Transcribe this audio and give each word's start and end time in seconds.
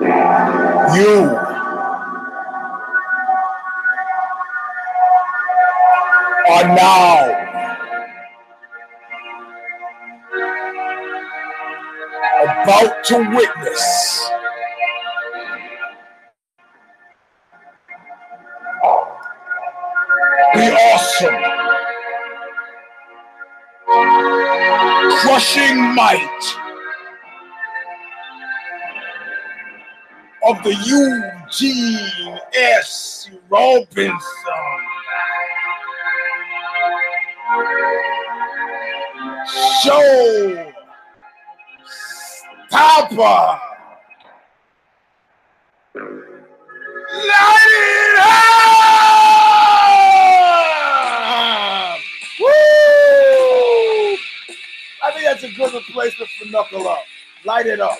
You. 0.00 1.36
Are 6.50 6.68
now. 6.74 7.36
About 12.42 13.04
to 13.04 13.16
witness. 13.36 14.30
The 20.54 20.72
awesome, 20.72 21.42
crushing 25.20 25.94
might 25.94 26.69
of 30.50 30.62
the 30.64 30.74
Eugene 30.84 32.38
S. 32.54 33.30
Robinson. 33.48 34.18
Show 39.80 40.72
Stomper. 42.68 43.60
Light 47.12 47.70
it 47.70 48.18
up! 48.18 48.38
Woo! 52.40 52.50
I 55.02 55.06
think 55.12 55.24
that's 55.24 55.44
a 55.44 55.52
good 55.52 55.72
replacement 55.74 56.30
for 56.30 56.46
Knuckle 56.48 56.88
Up. 56.88 57.04
Light 57.44 57.66
it 57.66 57.80
up. 57.80 57.98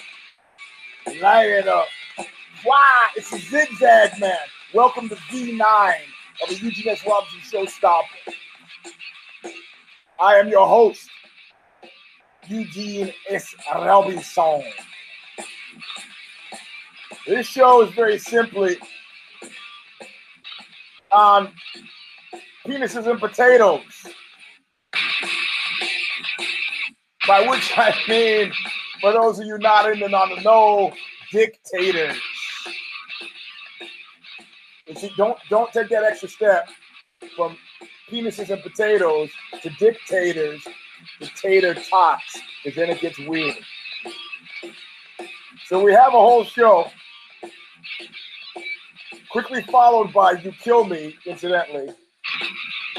Light 1.20 1.50
it 1.50 1.68
up. 1.68 1.86
Why? 2.62 3.08
It's 3.16 3.32
a 3.32 3.38
zigzag 3.38 4.20
man. 4.20 4.36
Welcome 4.74 5.08
to 5.08 5.14
V9 5.14 5.94
of 6.42 6.48
the 6.50 6.56
Eugene 6.56 6.88
S. 6.88 7.00
Robinson 7.06 7.66
Showstomper. 7.66 8.34
I 10.20 10.34
am 10.34 10.48
your 10.48 10.66
host, 10.66 11.08
Eugene 12.48 13.14
S. 13.30 13.54
Robinson. 13.74 14.62
This 17.26 17.46
show 17.46 17.82
is 17.82 17.94
very 17.94 18.18
simply 18.18 18.76
on 21.10 21.52
penises 22.66 23.06
and 23.10 23.18
potatoes. 23.18 23.80
By 27.26 27.48
which 27.48 27.72
I 27.78 27.94
mean, 28.06 28.52
for 29.00 29.12
those 29.12 29.38
of 29.38 29.46
you 29.46 29.56
not 29.56 29.90
in 29.90 30.02
and 30.02 30.14
on 30.14 30.28
the 30.28 30.42
know, 30.42 30.92
dictators. 31.32 32.20
And 34.90 34.98
see, 34.98 35.12
don't 35.16 35.38
don't 35.48 35.72
take 35.72 35.88
that 35.90 36.02
extra 36.02 36.28
step 36.28 36.68
from 37.36 37.56
penises 38.10 38.50
and 38.50 38.60
potatoes 38.60 39.30
to 39.62 39.70
dictators 39.78 40.60
to 41.20 41.30
tater 41.40 41.74
tots, 41.74 42.40
because 42.64 42.76
then 42.76 42.90
it 42.90 43.00
gets 43.00 43.16
weird. 43.20 43.56
So 45.66 45.80
we 45.80 45.92
have 45.92 46.08
a 46.08 46.18
whole 46.18 46.42
show, 46.42 46.90
quickly 49.30 49.62
followed 49.62 50.12
by 50.12 50.32
You 50.32 50.50
Kill 50.50 50.84
Me, 50.84 51.16
incidentally, 51.24 51.94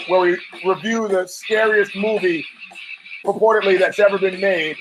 where 0.07 0.21
we 0.21 0.39
review 0.65 1.09
the 1.09 1.27
scariest 1.27 1.93
movie 1.93 2.45
purportedly 3.25 3.77
that's 3.77 3.99
ever 3.99 4.17
been 4.17 4.39
made. 4.39 4.77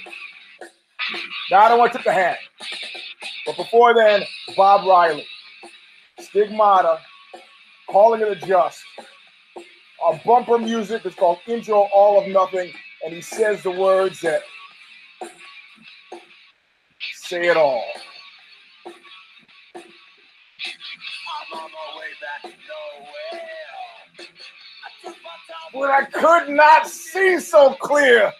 Now 1.50 1.62
I 1.62 1.68
don't 1.70 1.80
want 1.80 1.90
to 1.90 1.98
tip 1.98 2.04
the 2.04 2.12
hand. 2.12 2.38
But 3.46 3.56
before 3.56 3.94
then, 3.94 4.22
Bob 4.56 4.86
Riley, 4.86 5.26
Stigmata, 6.30 7.00
Calling 7.88 8.20
It 8.22 8.28
a 8.28 8.46
Just. 8.46 8.82
A 10.08 10.20
bumper 10.24 10.58
music 10.58 11.02
that's 11.02 11.16
called 11.16 11.38
Intro 11.46 11.88
All 11.94 12.20
of 12.22 12.28
Nothing, 12.28 12.72
and 13.04 13.14
he 13.14 13.20
says 13.20 13.62
the 13.62 13.70
words 13.70 14.20
that 14.20 14.42
say 17.14 17.48
it 17.48 17.56
all. 17.56 17.84
But 25.74 25.90
I 25.90 26.04
could 26.04 26.48
not 26.50 26.88
see 26.88 27.38
so 27.40 27.74
clear. 27.74 28.32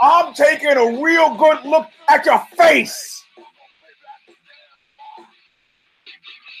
I'm 0.00 0.34
taking 0.34 0.70
a 0.70 1.02
real 1.02 1.34
good 1.36 1.64
look 1.64 1.86
at 2.08 2.26
your 2.26 2.40
face. 2.56 3.17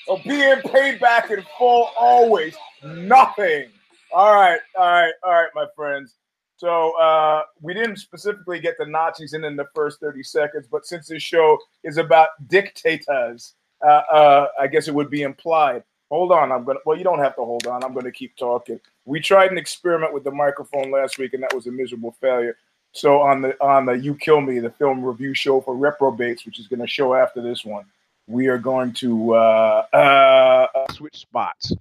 Of 0.08 0.22
being 0.24 0.60
paid 0.62 1.00
back 1.00 1.30
in 1.30 1.44
full 1.58 1.90
always. 1.98 2.56
Nothing. 2.82 3.68
All 4.12 4.34
right, 4.34 4.60
all 4.78 4.90
right, 4.90 5.12
all 5.22 5.32
right, 5.32 5.50
my 5.54 5.66
friends. 5.76 6.14
So 6.56 6.98
uh, 6.98 7.42
we 7.60 7.74
didn't 7.74 7.96
specifically 7.96 8.58
get 8.58 8.76
the 8.78 8.86
Nazis 8.86 9.34
in 9.34 9.44
in 9.44 9.54
the 9.54 9.66
first 9.74 10.00
30 10.00 10.22
seconds, 10.22 10.66
but 10.70 10.86
since 10.86 11.06
this 11.06 11.22
show 11.22 11.58
is 11.84 11.98
about 11.98 12.30
dictators, 12.48 13.54
uh, 13.86 14.02
uh, 14.12 14.48
I 14.58 14.66
guess 14.66 14.88
it 14.88 14.94
would 14.94 15.10
be 15.10 15.22
implied. 15.22 15.84
Hold 16.10 16.32
on, 16.32 16.50
I'm 16.50 16.64
gonna. 16.64 16.80
Well, 16.86 16.96
you 16.96 17.04
don't 17.04 17.18
have 17.18 17.36
to 17.36 17.44
hold 17.44 17.66
on. 17.66 17.84
I'm 17.84 17.92
gonna 17.92 18.10
keep 18.10 18.34
talking. 18.36 18.80
We 19.04 19.20
tried 19.20 19.52
an 19.52 19.58
experiment 19.58 20.14
with 20.14 20.24
the 20.24 20.30
microphone 20.30 20.90
last 20.90 21.18
week, 21.18 21.34
and 21.34 21.42
that 21.42 21.54
was 21.54 21.66
a 21.66 21.70
miserable 21.70 22.16
failure. 22.20 22.56
So 22.92 23.20
on 23.20 23.42
the 23.42 23.62
on 23.62 23.84
the 23.84 23.92
You 23.92 24.14
Kill 24.14 24.40
Me, 24.40 24.58
the 24.58 24.70
film 24.70 25.04
review 25.04 25.34
show 25.34 25.60
for 25.60 25.76
reprobates, 25.76 26.46
which 26.46 26.58
is 26.58 26.66
to 26.66 26.86
show 26.86 27.14
after 27.14 27.42
this 27.42 27.64
one, 27.64 27.84
we 28.28 28.46
are 28.48 28.58
going 28.58 28.92
to 28.92 29.34
uh, 29.34 29.86
uh, 29.92 30.92
switch 30.92 31.16
spots 31.16 31.72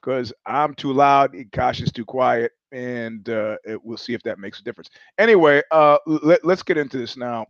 because 0.00 0.32
I'm 0.46 0.74
too 0.74 0.92
loud, 0.92 1.36
Kash 1.52 1.80
is 1.80 1.92
too 1.92 2.06
quiet, 2.06 2.52
and 2.72 3.28
uh, 3.28 3.58
it, 3.64 3.84
we'll 3.84 3.98
see 3.98 4.14
if 4.14 4.22
that 4.22 4.38
makes 4.38 4.60
a 4.60 4.64
difference. 4.64 4.88
Anyway, 5.18 5.62
uh, 5.70 5.98
let, 6.06 6.44
let's 6.44 6.62
get 6.62 6.78
into 6.78 6.96
this 6.96 7.16
now. 7.16 7.46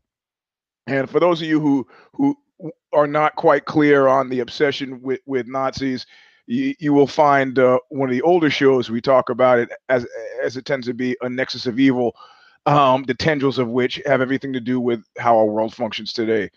And 0.89 1.09
for 1.09 1.21
those 1.21 1.41
of 1.41 1.47
you 1.47 1.60
who 1.60 1.87
who 2.15 2.37
are 2.93 3.06
not 3.06 3.37
quite 3.37 3.65
clear 3.65 4.09
on 4.09 4.28
the 4.28 4.41
obsession 4.41 5.00
with, 5.00 5.21
with 5.25 5.47
Nazis, 5.47 6.05
you, 6.47 6.75
you 6.78 6.93
will 6.93 7.06
find 7.06 7.59
uh, 7.59 7.78
one 7.89 8.09
of 8.09 8.12
the 8.12 8.22
older 8.22 8.50
shows 8.50 8.91
we 8.91 9.00
talk 9.00 9.31
about 9.31 9.60
it 9.60 9.71
as 9.89 10.06
as 10.43 10.56
it 10.56 10.65
tends 10.65 10.87
to 10.89 10.94
be 10.94 11.16
a 11.21 11.28
nexus 11.28 11.66
of 11.66 11.78
evil, 11.78 12.16
um, 12.66 13.05
the 13.05 13.15
tendrils 13.15 13.59
of 13.59 13.69
which 13.69 14.00
have 14.06 14.21
everything 14.21 14.53
to 14.53 14.60
do 14.60 14.81
with 14.81 15.05
how 15.19 15.39
our 15.39 15.44
world 15.44 15.75
functions 15.75 16.12
today, 16.12 16.50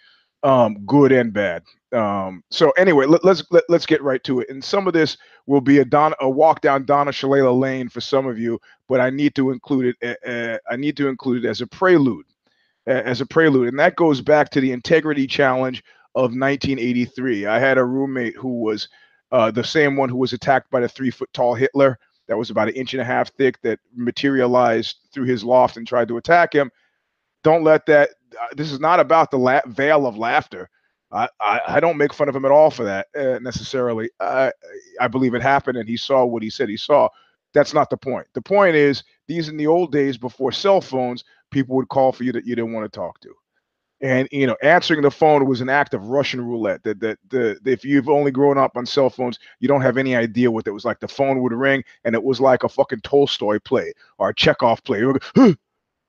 um, 0.43 0.85
good 0.85 1.11
and 1.11 1.33
bad. 1.33 1.63
Um, 1.93 2.43
so 2.49 2.71
anyway, 2.71 3.05
let, 3.05 3.23
let's 3.23 3.43
let, 3.51 3.63
us 3.63 3.65
let 3.69 3.75
us 3.77 3.85
get 3.85 4.01
right 4.01 4.23
to 4.23 4.41
it. 4.41 4.49
And 4.49 4.63
some 4.63 4.87
of 4.87 4.93
this 4.93 5.17
will 5.45 5.61
be 5.61 5.79
a 5.79 5.85
Don 5.85 6.13
a 6.19 6.29
walk 6.29 6.61
down 6.61 6.85
Donna 6.85 7.11
Shalala 7.11 7.57
lane 7.57 7.89
for 7.89 8.01
some 8.01 8.25
of 8.25 8.39
you, 8.39 8.59
but 8.87 8.99
I 8.99 9.09
need 9.09 9.35
to 9.35 9.51
include 9.51 9.95
it. 10.01 10.19
Uh, 10.25 10.57
I 10.71 10.75
need 10.75 10.97
to 10.97 11.07
include 11.07 11.45
it 11.45 11.47
as 11.47 11.61
a 11.61 11.67
prelude 11.67 12.25
as 12.85 13.21
a 13.21 13.25
prelude. 13.25 13.69
And 13.69 13.79
that 13.79 13.95
goes 13.95 14.21
back 14.21 14.49
to 14.51 14.61
the 14.61 14.71
integrity 14.71 15.27
challenge 15.27 15.83
of 16.15 16.31
1983. 16.31 17.45
I 17.45 17.59
had 17.59 17.77
a 17.77 17.85
roommate 17.85 18.35
who 18.35 18.61
was 18.61 18.87
uh, 19.31 19.51
the 19.51 19.63
same 19.63 19.95
one 19.95 20.09
who 20.09 20.17
was 20.17 20.33
attacked 20.33 20.69
by 20.69 20.81
the 20.81 20.89
three 20.89 21.09
foot 21.09 21.29
tall 21.33 21.55
Hitler 21.55 21.97
that 22.27 22.37
was 22.37 22.49
about 22.49 22.69
an 22.69 22.75
inch 22.75 22.93
and 22.93 23.01
a 23.01 23.05
half 23.05 23.31
thick 23.33 23.59
that 23.61 23.79
materialized 23.95 24.97
through 25.13 25.25
his 25.25 25.43
loft 25.43 25.77
and 25.77 25.87
tried 25.87 26.07
to 26.07 26.17
attack 26.17 26.53
him. 26.53 26.69
Don't 27.43 27.63
let 27.63 27.85
that. 27.87 28.09
Uh, 28.39 28.47
this 28.55 28.71
is 28.71 28.79
not 28.79 28.99
about 28.99 29.31
the 29.31 29.37
la- 29.37 29.61
veil 29.67 30.07
of 30.07 30.17
laughter. 30.17 30.69
I, 31.11 31.29
I, 31.39 31.61
I, 31.67 31.79
don't 31.79 31.97
make 31.97 32.11
fun 32.11 32.27
of 32.27 32.35
him 32.35 32.45
at 32.45 32.51
all 32.51 32.71
for 32.71 32.83
that 32.85 33.07
uh, 33.15 33.37
necessarily. 33.39 34.09
I, 34.19 34.51
I 34.99 35.07
believe 35.07 35.35
it 35.35 35.43
happened 35.43 35.77
and 35.77 35.87
he 35.87 35.95
saw 35.95 36.25
what 36.25 36.41
he 36.41 36.49
said 36.49 36.69
he 36.69 36.77
saw. 36.77 37.09
That's 37.53 37.73
not 37.73 37.91
the 37.91 37.97
point. 37.97 38.25
The 38.33 38.41
point 38.41 38.75
is, 38.75 39.03
these 39.27 39.47
in 39.47 39.57
the 39.57 39.67
old 39.67 39.91
days 39.91 40.17
before 40.17 40.51
cell 40.51 40.81
phones, 40.81 41.23
people 41.51 41.75
would 41.75 41.89
call 41.89 42.11
for 42.11 42.23
you 42.23 42.31
that 42.31 42.47
you 42.47 42.55
didn't 42.55 42.73
want 42.73 42.91
to 42.91 42.97
talk 42.97 43.19
to. 43.21 43.33
And 44.01 44.27
you 44.31 44.47
know, 44.47 44.57
answering 44.61 45.01
the 45.01 45.11
phone 45.11 45.45
was 45.47 45.61
an 45.61 45.69
act 45.69 45.93
of 45.93 46.09
Russian 46.09 46.41
roulette. 46.45 46.83
That 46.83 46.99
that 46.99 47.19
the 47.29 47.57
if 47.65 47.85
you've 47.85 48.09
only 48.09 48.31
grown 48.31 48.57
up 48.57 48.75
on 48.75 48.85
cell 48.85 49.09
phones, 49.09 49.39
you 49.59 49.67
don't 49.69 49.81
have 49.81 49.97
any 49.97 50.13
idea 50.13 50.51
what 50.51 50.67
it 50.67 50.71
was 50.71 50.83
like. 50.83 50.99
The 50.99 51.07
phone 51.07 51.41
would 51.41 51.53
ring, 51.53 51.83
and 52.03 52.13
it 52.13 52.23
was 52.23 52.41
like 52.41 52.63
a 52.63 52.69
fucking 52.69 52.99
Tolstoy 53.01 53.59
play 53.59 53.93
or 54.17 54.29
a 54.29 54.35
Chekhov 54.35 54.83
play. 54.83 54.99
You 54.99 55.17
huh, 55.37 55.53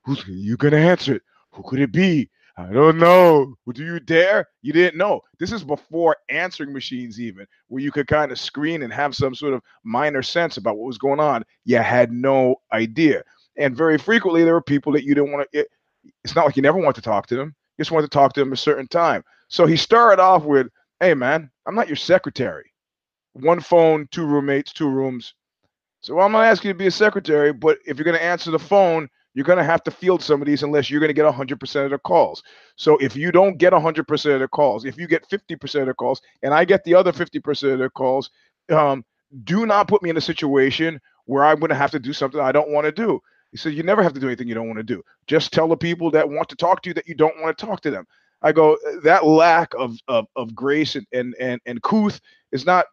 who's 0.05 0.27
you 0.27 0.56
gonna 0.56 0.77
answer 0.77 1.17
it? 1.17 1.23
Who 1.53 1.62
could 1.62 1.81
it 1.81 1.93
be? 1.93 2.31
I 2.56 2.67
don't 2.67 2.99
know. 2.99 3.56
Do 3.73 3.85
you 3.85 3.99
dare? 3.99 4.49
You 4.62 4.73
didn't 4.73 4.97
know. 4.97 5.21
This 5.41 5.51
is 5.51 5.65
before 5.65 6.17
answering 6.29 6.73
machines, 6.73 7.21
even 7.21 7.47
where 7.67 7.83
you 7.83 7.91
could 7.91 8.06
kind 8.06 8.31
of 8.31 8.39
screen 8.39 8.83
and 8.83 8.93
have 8.93 9.17
some 9.17 9.35
sort 9.35 9.55
of 9.55 9.62
minor 9.83 10.23
sense 10.23 10.56
about 10.56 10.77
what 10.77 10.87
was 10.87 10.99
going 10.99 11.19
on. 11.19 11.45
You 11.65 11.79
had 11.79 12.12
no 12.12 12.56
idea. 12.73 13.25
And 13.56 13.77
very 13.77 13.99
frequently, 13.99 14.45
there 14.45 14.55
were 14.55 14.62
people 14.62 14.93
that 14.93 15.05
you 15.05 15.15
didn't 15.15 15.33
want 15.33 15.51
to. 15.51 15.61
It, 15.61 15.69
it's 16.23 16.37
not 16.37 16.47
like 16.47 16.57
you 16.57 16.62
never 16.62 16.79
want 16.79 16.95
to 16.97 17.03
talk 17.03 17.27
to 17.29 17.37
them. 17.37 17.55
You 17.77 17.83
just 17.83 17.91
want 17.91 18.05
to 18.05 18.09
talk 18.11 18.35
to 18.35 18.41
them 18.41 18.53
a 18.53 18.57
certain 18.57 18.87
time. 18.87 19.25
So 19.49 19.67
he 19.67 19.77
started 19.77 20.23
off 20.23 20.45
with, 20.45 20.69
"Hey, 21.00 21.15
man, 21.15 21.50
I'm 21.67 21.75
not 21.75 21.89
your 21.89 21.97
secretary. 21.97 22.73
One 23.33 23.61
phone, 23.61 24.07
two 24.12 24.27
roommates, 24.27 24.73
two 24.73 24.89
rooms. 24.89 25.35
So 26.00 26.21
I'm 26.21 26.33
not 26.33 26.45
asking 26.45 26.69
you 26.69 26.75
to 26.75 26.79
be 26.79 26.87
a 26.87 26.91
secretary, 26.93 27.53
but 27.53 27.79
if 27.85 27.97
you're 27.97 28.05
going 28.05 28.17
to 28.17 28.23
answer 28.23 28.50
the 28.50 28.59
phone, 28.59 29.09
You're 29.35 29.45
going 29.45 29.59
to 29.59 29.65
have 29.65 29.83
to 29.85 29.91
field 29.91 30.23
some 30.23 30.41
of 30.41 30.47
these 30.47 30.63
unless 30.63 30.89
you're 30.89 31.01
going 31.01 31.09
to 31.09 31.15
get 31.15 31.27
100% 31.27 31.85
of 31.85 31.91
the 31.91 31.99
calls. 31.99 32.43
So 32.77 32.97
if 32.99 33.17
you 33.17 33.33
don't 33.33 33.59
get 33.59 33.73
100% 33.73 34.35
of 34.35 34.41
the 34.41 34.49
calls, 34.49 34.85
if 34.85 34.97
you 34.97 35.07
get 35.07 35.29
50% 35.29 35.81
of 35.81 35.87
the 35.87 35.95
calls, 35.95 36.23
and 36.43 36.55
I 36.55 36.65
get 36.65 36.85
the 36.85 36.95
other 36.95 37.13
50% 37.13 37.73
of 37.73 37.79
the 37.81 37.91
calls, 37.91 38.31
um, 38.71 39.05
do 39.43 39.67
not 39.67 39.89
put 39.89 40.03
me 40.03 40.11
in 40.11 40.17
a 40.17 40.21
situation 40.21 41.01
where 41.27 41.45
I'm 41.45 41.59
going 41.59 41.71
to 41.71 41.75
have 41.75 41.91
to 41.93 41.99
do 41.99 42.13
something 42.13 42.41
I 42.41 42.53
don't 42.53 42.71
want 42.71 42.85
to 42.85 42.93
do. 42.93 43.21
He 43.51 43.59
said, 43.59 43.75
You 43.75 43.83
never 43.83 44.03
have 44.03 44.15
to 44.15 44.21
do 44.21 44.27
anything 44.27 44.49
you 44.49 44.55
don't 44.55 44.67
want 44.67 44.79
to 44.79 44.85
do. 44.85 45.03
Just 45.27 45.53
tell 45.53 45.69
the 45.69 45.77
people 45.77 46.11
that 46.13 46.29
want 46.29 46.49
to 46.49 46.57
talk 46.57 46.83
to 46.83 46.91
you 46.91 46.95
that 46.95 47.09
you 47.09 47.15
don't 47.15 47.41
want 47.41 47.57
to 47.57 47.67
talk 47.67 47.81
to 47.83 47.91
them. 47.91 48.07
I 48.43 48.53
go, 48.53 48.77
that 49.05 49.25
lack 49.25 49.73
of 49.75 49.97
of, 50.09 50.27
of 50.37 50.55
grace 50.55 50.97
and, 50.97 51.07
and 51.13 51.35
and 51.41 51.61
and 51.65 51.83
couth 51.83 52.21
is 52.53 52.67
not 52.67 52.87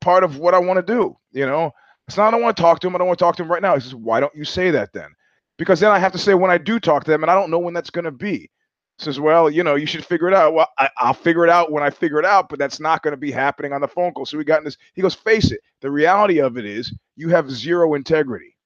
part 0.00 0.24
of 0.24 0.38
what 0.38 0.54
I 0.54 0.58
want 0.58 0.84
to 0.84 0.94
do. 0.94 1.16
You 1.32 1.46
know, 1.46 1.70
it's 2.08 2.16
not 2.16 2.28
I 2.28 2.30
don't 2.30 2.42
want 2.42 2.56
to 2.56 2.62
talk 2.62 2.80
to 2.80 2.86
him. 2.86 2.94
I 2.94 2.98
don't 2.98 3.08
want 3.08 3.18
to 3.18 3.24
talk 3.24 3.36
to 3.36 3.42
him 3.42 3.50
right 3.50 3.62
now. 3.62 3.74
He 3.74 3.80
says, 3.80 3.94
Why 3.94 4.20
don't 4.20 4.34
you 4.34 4.44
say 4.44 4.70
that 4.70 4.92
then? 4.92 5.14
Because 5.58 5.80
then 5.80 5.90
I 5.90 5.98
have 5.98 6.12
to 6.12 6.18
say 6.18 6.34
when 6.34 6.50
I 6.50 6.58
do 6.58 6.78
talk 6.78 7.04
to 7.04 7.10
them, 7.10 7.22
and 7.22 7.30
I 7.30 7.34
don't 7.34 7.50
know 7.50 7.58
when 7.58 7.74
that's 7.74 7.90
going 7.90 8.04
to 8.04 8.10
be. 8.10 8.50
Says, 8.98 9.20
Well, 9.20 9.50
you 9.50 9.62
know, 9.62 9.74
you 9.74 9.86
should 9.86 10.04
figure 10.04 10.28
it 10.28 10.34
out. 10.34 10.54
Well, 10.54 10.68
I, 10.78 10.88
will 11.04 11.12
figure 11.12 11.44
it 11.44 11.50
out 11.50 11.70
when 11.70 11.82
I 11.82 11.90
figure 11.90 12.18
it 12.18 12.24
out, 12.24 12.48
but 12.48 12.58
that's 12.58 12.80
not 12.80 13.02
going 13.02 13.12
to 13.12 13.18
be 13.18 13.30
happening 13.30 13.72
on 13.72 13.80
the 13.80 13.88
phone 13.88 14.12
call. 14.12 14.24
So 14.24 14.38
we 14.38 14.44
got 14.44 14.58
in 14.58 14.64
this. 14.64 14.78
He 14.94 15.02
goes, 15.02 15.14
Face 15.14 15.50
it. 15.52 15.60
The 15.80 15.90
reality 15.90 16.40
of 16.40 16.56
it 16.56 16.64
is 16.64 16.94
you 17.16 17.28
have 17.28 17.50
zero 17.50 17.94
integrity. 17.94 18.56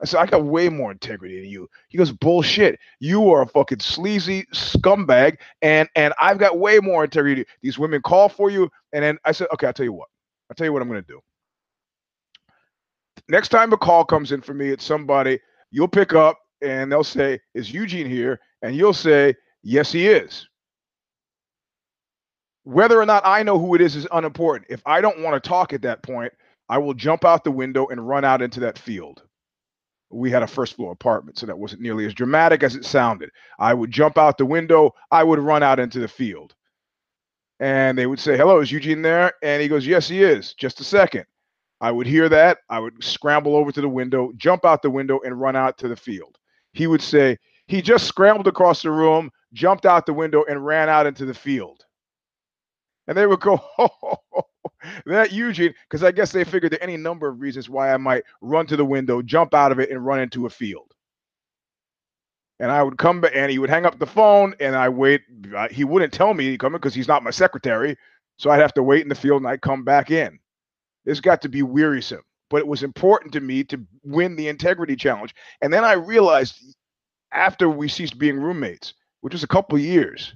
I 0.00 0.06
said, 0.06 0.20
I 0.20 0.26
got 0.26 0.44
way 0.44 0.68
more 0.68 0.90
integrity 0.90 1.40
than 1.40 1.48
you. 1.48 1.68
He 1.88 1.96
goes, 1.96 2.10
bullshit. 2.10 2.78
You 2.98 3.30
are 3.30 3.42
a 3.42 3.46
fucking 3.46 3.80
sleazy 3.80 4.44
scumbag, 4.52 5.38
and 5.62 5.88
and 5.94 6.12
I've 6.20 6.38
got 6.38 6.58
way 6.58 6.78
more 6.78 7.04
integrity. 7.04 7.46
These 7.62 7.78
women 7.78 8.02
call 8.02 8.28
for 8.28 8.50
you, 8.50 8.68
and 8.92 9.04
then 9.04 9.18
I 9.24 9.32
said, 9.32 9.48
okay, 9.54 9.66
I'll 9.66 9.72
tell 9.72 9.84
you 9.84 9.92
what. 9.92 10.08
I'll 10.50 10.56
tell 10.56 10.66
you 10.66 10.72
what 10.72 10.82
I'm 10.82 10.88
gonna 10.88 11.02
do. 11.02 11.20
Next 13.28 13.48
time 13.48 13.72
a 13.72 13.78
call 13.78 14.04
comes 14.04 14.32
in 14.32 14.42
for 14.42 14.52
me, 14.52 14.68
it's 14.68 14.84
somebody 14.84 15.40
you'll 15.74 15.88
pick 15.88 16.14
up, 16.14 16.38
and 16.62 16.90
they'll 16.90 17.04
say, 17.04 17.40
"Is 17.54 17.72
Eugene 17.72 18.08
here?" 18.08 18.40
And 18.62 18.74
you'll 18.76 18.94
say, 18.94 19.34
"Yes, 19.62 19.92
he 19.92 20.08
is." 20.08 20.48
Whether 22.62 23.00
or 23.00 23.06
not 23.06 23.26
I 23.26 23.42
know 23.42 23.58
who 23.58 23.74
it 23.74 23.82
is 23.82 23.96
is 23.96 24.06
unimportant. 24.12 24.70
If 24.70 24.82
I 24.86 25.00
don't 25.02 25.20
want 25.20 25.42
to 25.42 25.48
talk 25.48 25.72
at 25.72 25.82
that 25.82 26.02
point, 26.02 26.32
I 26.68 26.78
will 26.78 26.94
jump 26.94 27.24
out 27.24 27.44
the 27.44 27.50
window 27.50 27.86
and 27.88 28.08
run 28.08 28.24
out 28.24 28.40
into 28.40 28.60
that 28.60 28.78
field 28.78 29.22
we 30.14 30.30
had 30.30 30.42
a 30.42 30.46
first 30.46 30.76
floor 30.76 30.92
apartment, 30.92 31.38
so 31.38 31.46
that 31.46 31.58
wasn't 31.58 31.82
nearly 31.82 32.06
as 32.06 32.14
dramatic 32.14 32.62
as 32.62 32.76
it 32.76 32.84
sounded. 32.84 33.30
I 33.58 33.74
would 33.74 33.90
jump 33.90 34.16
out 34.16 34.38
the 34.38 34.46
window, 34.46 34.92
I 35.10 35.24
would 35.24 35.38
run 35.38 35.62
out 35.62 35.80
into 35.80 35.98
the 35.98 36.08
field. 36.08 36.54
And 37.60 37.96
they 37.96 38.06
would 38.06 38.20
say, 38.20 38.36
Hello, 38.36 38.60
is 38.60 38.72
Eugene 38.72 39.02
there? 39.02 39.32
And 39.42 39.62
he 39.62 39.68
goes, 39.68 39.86
Yes, 39.86 40.08
he 40.08 40.22
is. 40.22 40.54
Just 40.54 40.80
a 40.80 40.84
second. 40.84 41.24
I 41.80 41.90
would 41.90 42.06
hear 42.06 42.28
that. 42.28 42.58
I 42.68 42.78
would 42.78 43.02
scramble 43.02 43.56
over 43.56 43.72
to 43.72 43.80
the 43.80 43.88
window, 43.88 44.32
jump 44.36 44.64
out 44.64 44.82
the 44.82 44.90
window, 44.90 45.20
and 45.24 45.40
run 45.40 45.56
out 45.56 45.78
to 45.78 45.88
the 45.88 45.96
field. 45.96 46.38
He 46.72 46.86
would 46.86 47.02
say, 47.02 47.38
He 47.66 47.82
just 47.82 48.06
scrambled 48.06 48.48
across 48.48 48.82
the 48.82 48.90
room, 48.90 49.30
jumped 49.52 49.86
out 49.86 50.06
the 50.06 50.14
window, 50.14 50.44
and 50.48 50.64
ran 50.64 50.88
out 50.88 51.06
into 51.06 51.24
the 51.24 51.34
field. 51.34 51.84
And 53.06 53.16
they 53.16 53.26
would 53.26 53.40
go, 53.40 53.62
oh, 53.78 53.88
that 55.06 55.32
Eugene, 55.32 55.74
because 55.88 56.02
I 56.02 56.12
guess 56.12 56.32
they 56.32 56.44
figured 56.44 56.72
there 56.72 56.82
any 56.82 56.96
number 56.96 57.28
of 57.28 57.40
reasons 57.40 57.68
why 57.68 57.92
I 57.92 57.96
might 57.96 58.24
run 58.40 58.66
to 58.66 58.76
the 58.76 58.84
window, 58.84 59.22
jump 59.22 59.54
out 59.54 59.72
of 59.72 59.78
it, 59.78 59.90
and 59.90 60.04
run 60.04 60.20
into 60.20 60.46
a 60.46 60.50
field. 60.50 60.92
And 62.60 62.70
I 62.70 62.82
would 62.82 62.98
come 62.98 63.20
back, 63.20 63.32
and 63.34 63.50
he 63.50 63.58
would 63.58 63.70
hang 63.70 63.84
up 63.84 63.98
the 63.98 64.06
phone, 64.06 64.54
and 64.60 64.76
I 64.76 64.88
wait. 64.88 65.22
Uh, 65.54 65.68
he 65.68 65.84
wouldn't 65.84 66.12
tell 66.12 66.32
me 66.34 66.44
he 66.44 66.58
coming 66.58 66.78
because 66.78 66.94
he's 66.94 67.08
not 67.08 67.24
my 67.24 67.30
secretary, 67.30 67.96
so 68.38 68.50
I'd 68.50 68.60
have 68.60 68.74
to 68.74 68.82
wait 68.82 69.02
in 69.02 69.08
the 69.08 69.14
field, 69.14 69.42
and 69.42 69.48
I'd 69.48 69.60
come 69.60 69.84
back 69.84 70.10
in. 70.10 70.38
This 71.04 71.20
got 71.20 71.42
to 71.42 71.48
be 71.48 71.62
wearisome, 71.62 72.22
but 72.50 72.58
it 72.58 72.66
was 72.66 72.82
important 72.82 73.32
to 73.34 73.40
me 73.40 73.64
to 73.64 73.80
win 74.04 74.36
the 74.36 74.48
integrity 74.48 74.96
challenge. 74.96 75.34
And 75.60 75.72
then 75.72 75.84
I 75.84 75.92
realized 75.92 76.76
after 77.32 77.68
we 77.68 77.88
ceased 77.88 78.18
being 78.18 78.38
roommates, 78.38 78.94
which 79.20 79.34
was 79.34 79.42
a 79.42 79.48
couple 79.48 79.78
years, 79.78 80.34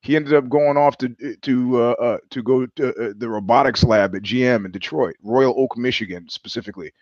he 0.00 0.14
ended 0.14 0.34
up 0.34 0.48
going 0.48 0.76
off 0.76 0.96
to 0.98 1.08
to 1.42 1.82
uh, 1.82 1.90
uh, 1.92 2.18
to 2.30 2.42
go 2.42 2.66
to 2.66 2.88
uh, 2.90 3.12
the 3.16 3.28
robotics 3.28 3.82
lab 3.82 4.14
at 4.14 4.22
GM 4.22 4.64
in 4.64 4.70
Detroit, 4.70 5.16
Royal 5.22 5.54
Oak, 5.58 5.76
Michigan, 5.76 6.28
specifically. 6.28 6.92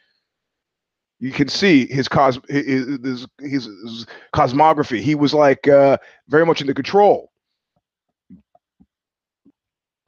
You 1.21 1.31
can 1.31 1.49
see 1.49 1.87
his 1.87 2.09
cos 2.09 2.39
his, 2.49 2.99
his, 3.03 3.27
his 3.39 4.07
cosmography. 4.35 5.01
He 5.01 5.15
was 5.15 5.33
like 5.33 5.69
uh, 5.69 5.99
very 6.29 6.47
much 6.47 6.61
in 6.61 6.67
the 6.67 6.75
control. 6.75 7.31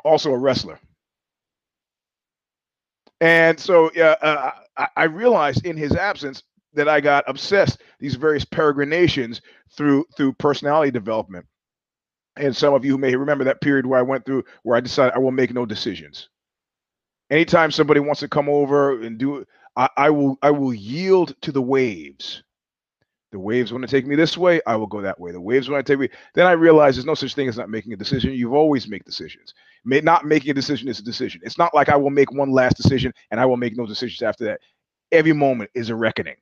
Also 0.05 0.33
a 0.33 0.39
wrestler. 0.39 0.79
And 3.21 3.59
so 3.61 3.91
uh, 3.91 4.53
I, 4.77 4.89
I 4.97 5.05
realized 5.05 5.67
in 5.67 5.77
his 5.77 5.93
absence 5.95 6.43
that 6.75 6.89
I 6.89 7.01
got 7.01 7.25
obsessed 7.29 7.83
these 8.01 8.17
various 8.17 8.45
peregrinations 8.45 9.41
through 9.77 10.07
through 10.17 10.35
personality 10.35 10.91
development 10.93 11.45
and 12.37 12.57
some 12.57 12.75
of 12.75 12.85
you 12.85 12.99
may 12.99 13.17
remember 13.17 13.45
that 13.45 13.63
period 13.63 13.87
where 13.87 14.01
I 14.01 14.05
went 14.05 14.27
through 14.27 14.45
where 14.65 14.77
I 14.79 14.83
decided 14.83 15.15
I 15.17 15.21
will 15.21 15.33
make 15.33 15.55
no 15.55 15.67
decisions. 15.67 16.31
Anytime 17.31 17.73
somebody 17.73 18.01
wants 18.01 18.21
to 18.21 18.29
come 18.29 18.49
over 18.49 19.01
and 19.03 19.19
do 19.19 19.39
it, 19.39 19.49
I, 19.77 19.91
I 19.97 20.11
will 20.11 20.39
I 20.43 20.53
will 20.53 20.75
yield 20.75 21.35
to 21.43 21.53
the 21.53 21.63
waves. 21.63 22.45
The 23.37 23.41
waves 23.41 23.71
want 23.71 23.83
to 23.83 23.91
take 23.91 24.07
me 24.07 24.17
this 24.17 24.39
way, 24.39 24.63
I 24.67 24.77
will 24.77 24.87
go 24.87 25.03
that 25.03 25.21
way. 25.21 25.31
The 25.31 25.39
waves 25.39 25.69
want 25.69 25.85
to 25.85 25.93
take 25.93 26.01
me. 26.01 26.09
Then 26.33 26.47
I 26.47 26.53
realize 26.53 26.97
there's 26.97 27.05
no 27.05 27.15
such 27.15 27.35
thing 27.35 27.49
as 27.49 27.59
not 27.59 27.69
making 27.69 27.93
a 27.93 27.97
decision. 27.97 28.33
You've 28.33 28.55
always 28.55 28.89
make 28.89 29.05
decisions. 29.05 29.53
May, 29.85 30.01
not 30.01 30.25
making 30.25 30.53
a 30.53 30.55
decision 30.55 30.89
is 30.89 31.01
a 31.01 31.03
decision. 31.03 31.43
It's 31.45 31.59
not 31.59 31.75
like 31.75 31.91
I 31.91 31.97
will 31.97 32.09
make 32.09 32.33
one 32.33 32.51
last 32.51 32.79
decision 32.79 33.13
and 33.31 33.39
I 33.39 33.45
will 33.45 33.59
make 33.59 33.77
no 33.77 33.85
decisions 33.85 34.23
after 34.23 34.45
that. 34.47 34.61
Every 35.13 35.35
moment 35.35 35.69
is 35.75 35.91
a 35.91 35.95
reckoning. 35.95 36.37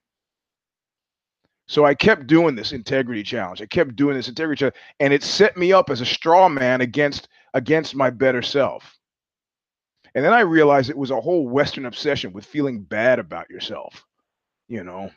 So 1.67 1.85
I 1.85 1.97
kept 1.97 2.29
doing 2.29 2.55
this 2.55 2.71
integrity 2.71 3.25
challenge. 3.25 3.61
I 3.61 3.67
kept 3.67 3.97
doing 3.97 4.15
this 4.15 4.29
integrity 4.29 4.61
challenge, 4.61 4.77
and 5.01 5.13
it 5.13 5.25
set 5.25 5.57
me 5.57 5.73
up 5.73 5.91
as 5.91 6.01
a 6.01 6.07
straw 6.07 6.49
man 6.49 6.81
against 6.81 7.27
against 7.55 7.97
my 7.97 8.11
better 8.11 8.41
self. 8.41 8.97
And 10.15 10.25
then 10.25 10.33
I 10.33 10.43
realized 10.43 10.91
it 10.91 10.97
was 10.97 11.11
a 11.11 11.21
whole 11.21 11.49
Western 11.49 11.87
obsession 11.87 12.33
with 12.33 12.47
feeling 12.47 12.83
bad 12.83 13.19
about 13.19 13.51
yourself. 13.51 14.05
You 14.69 14.85
know, 14.85 15.11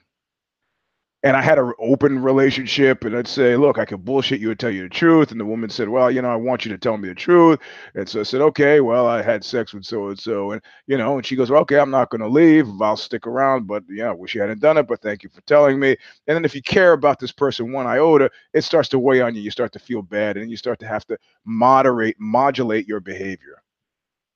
and 1.23 1.35
I 1.35 1.41
had 1.41 1.57
an 1.57 1.73
open 1.79 2.19
relationship, 2.19 3.03
and 3.03 3.15
I'd 3.17 3.27
say, 3.27 3.55
"Look, 3.55 3.79
I 3.79 3.85
could 3.85 4.05
bullshit 4.05 4.39
you 4.39 4.51
and 4.51 4.59
tell 4.59 4.69
you 4.69 4.83
the 4.83 4.89
truth." 4.89 5.31
And 5.31 5.39
the 5.39 5.45
woman 5.45 5.69
said, 5.69 5.89
"Well, 5.89 6.11
you 6.11 6.21
know, 6.21 6.29
I 6.29 6.35
want 6.35 6.63
you 6.63 6.71
to 6.71 6.77
tell 6.77 6.97
me 6.97 7.09
the 7.09 7.15
truth." 7.15 7.59
And 7.95 8.07
so 8.07 8.19
I 8.19 8.23
said, 8.23 8.41
"Okay, 8.41 8.81
well, 8.81 9.07
I 9.07 9.21
had 9.23 9.43
sex 9.43 9.73
with 9.73 9.83
so 9.83 10.09
and 10.09 10.19
so, 10.19 10.51
and 10.51 10.61
you 10.85 10.97
know." 10.97 11.15
And 11.17 11.25
she 11.25 11.35
goes, 11.35 11.49
well, 11.49 11.61
"Okay, 11.61 11.79
I'm 11.79 11.89
not 11.89 12.11
going 12.11 12.21
to 12.21 12.27
leave. 12.27 12.67
I'll 12.81 12.97
stick 12.97 13.25
around, 13.25 13.65
but 13.67 13.83
yeah, 13.89 14.09
I 14.09 14.13
wish 14.13 14.35
you 14.35 14.41
hadn't 14.41 14.61
done 14.61 14.77
it. 14.77 14.87
But 14.87 15.01
thank 15.01 15.23
you 15.23 15.29
for 15.29 15.41
telling 15.41 15.79
me." 15.79 15.97
And 16.27 16.35
then 16.35 16.45
if 16.45 16.53
you 16.55 16.61
care 16.61 16.93
about 16.93 17.19
this 17.19 17.31
person 17.31 17.71
one 17.71 17.87
iota, 17.87 18.29
it 18.53 18.63
starts 18.63 18.89
to 18.89 18.99
weigh 18.99 19.21
on 19.21 19.33
you. 19.35 19.41
You 19.41 19.51
start 19.51 19.73
to 19.73 19.79
feel 19.79 20.03
bad, 20.03 20.37
and 20.37 20.51
you 20.51 20.57
start 20.57 20.79
to 20.79 20.87
have 20.87 21.05
to 21.07 21.17
moderate, 21.45 22.15
modulate 22.19 22.87
your 22.87 22.99
behavior. 22.99 23.61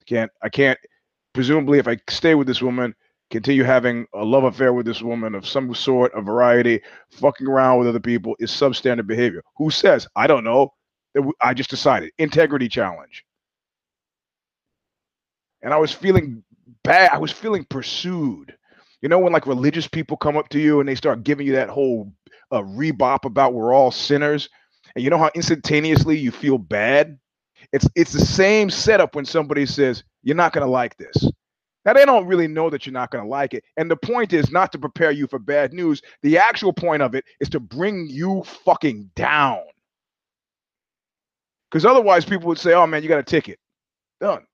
I 0.02 0.04
can't. 0.06 0.32
I 0.42 0.50
can't. 0.50 0.80
Presumably, 1.34 1.80
if 1.80 1.88
I 1.88 1.98
stay 2.10 2.36
with 2.36 2.48
this 2.48 2.62
woman 2.62 2.96
continue 3.32 3.64
having 3.64 4.06
a 4.14 4.24
love 4.24 4.44
affair 4.44 4.74
with 4.74 4.86
this 4.86 5.02
woman 5.02 5.34
of 5.34 5.48
some 5.48 5.74
sort, 5.74 6.12
a 6.14 6.22
variety, 6.22 6.82
fucking 7.12 7.48
around 7.48 7.80
with 7.80 7.88
other 7.88 8.00
people 8.00 8.36
is 8.40 8.52
substandard 8.52 9.08
behavior. 9.08 9.42
Who 9.58 9.72
says? 9.72 10.08
I 10.16 10.28
don't 10.28 10.44
know. 10.44 10.74
I 11.42 11.54
just 11.54 11.70
decided. 11.70 12.12
Integrity 12.20 12.70
challenge. 12.70 13.26
And 15.64 15.74
I 15.74 15.78
was 15.78 15.92
feeling 15.92 16.44
bad. 16.84 17.12
I 17.12 17.18
was 17.18 17.32
feeling 17.32 17.66
pursued. 17.70 18.56
You 19.02 19.10
know, 19.10 19.20
when 19.20 19.34
like 19.34 19.48
religious 19.48 19.88
people 19.88 20.18
come 20.18 20.38
up 20.38 20.50
to 20.50 20.60
you 20.60 20.80
and 20.80 20.88
they 20.88 20.96
start 20.96 21.24
giving 21.24 21.48
you 21.48 21.54
that 21.54 21.70
whole 21.70 22.12
uh, 22.52 22.62
rebop 22.62 23.26
about 23.26 23.54
we're 23.54 23.74
all 23.74 23.92
sinners, 23.92 24.50
and 24.96 25.04
you 25.04 25.10
know 25.10 25.18
how 25.18 25.32
instantaneously 25.34 26.18
you 26.18 26.32
feel 26.32 26.58
bad? 26.58 27.18
It's 27.74 27.88
it's 27.96 28.14
the 28.14 28.26
same 28.26 28.70
setup 28.70 29.16
when 29.16 29.26
somebody 29.26 29.66
says, 29.66 30.04
You're 30.24 30.36
not 30.36 30.54
gonna 30.54 30.68
like 30.68 30.98
this. 30.98 31.32
Now, 31.84 31.94
they 31.94 32.06
don't 32.06 32.28
really 32.28 32.48
know 32.48 32.70
that 32.70 32.86
you're 32.86 32.94
not 32.94 33.10
going 33.10 33.24
to 33.24 33.30
like 33.30 33.54
it. 33.54 33.64
And 33.78 33.90
the 33.90 33.96
point 33.96 34.34
is 34.34 34.52
not 34.52 34.72
to 34.72 34.80
prepare 34.80 35.12
you 35.12 35.28
for 35.28 35.40
bad 35.40 35.74
news. 35.74 36.02
The 36.22 36.38
actual 36.38 36.74
point 36.74 37.02
of 37.02 37.16
it 37.16 37.26
is 37.40 37.50
to 37.50 37.60
bring 37.60 38.06
you 38.08 38.44
fucking 38.44 39.10
down. 39.16 39.62
Because 41.70 41.86
otherwise, 41.86 42.26
people 42.26 42.48
would 42.48 42.60
say, 42.60 42.74
oh 42.74 42.86
man, 42.86 43.02
you 43.02 43.10
got 43.10 43.20
a 43.20 43.24
ticket. 43.24 43.58
Done. 44.20 44.46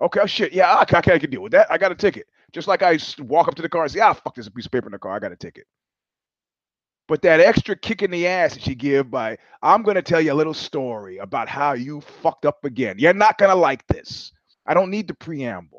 Okay, 0.00 0.20
oh, 0.22 0.26
shit. 0.26 0.52
Yeah, 0.52 0.72
I, 0.72 0.82
I, 0.82 0.98
I 0.98 1.18
can 1.18 1.30
deal 1.30 1.42
with 1.42 1.52
that. 1.52 1.66
I 1.70 1.78
got 1.78 1.90
a 1.90 1.96
ticket. 1.96 2.26
Just 2.52 2.68
like 2.68 2.82
I 2.82 2.98
walk 3.18 3.48
up 3.48 3.54
to 3.56 3.62
the 3.62 3.68
car 3.68 3.82
and 3.82 3.90
say, 3.90 4.00
ah, 4.00 4.12
fuck, 4.12 4.34
there's 4.34 4.46
a 4.46 4.50
piece 4.50 4.66
of 4.66 4.72
paper 4.72 4.86
in 4.86 4.92
the 4.92 4.98
car. 4.98 5.12
I 5.12 5.18
got 5.18 5.32
a 5.32 5.36
ticket. 5.36 5.66
But 7.08 7.22
that 7.22 7.40
extra 7.40 7.74
kick 7.74 8.02
in 8.02 8.10
the 8.10 8.26
ass 8.26 8.54
that 8.54 8.66
you 8.66 8.74
give 8.74 9.10
by, 9.10 9.38
I'm 9.62 9.82
going 9.82 9.96
to 9.96 10.02
tell 10.02 10.20
you 10.20 10.32
a 10.32 10.34
little 10.34 10.54
story 10.54 11.16
about 11.18 11.48
how 11.48 11.72
you 11.72 12.02
fucked 12.02 12.44
up 12.44 12.64
again. 12.64 12.96
You're 12.98 13.14
not 13.14 13.38
going 13.38 13.50
to 13.50 13.56
like 13.56 13.86
this. 13.86 14.30
I 14.66 14.74
don't 14.74 14.90
need 14.90 15.08
the 15.08 15.14
preamble. 15.14 15.77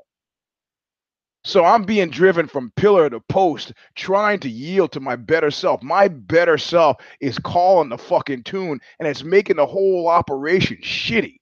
So 1.44 1.64
I'm 1.64 1.84
being 1.84 2.10
driven 2.10 2.48
from 2.48 2.74
pillar 2.76 3.10
to 3.10 3.22
post, 3.22 3.74
trying 3.96 4.40
to 4.42 4.50
yield 4.50 4.92
to 4.92 5.00
my 5.00 5.16
better 5.16 5.52
self. 5.52 5.82
My 5.82 6.08
better 6.08 6.58
self 6.58 6.98
is 7.22 7.40
calling 7.40 7.90
the 7.90 7.98
fucking 7.98 8.44
tune 8.44 8.80
and 9.00 9.08
it's 9.08 9.24
making 9.24 9.56
the 9.56 9.66
whole 9.66 10.08
operation 10.08 10.78
shitty. 10.84 11.38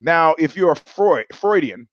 Now, 0.00 0.34
if 0.38 0.56
you're 0.56 0.72
a 0.72 0.76
Freud, 0.76 1.26
Freudian, 1.32 1.88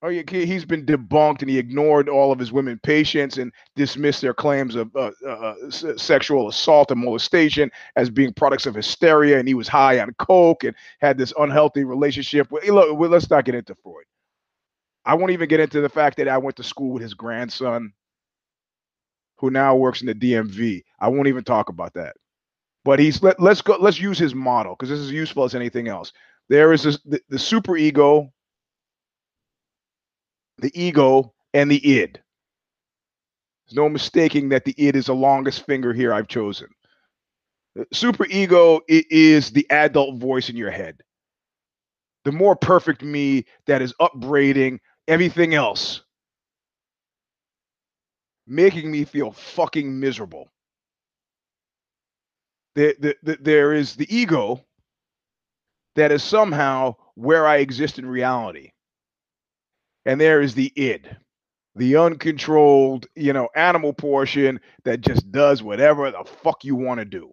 Oh, 0.00 0.10
he's 0.10 0.64
been 0.64 0.86
debunked, 0.86 1.40
and 1.40 1.50
he 1.50 1.58
ignored 1.58 2.08
all 2.08 2.30
of 2.30 2.38
his 2.38 2.52
women 2.52 2.78
patients 2.84 3.36
and 3.36 3.52
dismissed 3.74 4.20
their 4.20 4.32
claims 4.32 4.76
of 4.76 4.94
uh, 4.94 5.10
uh, 5.26 5.28
uh 5.28 5.70
sexual 5.70 6.48
assault 6.48 6.92
and 6.92 7.00
molestation 7.00 7.68
as 7.96 8.08
being 8.08 8.32
products 8.32 8.66
of 8.66 8.76
hysteria. 8.76 9.40
And 9.40 9.48
he 9.48 9.54
was 9.54 9.66
high 9.66 9.98
on 9.98 10.14
coke 10.20 10.62
and 10.62 10.76
had 11.00 11.18
this 11.18 11.32
unhealthy 11.36 11.82
relationship. 11.82 12.46
Look, 12.52 13.10
let's 13.10 13.28
not 13.28 13.44
get 13.44 13.56
into 13.56 13.74
Freud. 13.82 14.04
I 15.08 15.14
won't 15.14 15.32
even 15.32 15.48
get 15.48 15.60
into 15.60 15.80
the 15.80 15.88
fact 15.88 16.18
that 16.18 16.28
I 16.28 16.38
went 16.38 16.56
to 16.56 16.62
school 16.62 16.92
with 16.92 17.02
his 17.02 17.14
grandson, 17.14 17.92
who 19.38 19.50
now 19.50 19.74
works 19.74 20.00
in 20.00 20.06
the 20.06 20.14
DMV. 20.14 20.82
I 21.00 21.08
won't 21.08 21.28
even 21.28 21.42
talk 21.42 21.68
about 21.68 21.94
that. 21.94 22.14
But 22.84 23.00
he's 23.00 23.22
let, 23.22 23.40
let's 23.40 23.60
go. 23.62 23.76
Let's 23.80 23.98
use 23.98 24.18
his 24.18 24.34
model 24.34 24.76
because 24.76 24.90
this 24.90 25.00
is 25.00 25.10
useful 25.10 25.44
as 25.44 25.54
anything 25.56 25.88
else. 25.88 26.12
There 26.48 26.72
is 26.72 26.84
this, 26.84 26.98
the, 27.04 27.20
the 27.28 27.38
super 27.38 27.76
ego 27.76 28.32
the 30.58 30.80
ego, 30.80 31.32
and 31.54 31.70
the 31.70 31.84
id. 31.86 32.20
There's 33.66 33.76
no 33.76 33.88
mistaking 33.88 34.48
that 34.50 34.64
the 34.64 34.74
id 34.76 34.96
is 34.96 35.06
the 35.06 35.14
longest 35.14 35.64
finger 35.66 35.92
here 35.92 36.12
I've 36.12 36.28
chosen. 36.28 36.68
Super 37.92 38.26
ego 38.26 38.80
is 38.88 39.50
the 39.50 39.68
adult 39.70 40.16
voice 40.16 40.48
in 40.48 40.56
your 40.56 40.70
head. 40.70 41.00
The 42.24 42.32
more 42.32 42.56
perfect 42.56 43.02
me 43.02 43.44
that 43.66 43.82
is 43.82 43.94
upbraiding 44.00 44.80
everything 45.08 45.54
else, 45.54 46.02
making 48.46 48.90
me 48.90 49.04
feel 49.04 49.32
fucking 49.32 49.98
miserable. 50.00 50.50
The, 52.76 52.96
the, 53.00 53.16
the, 53.24 53.38
there 53.40 53.74
is 53.74 53.96
the 53.96 54.14
ego 54.14 54.64
that 55.96 56.12
is 56.12 56.22
somehow 56.22 56.94
where 57.16 57.46
I 57.46 57.56
exist 57.58 57.98
in 57.98 58.06
reality 58.06 58.70
and 60.06 60.20
there 60.20 60.40
is 60.40 60.54
the 60.54 60.72
id 60.76 61.16
the 61.76 61.96
uncontrolled 61.96 63.06
you 63.14 63.32
know 63.32 63.48
animal 63.54 63.92
portion 63.92 64.60
that 64.84 65.00
just 65.02 65.30
does 65.30 65.62
whatever 65.62 66.10
the 66.10 66.24
fuck 66.42 66.64
you 66.64 66.74
want 66.74 66.98
to 66.98 67.04
do 67.04 67.32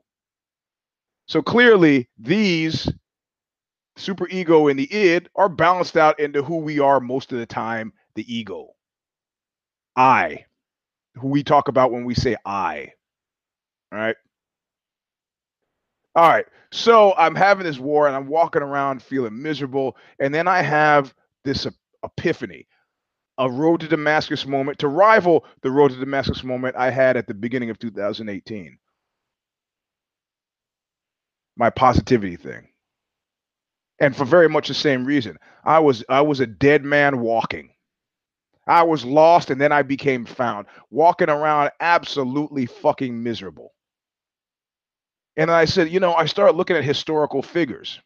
so 1.27 1.41
clearly 1.41 2.07
these 2.19 2.89
super 3.97 4.27
ego 4.29 4.67
and 4.67 4.79
the 4.79 4.91
id 4.93 5.29
are 5.35 5.49
balanced 5.49 5.97
out 5.97 6.19
into 6.19 6.43
who 6.43 6.57
we 6.57 6.79
are 6.79 6.99
most 6.99 7.31
of 7.31 7.39
the 7.39 7.45
time 7.45 7.93
the 8.15 8.35
ego 8.35 8.69
i 9.95 10.45
who 11.15 11.27
we 11.27 11.43
talk 11.43 11.67
about 11.67 11.91
when 11.91 12.05
we 12.05 12.13
say 12.15 12.35
i 12.45 12.91
all 13.91 13.99
right 13.99 14.17
all 16.15 16.29
right 16.29 16.45
so 16.71 17.13
i'm 17.17 17.35
having 17.35 17.65
this 17.65 17.79
war 17.79 18.07
and 18.07 18.15
i'm 18.15 18.27
walking 18.27 18.61
around 18.61 19.01
feeling 19.01 19.41
miserable 19.41 19.95
and 20.19 20.33
then 20.33 20.47
i 20.47 20.61
have 20.61 21.13
this 21.45 21.65
epiphany, 22.05 22.67
a 23.37 23.49
road 23.49 23.81
to 23.81 23.87
Damascus 23.87 24.45
moment 24.45 24.79
to 24.79 24.87
rival 24.87 25.45
the 25.61 25.71
road 25.71 25.91
to 25.91 25.97
Damascus 25.99 26.43
moment 26.43 26.75
I 26.75 26.89
had 26.89 27.17
at 27.17 27.27
the 27.27 27.33
beginning 27.33 27.69
of 27.69 27.79
2018. 27.79 28.77
My 31.57 31.69
positivity 31.69 32.35
thing. 32.35 32.67
And 33.99 34.15
for 34.15 34.25
very 34.25 34.49
much 34.49 34.67
the 34.67 34.73
same 34.73 35.05
reason. 35.05 35.37
I 35.63 35.79
was 35.79 36.03
I 36.09 36.21
was 36.21 36.39
a 36.39 36.47
dead 36.47 36.83
man 36.83 37.19
walking. 37.19 37.71
I 38.67 38.83
was 38.83 39.05
lost 39.05 39.51
and 39.51 39.61
then 39.61 39.71
I 39.71 39.83
became 39.83 40.25
found, 40.25 40.67
walking 40.89 41.29
around 41.29 41.71
absolutely 41.79 42.65
fucking 42.65 43.21
miserable. 43.21 43.73
And 45.37 45.51
I 45.51 45.65
said, 45.65 45.89
you 45.89 45.99
know, 45.99 46.13
I 46.13 46.25
started 46.25 46.57
looking 46.57 46.75
at 46.75 46.83
historical 46.83 47.41
figures 47.41 47.99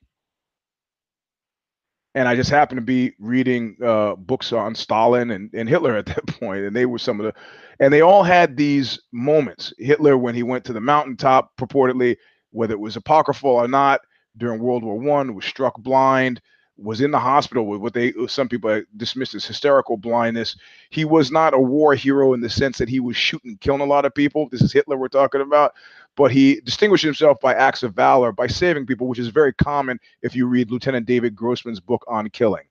and 2.15 2.27
I 2.27 2.35
just 2.35 2.49
happened 2.49 2.79
to 2.79 2.85
be 2.85 3.13
reading 3.19 3.77
uh, 3.83 4.15
books 4.15 4.51
on 4.51 4.75
Stalin 4.75 5.31
and, 5.31 5.49
and 5.53 5.69
Hitler 5.69 5.95
at 5.95 6.07
that 6.07 6.25
point, 6.39 6.65
and 6.65 6.75
they 6.75 6.85
were 6.85 6.97
some 6.97 7.19
of 7.19 7.25
the, 7.25 7.33
and 7.79 7.93
they 7.93 8.01
all 8.01 8.23
had 8.23 8.57
these 8.57 8.99
moments. 9.11 9.73
Hitler, 9.77 10.17
when 10.17 10.35
he 10.35 10.43
went 10.43 10.65
to 10.65 10.73
the 10.73 10.81
mountaintop, 10.81 11.51
purportedly, 11.57 12.17
whether 12.51 12.73
it 12.73 12.79
was 12.79 12.95
apocryphal 12.95 13.51
or 13.51 13.67
not, 13.67 14.01
during 14.39 14.59
World 14.61 14.83
War 14.83 14.97
One, 14.97 15.35
was 15.35 15.45
struck 15.45 15.77
blind, 15.77 16.41
was 16.77 17.01
in 17.01 17.11
the 17.11 17.19
hospital 17.19 17.65
with 17.67 17.81
what 17.81 17.93
they 17.93 18.13
some 18.27 18.47
people 18.47 18.81
dismissed 18.97 19.35
as 19.35 19.45
hysterical 19.45 19.97
blindness. 19.97 20.55
He 20.89 21.05
was 21.05 21.31
not 21.31 21.53
a 21.53 21.59
war 21.59 21.93
hero 21.93 22.33
in 22.33 22.41
the 22.41 22.49
sense 22.49 22.77
that 22.77 22.89
he 22.89 22.99
was 22.99 23.17
shooting, 23.17 23.57
killing 23.59 23.81
a 23.81 23.85
lot 23.85 24.05
of 24.05 24.15
people. 24.15 24.49
This 24.49 24.61
is 24.61 24.73
Hitler 24.73 24.97
we're 24.97 25.09
talking 25.09 25.41
about, 25.41 25.73
but 26.15 26.31
he 26.31 26.61
distinguished 26.61 27.03
himself 27.03 27.39
by 27.41 27.53
acts 27.53 27.83
of 27.83 27.93
valor, 27.93 28.31
by 28.31 28.47
saving 28.47 28.85
people, 28.85 29.07
which 29.07 29.19
is 29.19 29.27
very 29.27 29.53
common 29.53 29.99
if 30.21 30.35
you 30.35 30.47
read 30.47 30.71
Lieutenant 30.71 31.05
David 31.05 31.35
Grossman's 31.35 31.79
book 31.81 32.03
on 32.07 32.29
killing. 32.29 32.65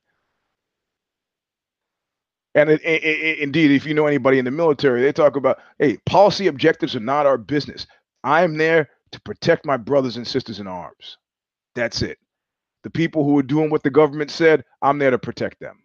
And 2.55 2.71
it, 2.71 2.81
it, 2.83 3.05
it, 3.05 3.39
indeed, 3.39 3.71
if 3.71 3.87
you 3.87 3.95
know 3.95 4.07
anybody 4.07 4.39
in 4.39 4.45
the 4.45 4.51
military, 4.51 5.03
they 5.03 5.13
talk 5.13 5.37
about, 5.37 5.59
hey, 5.79 5.99
policy 6.07 6.49
objectives 6.49 6.97
are 6.97 7.01
not 7.01 7.27
our 7.27 7.39
business. 7.39 7.87
I'm 8.25 8.57
there 8.57 8.89
to 9.13 9.21
protect 9.21 9.65
my 9.65 9.77
brothers 9.77 10.17
and 10.17 10.27
sisters 10.27 10.59
in 10.59 10.67
arms. 10.67 11.19
That's 11.79 12.03
it. 12.03 12.19
The 12.83 12.91
people 12.91 13.23
who 13.23 13.39
are 13.39 13.43
doing 13.45 13.71
what 13.71 13.85
the 13.85 13.91
government 13.91 14.33
said, 14.33 14.65
I'm 14.83 14.99
there 14.99 15.13
to 15.13 15.19
protect 15.19 15.61
them. 15.61 15.79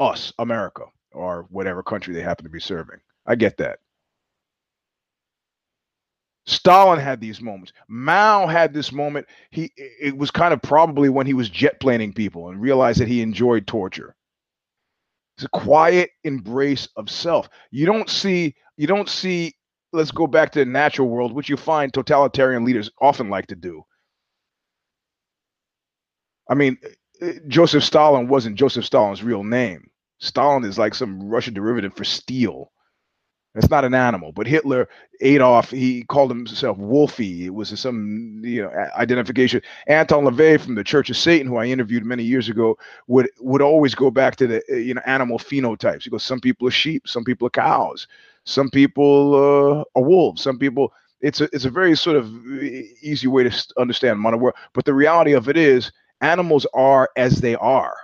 Us, 0.00 0.32
America, 0.40 0.86
or 1.12 1.46
whatever 1.50 1.84
country 1.84 2.12
they 2.12 2.20
happen 2.20 2.44
to 2.44 2.50
be 2.50 2.58
serving. 2.58 2.98
I 3.26 3.36
get 3.36 3.56
that. 3.58 3.78
Stalin 6.46 6.98
had 6.98 7.20
these 7.20 7.40
moments. 7.40 7.72
Mao 7.86 8.48
had 8.48 8.74
this 8.74 8.90
moment. 8.90 9.26
He 9.52 9.70
it 9.76 10.16
was 10.16 10.32
kind 10.32 10.52
of 10.52 10.60
probably 10.62 11.08
when 11.08 11.26
he 11.26 11.34
was 11.34 11.48
jet 11.48 11.78
planing 11.78 12.12
people 12.12 12.48
and 12.48 12.60
realized 12.60 12.98
that 12.98 13.06
he 13.06 13.22
enjoyed 13.22 13.68
torture. 13.68 14.16
It's 15.36 15.44
a 15.44 15.48
quiet 15.50 16.10
embrace 16.24 16.88
of 16.96 17.08
self. 17.08 17.48
You 17.70 17.86
don't 17.86 18.10
see 18.10 18.56
you 18.76 18.88
don't 18.88 19.08
see 19.08 19.54
let's 19.92 20.10
go 20.10 20.26
back 20.26 20.50
to 20.52 20.58
the 20.58 20.64
natural 20.64 21.08
world, 21.08 21.32
which 21.32 21.48
you 21.48 21.56
find 21.56 21.94
totalitarian 21.94 22.64
leaders 22.64 22.90
often 23.00 23.30
like 23.30 23.46
to 23.46 23.56
do. 23.56 23.84
I 26.50 26.54
mean, 26.54 26.76
uh, 27.22 27.32
Joseph 27.48 27.84
Stalin 27.84 28.28
wasn't 28.28 28.56
Joseph 28.56 28.84
Stalin's 28.84 29.22
real 29.22 29.44
name. 29.44 29.88
Stalin 30.18 30.64
is 30.64 30.78
like 30.78 30.94
some 30.94 31.22
Russian 31.30 31.54
derivative 31.54 31.94
for 31.94 32.04
steel. 32.04 32.72
That's 33.54 33.70
not 33.70 33.84
an 33.84 33.94
animal. 33.94 34.30
But 34.32 34.46
Hitler, 34.46 34.88
Adolf, 35.22 35.70
he 35.70 36.04
called 36.04 36.30
himself 36.30 36.78
Wolfie. 36.78 37.46
It 37.46 37.54
was 37.54 37.78
some 37.80 38.40
you 38.44 38.62
know 38.62 38.70
identification. 38.96 39.60
Anton 39.88 40.24
LaVey 40.24 40.60
from 40.60 40.76
the 40.76 40.84
Church 40.84 41.10
of 41.10 41.16
Satan, 41.16 41.48
who 41.48 41.56
I 41.56 41.66
interviewed 41.66 42.04
many 42.04 42.22
years 42.22 42.48
ago, 42.48 42.78
would 43.08 43.28
would 43.40 43.62
always 43.62 43.94
go 43.94 44.10
back 44.10 44.36
to 44.36 44.46
the 44.46 44.62
uh, 44.70 44.76
you 44.76 44.94
know 44.94 45.02
animal 45.04 45.38
phenotypes. 45.38 46.04
He 46.04 46.10
goes, 46.10 46.22
some 46.24 46.40
people 46.40 46.68
are 46.68 46.72
sheep, 46.72 47.08
some 47.08 47.24
people 47.24 47.46
are 47.48 47.50
cows, 47.50 48.06
some 48.44 48.70
people 48.70 49.34
uh, 49.34 49.98
are 49.98 50.04
wolves, 50.04 50.42
some 50.42 50.58
people. 50.58 50.92
It's 51.20 51.40
a 51.40 51.48
it's 51.52 51.64
a 51.64 51.70
very 51.70 51.96
sort 51.96 52.16
of 52.16 52.26
uh, 52.26 52.64
easy 53.02 53.26
way 53.26 53.42
to 53.44 53.66
understand 53.78 54.20
modern 54.20 54.40
world. 54.40 54.56
But 54.74 54.84
the 54.84 54.94
reality 54.94 55.32
of 55.32 55.48
it 55.48 55.56
is, 55.56 55.90
animals 56.20 56.66
are 56.74 57.10
as 57.16 57.40
they 57.40 57.54
are. 57.56 57.96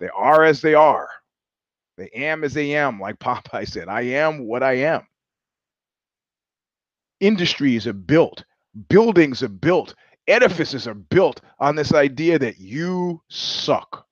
They 0.00 0.08
are 0.08 0.44
as 0.44 0.60
they 0.60 0.74
are. 0.74 1.08
They 1.96 2.10
am 2.10 2.44
as 2.44 2.54
they 2.54 2.74
am, 2.74 3.00
like 3.00 3.18
Popeye 3.20 3.68
said. 3.68 3.88
I 3.88 4.02
am 4.02 4.46
what 4.46 4.62
I 4.62 4.74
am. 4.74 5.06
Industries 7.20 7.86
are 7.86 7.92
built, 7.92 8.44
buildings 8.88 9.42
are 9.42 9.48
built, 9.48 9.94
edifices 10.26 10.86
are 10.86 10.94
built 10.94 11.40
on 11.60 11.76
this 11.76 11.94
idea 11.94 12.38
that 12.38 12.58
you 12.58 13.22
suck. 13.28 14.06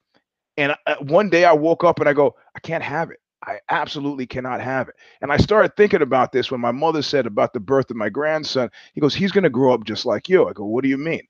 And 0.57 0.75
uh, 0.87 0.97
one 1.01 1.29
day 1.31 1.45
I 1.45 1.53
woke 1.53 1.85
up 1.85 1.99
and 2.01 2.09
I 2.09 2.13
go, 2.13 2.37
I 2.55 2.61
can't 2.61 2.85
have 2.85 3.11
it. 3.11 3.19
I 3.45 3.59
absolutely 3.71 4.27
cannot 4.27 4.61
have 4.61 4.89
it. 4.89 4.95
And 5.21 5.33
I 5.33 5.37
started 5.37 5.77
thinking 5.77 6.03
about 6.03 6.31
this 6.31 6.51
when 6.51 6.61
my 6.61 6.71
mother 6.71 7.03
said 7.03 7.27
about 7.27 7.53
the 7.53 7.61
birth 7.61 7.91
of 7.91 7.97
my 7.97 8.09
grandson. 8.09 8.71
He 8.95 9.01
goes, 9.01 9.15
He's 9.15 9.33
going 9.33 9.45
to 9.45 9.51
grow 9.51 9.75
up 9.75 9.85
just 9.85 10.07
like 10.07 10.29
you. 10.29 10.49
I 10.49 10.53
go, 10.53 10.65
What 10.65 10.85
do 10.85 10.89
you 10.89 10.99
mean? 10.99 11.23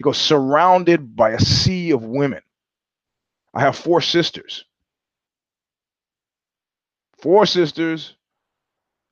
He 0.00 0.02
goes, 0.02 0.18
Surrounded 0.18 1.14
by 1.14 1.30
a 1.30 1.40
sea 1.40 1.92
of 1.92 2.02
women. 2.04 2.42
I 3.54 3.60
have 3.60 3.76
four 3.76 4.00
sisters 4.00 4.64
four 7.20 7.46
sisters, 7.46 8.16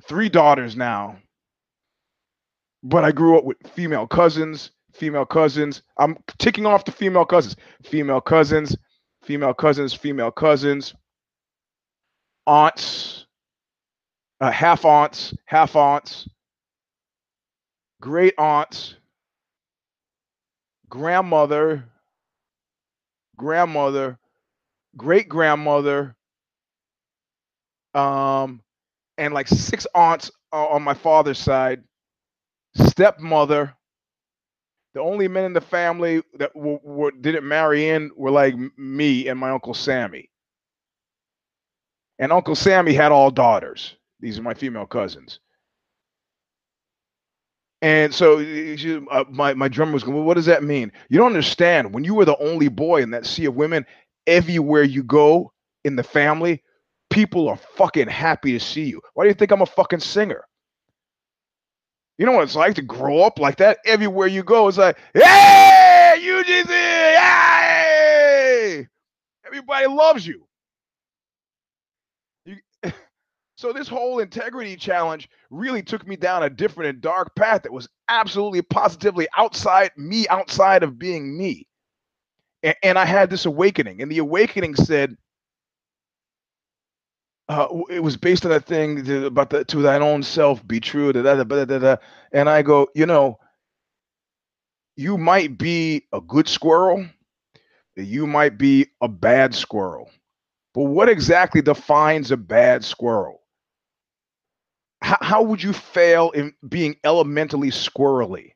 three 0.06 0.28
daughters 0.28 0.76
now. 0.76 1.18
But 2.82 3.04
I 3.04 3.12
grew 3.12 3.36
up 3.36 3.44
with 3.44 3.56
female 3.74 4.06
cousins, 4.06 4.70
female 4.94 5.26
cousins. 5.26 5.82
I'm 5.98 6.16
ticking 6.38 6.66
off 6.66 6.84
the 6.84 6.92
female 6.92 7.24
cousins, 7.24 7.56
female 7.84 8.20
cousins, 8.20 8.76
female 9.22 9.52
cousins, 9.54 9.92
female 9.92 10.30
cousins, 10.30 10.94
aunts, 12.46 13.26
uh, 14.40 14.50
half 14.50 14.84
aunts, 14.84 15.34
half 15.46 15.74
aunts, 15.76 16.28
great 18.00 18.34
aunts, 18.38 18.94
grandmother, 20.90 21.84
grandmother, 23.36 24.18
great 24.96 25.28
grandmother, 25.28 26.16
um, 27.94 28.62
and 29.18 29.34
like 29.34 29.48
six 29.48 29.86
aunts 29.94 30.30
on 30.52 30.82
my 30.82 30.94
father's 30.94 31.38
side, 31.38 31.84
stepmother. 32.76 33.74
The 34.94 35.00
only 35.02 35.28
men 35.28 35.44
in 35.44 35.54
the 35.54 35.60
family 35.62 36.22
that 36.38 36.54
w- 36.54 36.80
w- 36.84 37.20
didn't 37.20 37.46
marry 37.48 37.88
in 37.90 38.10
were 38.16 38.30
like 38.32 38.54
me 38.78 39.28
and 39.28 39.38
my 39.38 39.50
uncle 39.50 39.74
Sammy. 39.74 40.30
And 42.20 42.32
Uncle 42.32 42.56
Sammy 42.56 42.94
had 42.94 43.12
all 43.12 43.30
daughters. 43.30 43.96
These 44.20 44.38
are 44.40 44.42
my 44.44 44.54
female 44.54 44.86
cousins. 44.86 45.40
And 47.80 48.12
so 48.14 48.40
she, 48.40 49.00
uh, 49.10 49.24
my 49.30 49.54
my 49.54 49.68
drummer 49.68 49.92
was 49.92 50.02
going, 50.02 50.16
well, 50.16 50.26
"What 50.26 50.34
does 50.34 50.46
that 50.46 50.64
mean? 50.64 50.90
You 51.10 51.18
don't 51.18 51.28
understand. 51.28 51.94
When 51.94 52.04
you 52.04 52.14
were 52.14 52.24
the 52.24 52.36
only 52.38 52.68
boy 52.68 53.02
in 53.02 53.10
that 53.12 53.26
sea 53.26 53.44
of 53.44 53.54
women, 53.54 53.86
everywhere 54.26 54.82
you 54.82 55.04
go 55.04 55.52
in 55.84 55.96
the 55.96 56.02
family, 56.02 56.62
people 57.10 57.48
are 57.48 57.56
fucking 57.56 58.08
happy 58.08 58.52
to 58.52 58.60
see 58.60 58.84
you. 58.84 59.00
Why 59.14 59.24
do 59.24 59.28
you 59.28 59.34
think 59.34 59.52
I'm 59.52 59.62
a 59.62 59.66
fucking 59.66 60.00
singer? 60.00 60.44
You 62.18 62.26
know 62.26 62.32
what 62.32 62.44
it's 62.44 62.56
like 62.56 62.74
to 62.76 62.82
grow 62.82 63.20
up 63.20 63.38
like 63.38 63.58
that? 63.58 63.78
Everywhere 63.86 64.26
you 64.26 64.42
go, 64.42 64.66
it's 64.66 64.78
like, 64.78 64.98
hey, 65.14 66.16
UGC, 66.20 66.66
hey! 66.66 68.86
Everybody 69.46 69.86
loves 69.86 70.26
you. 70.26 70.34
you. 70.34 70.47
So 73.58 73.72
this 73.72 73.88
whole 73.88 74.20
integrity 74.20 74.76
challenge 74.76 75.28
really 75.50 75.82
took 75.82 76.06
me 76.06 76.14
down 76.14 76.44
a 76.44 76.48
different 76.48 76.90
and 76.90 77.00
dark 77.00 77.34
path 77.34 77.64
that 77.64 77.72
was 77.72 77.88
absolutely 78.08 78.62
positively 78.62 79.26
outside 79.36 79.90
me, 79.96 80.28
outside 80.28 80.84
of 80.84 80.96
being 80.96 81.36
me. 81.36 81.66
And, 82.62 82.76
and 82.84 82.96
I 82.96 83.04
had 83.04 83.30
this 83.30 83.46
awakening, 83.46 84.00
and 84.00 84.12
the 84.12 84.18
awakening 84.18 84.76
said, 84.76 85.16
uh, 87.48 87.66
it 87.90 87.98
was 88.00 88.16
based 88.16 88.44
on 88.44 88.52
that 88.52 88.64
thing 88.64 89.24
about 89.24 89.50
the 89.50 89.64
to 89.64 89.78
thine 89.78 90.02
own 90.02 90.22
self 90.22 90.64
be 90.64 90.78
true. 90.78 91.12
Da, 91.12 91.22
da, 91.22 91.64
da, 91.64 91.96
And 92.32 92.48
I 92.48 92.62
go, 92.62 92.86
you 92.94 93.06
know, 93.06 93.40
you 94.94 95.18
might 95.18 95.58
be 95.58 96.04
a 96.12 96.20
good 96.20 96.46
squirrel, 96.46 97.08
you 97.96 98.28
might 98.28 98.56
be 98.56 98.86
a 99.00 99.08
bad 99.08 99.52
squirrel, 99.52 100.12
but 100.74 100.84
what 100.84 101.08
exactly 101.08 101.60
defines 101.60 102.30
a 102.30 102.36
bad 102.36 102.84
squirrel? 102.84 103.42
How, 105.02 105.18
how 105.20 105.42
would 105.42 105.62
you 105.62 105.72
fail 105.72 106.30
in 106.30 106.54
being 106.68 106.96
elementally 107.04 107.70
squirrely? 107.70 108.52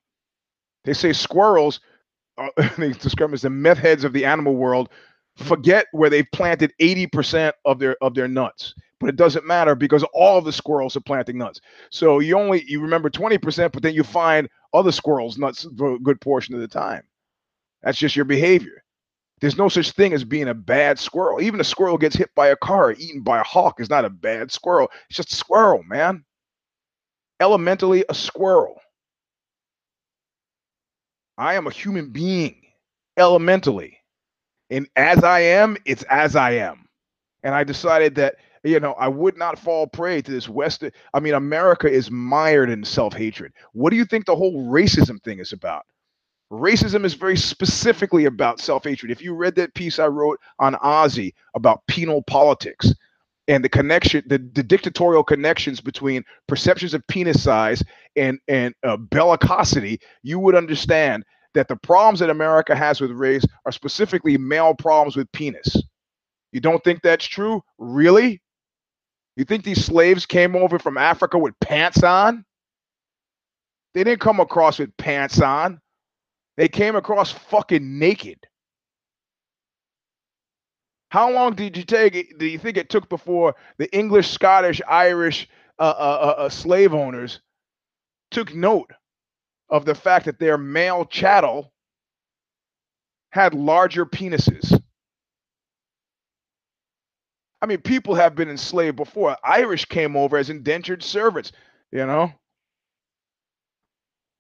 They 0.85 0.93
say 0.93 1.13
squirrels, 1.13 1.81
they 2.79 2.93
describe 2.93 3.33
as 3.33 3.43
the 3.43 3.51
meth 3.51 3.79
heads 3.79 4.05
of 4.05 4.13
the 4.13 4.25
animal 4.25 4.57
world. 4.57 4.89
Forget 5.37 5.87
where 5.93 6.11
they've 6.11 6.27
planted 6.33 6.73
80% 6.81 7.53
of 7.65 7.79
their 7.79 7.97
of 8.03 8.15
their 8.15 8.29
nuts 8.29 8.75
but 9.03 9.09
it 9.09 9.17
doesn't 9.17 9.45
matter 9.45 9.75
because 9.75 10.05
all 10.15 10.41
the 10.41 10.53
squirrels 10.53 10.97
are 10.97 11.01
planting 11.01 11.37
nuts. 11.37 11.61
So 11.91 12.21
you 12.21 12.39
only 12.39 12.63
you 12.69 12.81
remember 12.81 13.11
20% 13.11 13.73
but 13.73 13.83
then 13.83 13.95
you 13.95 14.05
find 14.05 14.49
other 14.73 14.93
squirrels 14.93 15.37
nuts 15.37 15.67
for 15.77 15.95
a 15.95 15.99
good 15.99 16.21
portion 16.21 16.55
of 16.55 16.61
the 16.61 16.69
time. 16.69 17.03
That's 17.83 17.99
just 17.99 18.15
your 18.15 18.25
behavior. 18.25 18.85
There's 19.41 19.59
no 19.59 19.69
such 19.69 19.91
thing 19.91 20.13
as 20.13 20.23
being 20.23 20.47
a 20.47 20.55
bad 20.55 21.01
squirrel. 21.01 21.43
Even 21.43 21.59
a 21.59 21.65
squirrel 21.65 21.99
gets 21.99 22.15
hit 22.15 22.31
by 22.37 22.51
a 22.51 22.57
car 22.57 22.93
eaten 22.93 23.23
by 23.23 23.41
a 23.41 23.45
hawk 23.45 23.81
is 23.81 23.91
not 23.91 24.05
a 24.05 24.11
bad 24.11 24.53
squirrel. 24.53 24.89
It's 25.09 25.17
just 25.17 25.33
a 25.33 25.37
squirrel 25.37 25.83
man 25.83 26.25
elementally 27.41 28.05
a 28.09 28.15
squirrel 28.15 28.81
i 31.39 31.55
am 31.55 31.67
a 31.67 31.73
human 31.73 32.11
being 32.11 32.57
elementally 33.17 33.99
and 34.73 34.89
as 34.97 35.23
I 35.23 35.41
am, 35.41 35.77
it's 35.85 36.03
as 36.05 36.35
I 36.35 36.53
am. 36.53 36.87
And 37.43 37.55
I 37.55 37.63
decided 37.63 38.15
that, 38.15 38.37
you 38.65 38.81
know, 38.81 38.95
I 38.95 39.07
would 39.07 39.37
not 39.37 39.59
fall 39.59 39.87
prey 39.87 40.23
to 40.23 40.31
this 40.31 40.49
Western. 40.49 40.93
I 41.13 41.21
mean, 41.21 41.35
America 41.35 41.91
is 41.91 42.11
mired 42.11 42.71
in 42.71 42.83
self 42.83 43.13
hatred. 43.13 43.53
What 43.73 43.91
do 43.91 43.97
you 43.97 44.07
think 44.07 44.25
the 44.25 44.37
whole 44.37 44.67
racism 44.71 45.23
thing 45.23 45.41
is 45.41 45.53
about? 45.53 45.85
Racism 46.51 47.05
is 47.05 47.15
very 47.15 47.37
specifically 47.37 48.25
about 48.25 48.61
self 48.61 48.85
hatred. 48.85 49.11
If 49.11 49.21
you 49.21 49.35
read 49.35 49.57
that 49.57 49.75
piece 49.75 49.99
I 49.99 50.07
wrote 50.07 50.41
on 50.59 50.75
OZY 50.77 51.35
about 51.55 51.87
penal 51.87 52.23
politics 52.23 52.95
and 53.49 53.65
the 53.65 53.69
connection, 53.69 54.23
the, 54.27 54.39
the 54.55 54.63
dictatorial 54.63 55.25
connections 55.25 55.81
between 55.81 56.23
perceptions 56.47 56.95
of 56.95 57.07
penis 57.09 57.43
size 57.43 57.83
and, 58.17 58.39
and 58.49 58.75
uh, 58.85 58.97
bellicosity, 58.97 59.99
you 60.23 60.39
would 60.39 60.55
understand 60.55 61.25
that 61.55 61.69
the 61.69 61.77
problems 61.77 62.21
that 62.21 62.31
America 62.31 62.75
has 62.75 63.01
with 63.01 63.11
race 63.11 63.45
are 63.67 63.73
specifically 63.73 64.39
male 64.39 64.75
problems 64.75 65.17
with 65.17 65.31
penis. 65.33 65.77
You 66.53 66.61
don't 66.61 66.83
think 66.85 67.03
that's 67.03 67.27
true? 67.27 67.63
Really? 67.79 68.41
You 69.37 69.45
think 69.45 69.65
these 69.65 69.85
slaves 69.85 70.27
came 70.27 70.55
over 70.55 70.79
from 70.79 70.99
Africa 70.99 71.39
with 71.39 71.59
pants 71.61 72.03
on? 72.03 72.45
They 73.95 74.05
didn't 74.05 74.21
come 74.21 74.41
across 74.41 74.79
with 74.79 74.97
pants 74.97 75.41
on. 75.41 75.81
They 76.57 76.69
came 76.69 76.97
across 76.97 77.33
fucking 77.33 77.99
naked. 77.99 78.39
How 81.13 81.31
long 81.31 81.55
did 81.55 81.77
you 81.77 81.85
take? 81.85 82.39
Do 82.39 82.47
you 82.47 82.57
think 82.57 82.79
it 82.79 82.89
took 82.89 83.11
before 83.11 83.55
the 83.77 83.95
English, 83.95 84.31
Scottish, 84.31 84.81
Irish 84.89 85.47
uh, 85.79 85.83
uh, 85.83 85.85
uh, 86.39 86.41
uh 86.45 86.49
slave 86.49 86.95
owners 86.95 87.41
took 88.31 88.55
note 88.55 88.91
of 89.69 89.85
the 89.85 89.95
fact 89.95 90.25
that 90.25 90.39
their 90.39 90.57
male 90.57 91.05
chattel 91.05 91.71
had 93.29 93.53
larger 93.53 94.07
penises. 94.07 94.81
I 97.61 97.67
mean, 97.67 97.83
people 97.83 98.15
have 98.15 98.35
been 98.35 98.49
enslaved 98.49 98.97
before. 98.97 99.37
Irish 99.45 99.85
came 99.85 100.17
over 100.17 100.39
as 100.39 100.49
indentured 100.49 101.03
servants, 101.03 101.53
you 101.91 102.07
know. 102.07 102.33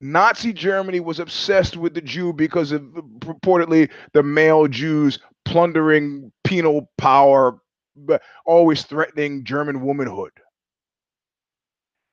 Nazi 0.00 0.54
Germany 0.54 1.00
was 1.00 1.20
obsessed 1.20 1.76
with 1.76 1.92
the 1.92 2.00
Jew 2.00 2.32
because 2.32 2.72
of 2.72 2.80
purportedly 3.20 3.90
the 4.14 4.22
male 4.22 4.66
Jews 4.68 5.18
plundering 5.44 6.32
penal 6.44 6.90
power, 6.98 7.58
but 7.96 8.22
always 8.46 8.82
threatening 8.84 9.44
German 9.44 9.82
womanhood. 9.82 10.32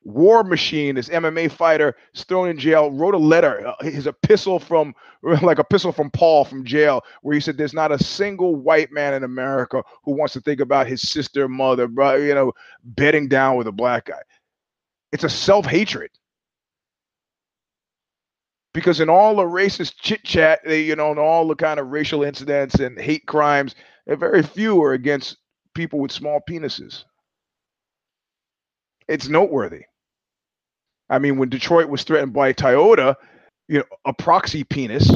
War 0.04 0.44
Machine, 0.44 0.96
this 0.96 1.10
MMA 1.10 1.52
fighter, 1.52 1.96
is 2.16 2.24
thrown 2.24 2.50
in 2.50 2.58
jail, 2.58 2.90
wrote 2.90 3.14
a 3.14 3.20
letter, 3.20 3.68
uh, 3.68 3.84
his 3.84 4.08
epistle 4.08 4.60
from, 4.60 4.96
like 5.42 5.60
epistle 5.60 5.92
from 5.92 6.10
Paul 6.12 6.46
from 6.46 6.66
jail, 6.66 7.04
where 7.22 7.36
he 7.36 7.42
said, 7.42 7.58
"There's 7.58 7.74
not 7.74 7.92
a 7.92 8.02
single 8.02 8.56
white 8.56 8.92
man 8.92 9.14
in 9.14 9.24
America 9.24 9.84
who 10.04 10.14
wants 10.16 10.34
to 10.34 10.42
think 10.42 10.62
about 10.62 10.88
his 10.88 11.02
sister, 11.02 11.48
mother, 11.50 11.88
brother, 11.88 12.24
you 12.24 12.34
know, 12.34 12.54
bedding 12.84 13.28
down 13.28 13.58
with 13.58 13.68
a 13.68 13.72
black 13.74 14.06
guy." 14.06 14.22
It's 15.12 15.26
a 15.26 15.30
self 15.30 15.66
hatred. 15.66 16.12
Because 18.80 19.02
in 19.02 19.10
all 19.10 19.36
the 19.36 19.44
racist 19.44 19.96
chit 19.98 20.24
chat, 20.24 20.62
you 20.66 20.96
know, 20.96 21.10
and 21.10 21.20
all 21.20 21.46
the 21.46 21.56
kind 21.56 21.82
of 21.82 21.90
racial 21.90 22.24
incidents 22.24 22.76
and 22.76 22.98
hate 22.98 23.26
crimes, 23.26 23.76
very 24.08 24.42
few 24.42 24.82
are 24.82 24.94
against 24.94 25.36
people 25.76 26.00
with 26.00 26.14
small 26.14 26.40
penises. 26.50 27.04
It's 29.10 29.28
noteworthy. 29.28 29.84
I 31.10 31.20
mean, 31.20 31.38
when 31.38 31.50
Detroit 31.50 31.90
was 31.90 32.04
threatened 32.04 32.32
by 32.32 32.54
Toyota, 32.54 33.16
you 33.68 33.80
know, 33.80 33.86
a 34.06 34.14
proxy 34.14 34.64
penis, 34.64 35.12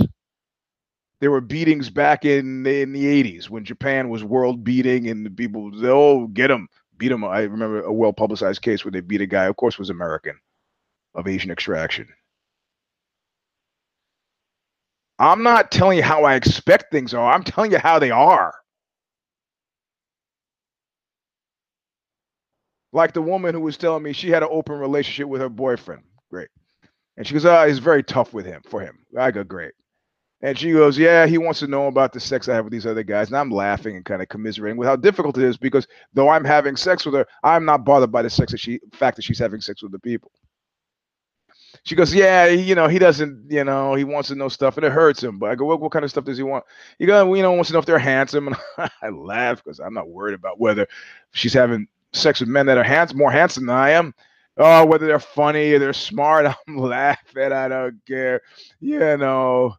there 1.21 1.31
were 1.31 1.39
beatings 1.39 1.89
back 1.89 2.25
in 2.25 2.67
in 2.67 2.91
the 2.91 3.23
80s 3.23 3.49
when 3.49 3.63
Japan 3.63 4.09
was 4.09 4.25
world 4.25 4.65
beating 4.65 5.07
and 5.07 5.25
the 5.25 5.29
people, 5.29 5.71
oh, 5.85 6.27
get 6.27 6.49
them, 6.49 6.67
beat 6.97 7.09
them. 7.09 7.23
I 7.23 7.43
remember 7.43 7.81
a 7.81 7.93
well 7.93 8.11
publicized 8.11 8.61
case 8.61 8.83
where 8.83 8.91
they 8.91 8.99
beat 8.99 9.21
a 9.21 9.25
guy, 9.25 9.45
of 9.45 9.55
course, 9.55 9.79
was 9.79 9.89
American 9.89 10.37
of 11.15 11.29
Asian 11.29 11.49
extraction. 11.49 12.09
I'm 15.19 15.43
not 15.43 15.71
telling 15.71 15.97
you 15.97 16.03
how 16.03 16.23
I 16.25 16.35
expect 16.35 16.91
things 16.91 17.13
are. 17.13 17.33
I'm 17.33 17.43
telling 17.43 17.71
you 17.71 17.79
how 17.79 17.99
they 17.99 18.11
are. 18.11 18.53
Like 22.93 23.13
the 23.13 23.21
woman 23.21 23.55
who 23.55 23.61
was 23.61 23.77
telling 23.77 24.03
me 24.03 24.13
she 24.13 24.29
had 24.29 24.43
an 24.43 24.49
open 24.51 24.77
relationship 24.77 25.27
with 25.27 25.41
her 25.41 25.49
boyfriend. 25.49 26.03
Great. 26.31 26.49
And 27.17 27.27
she 27.27 27.33
goes, 27.33 27.45
ah, 27.45 27.63
oh, 27.63 27.67
he's 27.67 27.79
very 27.79 28.03
tough 28.03 28.33
with 28.33 28.45
him 28.45 28.61
for 28.69 28.81
him. 28.81 28.99
I 29.17 29.31
go, 29.31 29.43
great. 29.43 29.73
And 30.41 30.57
she 30.59 30.71
goes, 30.73 30.97
Yeah, 30.97 31.27
he 31.27 31.37
wants 31.39 31.59
to 31.61 31.67
know 31.67 31.87
about 31.87 32.13
the 32.13 32.21
sex 32.21 32.49
I 32.49 32.55
have 32.55 32.65
with 32.65 32.73
these 32.73 32.87
other 32.87 33.03
guys. 33.03 33.29
And 33.29 33.37
I'm 33.37 33.51
laughing 33.51 33.97
and 33.97 34.05
kind 34.05 34.23
of 34.23 34.29
commiserating 34.29 34.77
with 34.77 34.87
how 34.87 34.95
difficult 34.97 35.37
it 35.37 35.45
is 35.45 35.57
because 35.57 35.87
though 36.13 36.29
I'm 36.29 36.45
having 36.45 36.77
sex 36.77 37.05
with 37.05 37.15
her, 37.15 37.27
I'm 37.43 37.65
not 37.65 37.85
bothered 37.85 38.13
by 38.13 38.23
the 38.23 38.31
sex 38.31 38.53
that 38.53 38.59
she 38.59 38.79
fact 38.93 39.17
that 39.17 39.23
she's 39.23 39.39
having 39.39 39.61
sex 39.61 39.83
with 39.83 39.93
the 39.93 39.99
people. 39.99 40.31
She 41.83 41.95
goes, 41.95 42.13
Yeah, 42.13 42.47
you 42.47 42.75
know, 42.75 42.87
he 42.87 42.99
doesn't, 42.99 43.51
you 43.51 43.63
know, 43.63 43.95
he 43.95 44.03
wants 44.05 44.29
to 44.29 44.35
know 44.35 44.49
stuff 44.49 44.77
and 44.77 44.85
it 44.85 44.91
hurts 44.91 45.21
him. 45.21 45.37
But 45.39 45.51
I 45.51 45.55
go, 45.55 45.65
What, 45.65 45.81
what 45.81 45.91
kind 45.91 46.05
of 46.05 46.11
stuff 46.11 46.23
does 46.25 46.37
he 46.37 46.43
want? 46.43 46.63
He 46.97 47.05
goes, 47.05 47.25
well, 47.25 47.35
you 47.35 47.43
know, 47.43 47.51
wants 47.51 47.69
to 47.69 47.73
know 47.73 47.79
if 47.79 47.85
they're 47.85 47.99
handsome. 47.99 48.47
And 48.47 48.55
I 49.01 49.09
laugh 49.09 49.63
because 49.63 49.79
I'm 49.79 49.93
not 49.93 50.09
worried 50.09 50.35
about 50.35 50.59
whether 50.59 50.87
she's 51.31 51.53
having 51.53 51.87
sex 52.13 52.39
with 52.39 52.49
men 52.49 52.65
that 52.67 52.77
are 52.77 52.83
handsome, 52.83 53.17
more 53.17 53.31
handsome 53.31 53.65
than 53.65 53.75
I 53.75 53.91
am. 53.91 54.13
Oh, 54.57 54.85
whether 54.85 55.07
they're 55.07 55.19
funny 55.19 55.73
or 55.73 55.79
they're 55.79 55.93
smart, 55.93 56.45
I'm 56.67 56.77
laughing. 56.77 57.51
I 57.51 57.67
don't 57.67 57.99
care. 58.05 58.41
You 58.79 58.99
know 59.17 59.75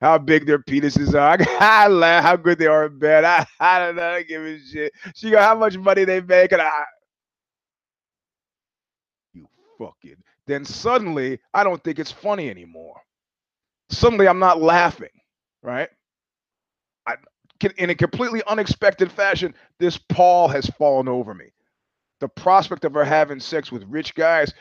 how 0.00 0.18
big 0.18 0.46
their 0.46 0.58
penises 0.60 1.14
are. 1.18 1.38
I 1.60 1.88
laugh 1.88 2.22
how 2.24 2.36
good 2.36 2.58
they 2.58 2.66
are 2.66 2.86
in 2.86 2.98
bed. 2.98 3.24
I, 3.24 3.46
I 3.58 3.78
don't 3.80 3.96
know. 3.96 4.10
I 4.10 4.22
give 4.22 4.42
a 4.44 4.58
shit. 4.60 4.92
She 5.14 5.30
go, 5.30 5.40
how 5.40 5.56
much 5.56 5.76
money 5.76 6.04
they 6.04 6.20
make, 6.20 6.52
and 6.52 6.62
I. 6.62 6.84
You 9.32 9.48
fucking. 9.78 10.22
Then 10.48 10.64
suddenly, 10.66 11.40
I 11.54 11.64
don't 11.64 11.84
think 11.84 12.00
it's 12.00 12.12
funny 12.12 12.50
anymore. 12.50 13.00
suddenly 13.90 14.28
I'm 14.28 14.40
not 14.40 14.62
laughing, 14.62 15.10
right? 15.62 15.90
I, 17.06 17.16
in 17.78 17.90
a 17.90 17.96
completely 17.96 18.42
unexpected 18.48 19.12
fashion, 19.12 19.54
this 19.80 19.98
pall 19.98 20.48
has 20.48 20.66
fallen 20.78 21.08
over 21.08 21.34
me. 21.34 21.52
The 22.20 22.28
prospect 22.28 22.84
of 22.86 22.94
her 22.94 23.04
having 23.04 23.40
sex 23.40 23.72
with 23.72 23.84
rich 23.84 24.14
guys, 24.14 24.54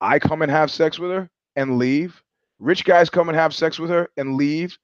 I 0.00 0.20
come 0.20 0.42
and 0.42 0.52
have 0.52 0.70
sex 0.70 0.98
with 0.98 1.10
her 1.10 1.30
and 1.56 1.78
leave. 1.78 2.22
Rich 2.60 2.84
guys 2.84 3.10
come 3.10 3.28
and 3.28 3.36
have 3.36 3.54
sex 3.54 3.78
with 3.78 3.90
her 3.90 4.08
and 4.16 4.36
leave. 4.36 4.78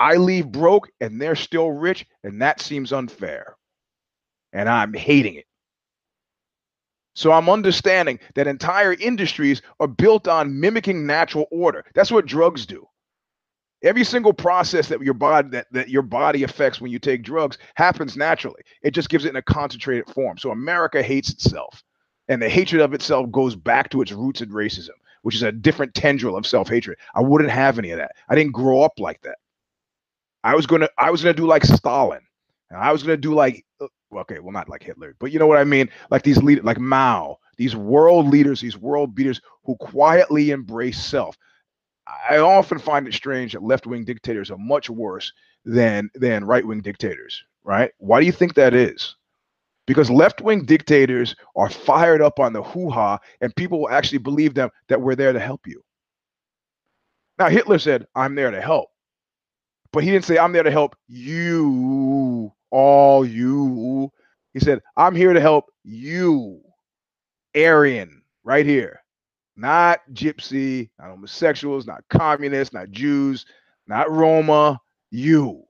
I 0.00 0.16
leave 0.16 0.50
broke 0.52 0.90
and 1.00 1.20
they're 1.20 1.36
still 1.36 1.70
rich, 1.72 2.06
and 2.24 2.42
that 2.42 2.60
seems 2.60 2.92
unfair. 2.92 3.56
And 4.52 4.68
I'm 4.68 4.94
hating 4.94 5.36
it. 5.36 5.46
So 7.20 7.32
I'm 7.32 7.50
understanding 7.50 8.18
that 8.34 8.46
entire 8.46 8.94
industries 8.94 9.60
are 9.78 9.86
built 9.86 10.26
on 10.26 10.58
mimicking 10.58 11.06
natural 11.06 11.46
order. 11.50 11.84
That's 11.94 12.10
what 12.10 12.24
drugs 12.24 12.64
do. 12.64 12.88
Every 13.82 14.04
single 14.04 14.32
process 14.32 14.88
that 14.88 15.02
your 15.02 15.12
body 15.12 15.50
that, 15.50 15.66
that 15.70 15.90
your 15.90 16.00
body 16.00 16.44
affects 16.44 16.80
when 16.80 16.90
you 16.90 16.98
take 16.98 17.22
drugs 17.22 17.58
happens 17.74 18.16
naturally. 18.16 18.62
It 18.82 18.92
just 18.92 19.10
gives 19.10 19.26
it 19.26 19.28
in 19.28 19.36
a 19.36 19.42
concentrated 19.42 20.08
form. 20.14 20.38
So 20.38 20.50
America 20.50 21.02
hates 21.02 21.28
itself. 21.28 21.82
And 22.28 22.40
the 22.40 22.48
hatred 22.48 22.80
of 22.80 22.94
itself 22.94 23.30
goes 23.30 23.54
back 23.54 23.90
to 23.90 24.00
its 24.00 24.12
roots 24.12 24.40
in 24.40 24.48
racism, 24.48 24.96
which 25.20 25.34
is 25.34 25.42
a 25.42 25.52
different 25.52 25.92
tendril 25.92 26.36
of 26.36 26.46
self-hatred. 26.46 26.96
I 27.14 27.20
wouldn't 27.20 27.50
have 27.50 27.78
any 27.78 27.90
of 27.90 27.98
that. 27.98 28.12
I 28.30 28.34
didn't 28.34 28.54
grow 28.54 28.80
up 28.80 28.98
like 28.98 29.20
that. 29.24 29.36
I 30.42 30.54
was 30.54 30.66
gonna 30.66 30.88
I 30.96 31.10
was 31.10 31.22
gonna 31.22 31.34
do 31.34 31.46
like 31.46 31.64
Stalin. 31.64 32.22
I 32.74 32.92
was 32.92 33.02
gonna 33.02 33.18
do 33.18 33.34
like 33.34 33.66
uh, 33.78 33.88
uh, 34.12 34.18
okay, 34.20 34.38
well 34.38 34.52
not 34.52 34.68
like 34.68 34.82
Hitler, 34.82 35.14
but 35.18 35.32
you 35.32 35.38
know 35.38 35.46
what 35.46 35.58
I 35.58 35.64
mean? 35.64 35.88
Like 36.10 36.22
these 36.22 36.42
leaders, 36.42 36.64
like 36.64 36.78
Mao, 36.78 37.38
these 37.56 37.76
world 37.76 38.28
leaders, 38.28 38.60
these 38.60 38.76
world 38.76 39.14
beaters 39.14 39.40
who 39.64 39.76
quietly 39.76 40.50
embrace 40.50 41.02
self. 41.02 41.36
I 42.28 42.38
often 42.38 42.78
find 42.78 43.06
it 43.06 43.14
strange 43.14 43.52
that 43.52 43.62
left-wing 43.62 44.04
dictators 44.04 44.50
are 44.50 44.58
much 44.58 44.90
worse 44.90 45.32
than 45.64 46.10
than 46.14 46.44
right-wing 46.44 46.80
dictators, 46.80 47.44
right? 47.64 47.92
Why 47.98 48.20
do 48.20 48.26
you 48.26 48.32
think 48.32 48.54
that 48.54 48.74
is? 48.74 49.16
Because 49.86 50.10
left-wing 50.10 50.64
dictators 50.64 51.34
are 51.56 51.70
fired 51.70 52.22
up 52.22 52.38
on 52.40 52.52
the 52.52 52.62
hoo-ha 52.62 53.18
and 53.40 53.54
people 53.56 53.80
will 53.80 53.90
actually 53.90 54.18
believe 54.18 54.54
them 54.54 54.70
that 54.88 55.00
we're 55.00 55.14
there 55.14 55.32
to 55.32 55.40
help 55.40 55.66
you. 55.66 55.82
Now 57.38 57.48
Hitler 57.48 57.78
said, 57.78 58.06
"I'm 58.14 58.34
there 58.34 58.50
to 58.50 58.60
help." 58.60 58.90
But 59.92 60.04
he 60.04 60.10
didn't 60.10 60.24
say, 60.24 60.38
I'm 60.38 60.52
there 60.52 60.62
to 60.62 60.70
help 60.70 60.96
you, 61.08 62.52
all 62.70 63.24
you. 63.24 64.10
He 64.52 64.60
said, 64.60 64.80
I'm 64.96 65.14
here 65.14 65.32
to 65.32 65.40
help 65.40 65.66
you, 65.84 66.60
Aryan, 67.56 68.22
right 68.44 68.66
here. 68.66 69.02
Not 69.56 70.00
gypsy, 70.12 70.90
not 70.98 71.10
homosexuals, 71.10 71.86
not 71.86 72.04
communists, 72.08 72.72
not 72.72 72.90
Jews, 72.90 73.46
not 73.86 74.10
Roma, 74.10 74.80
you. 75.10 75.64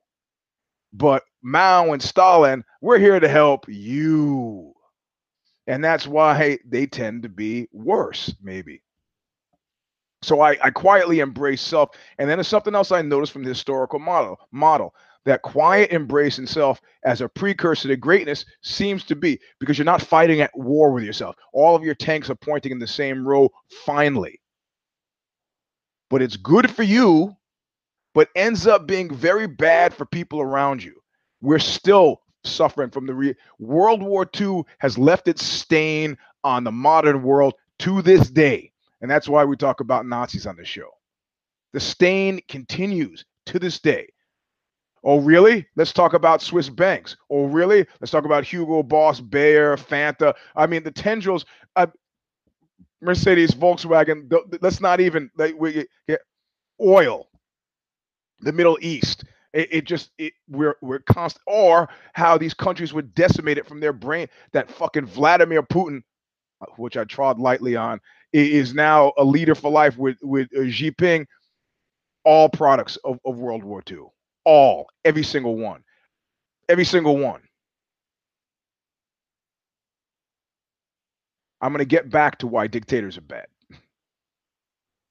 But 0.92 1.22
Mao 1.42 1.92
and 1.92 2.02
Stalin, 2.02 2.64
we're 2.80 2.98
here 2.98 3.20
to 3.20 3.28
help 3.28 3.66
you. 3.68 4.74
And 5.66 5.84
that's 5.84 6.06
why 6.06 6.58
they 6.66 6.86
tend 6.86 7.22
to 7.22 7.28
be 7.28 7.68
worse, 7.72 8.34
maybe. 8.42 8.82
So 10.22 10.40
I, 10.40 10.58
I 10.62 10.70
quietly 10.70 11.20
embrace 11.20 11.62
self. 11.62 11.90
And 12.18 12.28
then 12.28 12.36
there's 12.38 12.48
something 12.48 12.74
else 12.74 12.92
I 12.92 13.02
noticed 13.02 13.32
from 13.32 13.42
the 13.42 13.48
historical 13.50 13.98
model 13.98 14.38
model 14.52 14.94
that 15.24 15.42
quiet 15.42 15.90
embrace 15.90 16.38
in 16.38 16.46
self 16.46 16.80
as 17.04 17.20
a 17.20 17.28
precursor 17.28 17.88
to 17.88 17.96
greatness 17.96 18.44
seems 18.62 19.04
to 19.04 19.16
be 19.16 19.38
because 19.58 19.78
you're 19.78 19.84
not 19.84 20.02
fighting 20.02 20.40
at 20.40 20.56
war 20.56 20.92
with 20.92 21.04
yourself. 21.04 21.36
All 21.52 21.76
of 21.76 21.84
your 21.84 21.94
tanks 21.94 22.30
are 22.30 22.36
pointing 22.36 22.72
in 22.72 22.78
the 22.78 22.86
same 22.86 23.26
row 23.26 23.50
finally. 23.84 24.40
But 26.08 26.22
it's 26.22 26.36
good 26.36 26.70
for 26.70 26.82
you, 26.82 27.36
but 28.14 28.28
ends 28.34 28.66
up 28.66 28.86
being 28.86 29.14
very 29.14 29.46
bad 29.46 29.94
for 29.94 30.06
people 30.06 30.40
around 30.40 30.82
you. 30.82 31.00
We're 31.40 31.58
still 31.58 32.22
suffering 32.44 32.90
from 32.90 33.06
the 33.06 33.14
re- 33.14 33.36
World 33.58 34.02
War 34.02 34.28
II 34.38 34.62
has 34.78 34.98
left 34.98 35.28
its 35.28 35.44
stain 35.44 36.16
on 36.42 36.64
the 36.64 36.72
modern 36.72 37.22
world 37.22 37.54
to 37.80 38.02
this 38.02 38.30
day. 38.30 38.72
And 39.00 39.10
that's 39.10 39.28
why 39.28 39.44
we 39.44 39.56
talk 39.56 39.80
about 39.80 40.06
Nazis 40.06 40.46
on 40.46 40.56
the 40.56 40.64
show. 40.64 40.88
The 41.72 41.80
stain 41.80 42.40
continues 42.48 43.24
to 43.46 43.58
this 43.58 43.78
day. 43.78 44.08
Oh, 45.02 45.18
really? 45.20 45.66
Let's 45.76 45.92
talk 45.92 46.12
about 46.12 46.42
Swiss 46.42 46.68
banks. 46.68 47.16
Oh, 47.30 47.46
really? 47.46 47.86
Let's 48.00 48.10
talk 48.10 48.24
about 48.24 48.44
Hugo 48.44 48.82
Boss, 48.82 49.20
Bayer, 49.20 49.76
Fanta. 49.76 50.34
I 50.56 50.66
mean, 50.66 50.82
the 50.82 50.90
tendrils, 50.90 51.46
uh, 51.76 51.86
Mercedes, 53.00 53.52
Volkswagen. 53.52 54.28
The, 54.28 54.42
the, 54.48 54.58
let's 54.60 54.80
not 54.80 55.00
even 55.00 55.30
like 55.36 55.54
we 55.58 55.86
get 56.06 56.20
oil, 56.80 57.28
the 58.40 58.52
Middle 58.52 58.78
East. 58.80 59.24
It, 59.52 59.68
it, 59.72 59.84
just 59.84 60.10
it, 60.18 60.34
we're 60.48 60.76
we're 60.82 61.00
constant, 61.00 61.42
or 61.46 61.88
how 62.12 62.38
these 62.38 62.54
countries 62.54 62.92
were 62.92 63.02
decimated 63.02 63.66
from 63.66 63.80
their 63.80 63.92
brain. 63.92 64.28
That 64.52 64.70
fucking 64.70 65.06
Vladimir 65.06 65.62
Putin, 65.62 66.02
uh, 66.60 66.66
which 66.76 66.96
I 66.96 67.04
trod 67.04 67.38
lightly 67.40 67.76
on, 67.76 68.00
is 68.32 68.74
now 68.74 69.12
a 69.18 69.24
leader 69.24 69.54
for 69.54 69.70
life 69.70 69.96
with 69.98 70.18
with 70.22 70.48
uh, 70.56 70.68
Xi 70.70 70.90
Jinping. 70.92 71.26
All 72.24 72.48
products 72.50 72.96
of, 73.04 73.18
of 73.24 73.38
World 73.38 73.64
War 73.64 73.82
II, 73.90 74.06
all, 74.44 74.86
every 75.04 75.22
single 75.22 75.56
one, 75.56 75.82
every 76.68 76.84
single 76.84 77.16
one. 77.16 77.42
I'm 81.60 81.72
going 81.72 81.80
to 81.80 81.84
get 81.84 82.10
back 82.10 82.38
to 82.38 82.46
why 82.46 82.66
dictators 82.66 83.18
are 83.18 83.22
bad. 83.22 83.46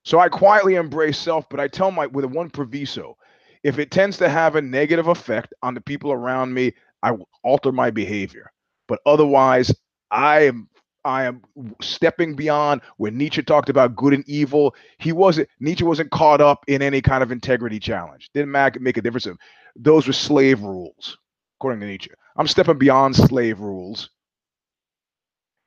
So 0.05 0.19
I 0.19 0.29
quietly 0.29 0.75
embrace 0.75 1.17
self, 1.17 1.47
but 1.49 1.59
I 1.59 1.67
tell 1.67 1.91
my 1.91 2.07
with 2.07 2.25
a 2.25 2.29
one 2.29 2.49
proviso: 2.49 3.17
if 3.63 3.77
it 3.77 3.91
tends 3.91 4.17
to 4.17 4.29
have 4.29 4.55
a 4.55 4.61
negative 4.61 5.07
effect 5.07 5.53
on 5.61 5.73
the 5.73 5.81
people 5.81 6.11
around 6.11 6.53
me, 6.53 6.73
I 7.03 7.11
will 7.11 7.29
alter 7.43 7.71
my 7.71 7.91
behavior. 7.91 8.51
But 8.87 8.99
otherwise, 9.05 9.73
I 10.09 10.47
am 10.47 10.69
I 11.05 11.23
am 11.23 11.41
stepping 11.81 12.35
beyond 12.35 12.81
when 12.97 13.17
Nietzsche 13.17 13.41
talked 13.41 13.69
about 13.69 13.95
good 13.95 14.13
and 14.13 14.27
evil. 14.27 14.75
He 14.97 15.11
wasn't 15.11 15.49
Nietzsche 15.59 15.83
wasn't 15.83 16.11
caught 16.11 16.41
up 16.41 16.63
in 16.67 16.81
any 16.81 17.01
kind 17.01 17.23
of 17.23 17.31
integrity 17.31 17.79
challenge. 17.79 18.29
Didn't 18.33 18.51
make 18.51 18.97
a 18.97 19.01
difference. 19.01 19.27
Those 19.75 20.07
were 20.07 20.13
slave 20.13 20.61
rules, 20.61 21.17
according 21.59 21.79
to 21.81 21.87
Nietzsche. 21.87 22.11
I'm 22.37 22.47
stepping 22.47 22.77
beyond 22.77 23.15
slave 23.15 23.59
rules. 23.59 24.09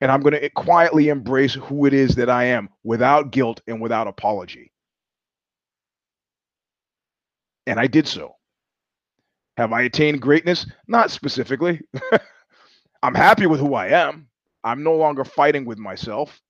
And 0.01 0.11
I'm 0.11 0.21
going 0.21 0.33
to 0.33 0.43
eh, 0.43 0.49
quietly 0.53 1.07
embrace 1.07 1.53
who 1.53 1.85
it 1.85 1.93
is 1.93 2.15
that 2.15 2.29
I 2.29 2.45
am 2.45 2.67
without 2.83 3.31
guilt 3.31 3.61
and 3.67 3.81
without 3.81 4.07
apology. 4.07 4.71
And 7.67 7.79
I 7.79 7.87
did 7.87 8.07
so. 8.07 8.35
Have 9.55 9.71
I 9.71 9.83
attained 9.83 10.21
greatness? 10.21 10.65
Not 10.87 11.09
specifically. 11.09 11.79
I'm 13.03 13.15
happy 13.15 13.45
with 13.45 13.61
who 13.61 13.75
I 13.75 13.87
am. 13.87 14.27
I'm 14.63 14.83
no 14.83 14.95
longer 14.95 15.23
fighting 15.23 15.65
with 15.65 15.77
myself. 15.77 16.41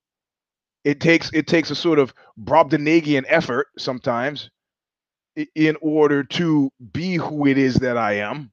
It 0.83 0.99
takes 0.99 1.31
it 1.33 1.47
takes 1.47 1.71
a 1.71 1.75
sort 1.75 1.99
of 1.99 2.13
Brobdingnagian 2.37 3.23
effort 3.27 3.67
sometimes 3.77 4.49
in 5.55 5.77
order 5.81 6.23
to 6.23 6.71
be 6.91 7.15
who 7.15 7.47
it 7.47 7.57
is 7.57 7.75
that 7.75 7.97
I 7.97 8.13
am 8.13 8.51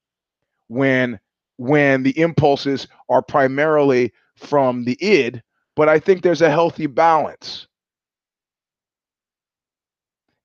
when 0.68 1.18
when 1.56 2.02
the 2.02 2.18
impulses 2.18 2.88
are 3.08 3.20
primarily 3.20 4.12
from 4.36 4.84
the 4.84 4.96
id, 5.04 5.42
but 5.76 5.88
I 5.88 5.98
think 5.98 6.22
there's 6.22 6.40
a 6.40 6.50
healthy 6.50 6.86
balance. 6.86 7.66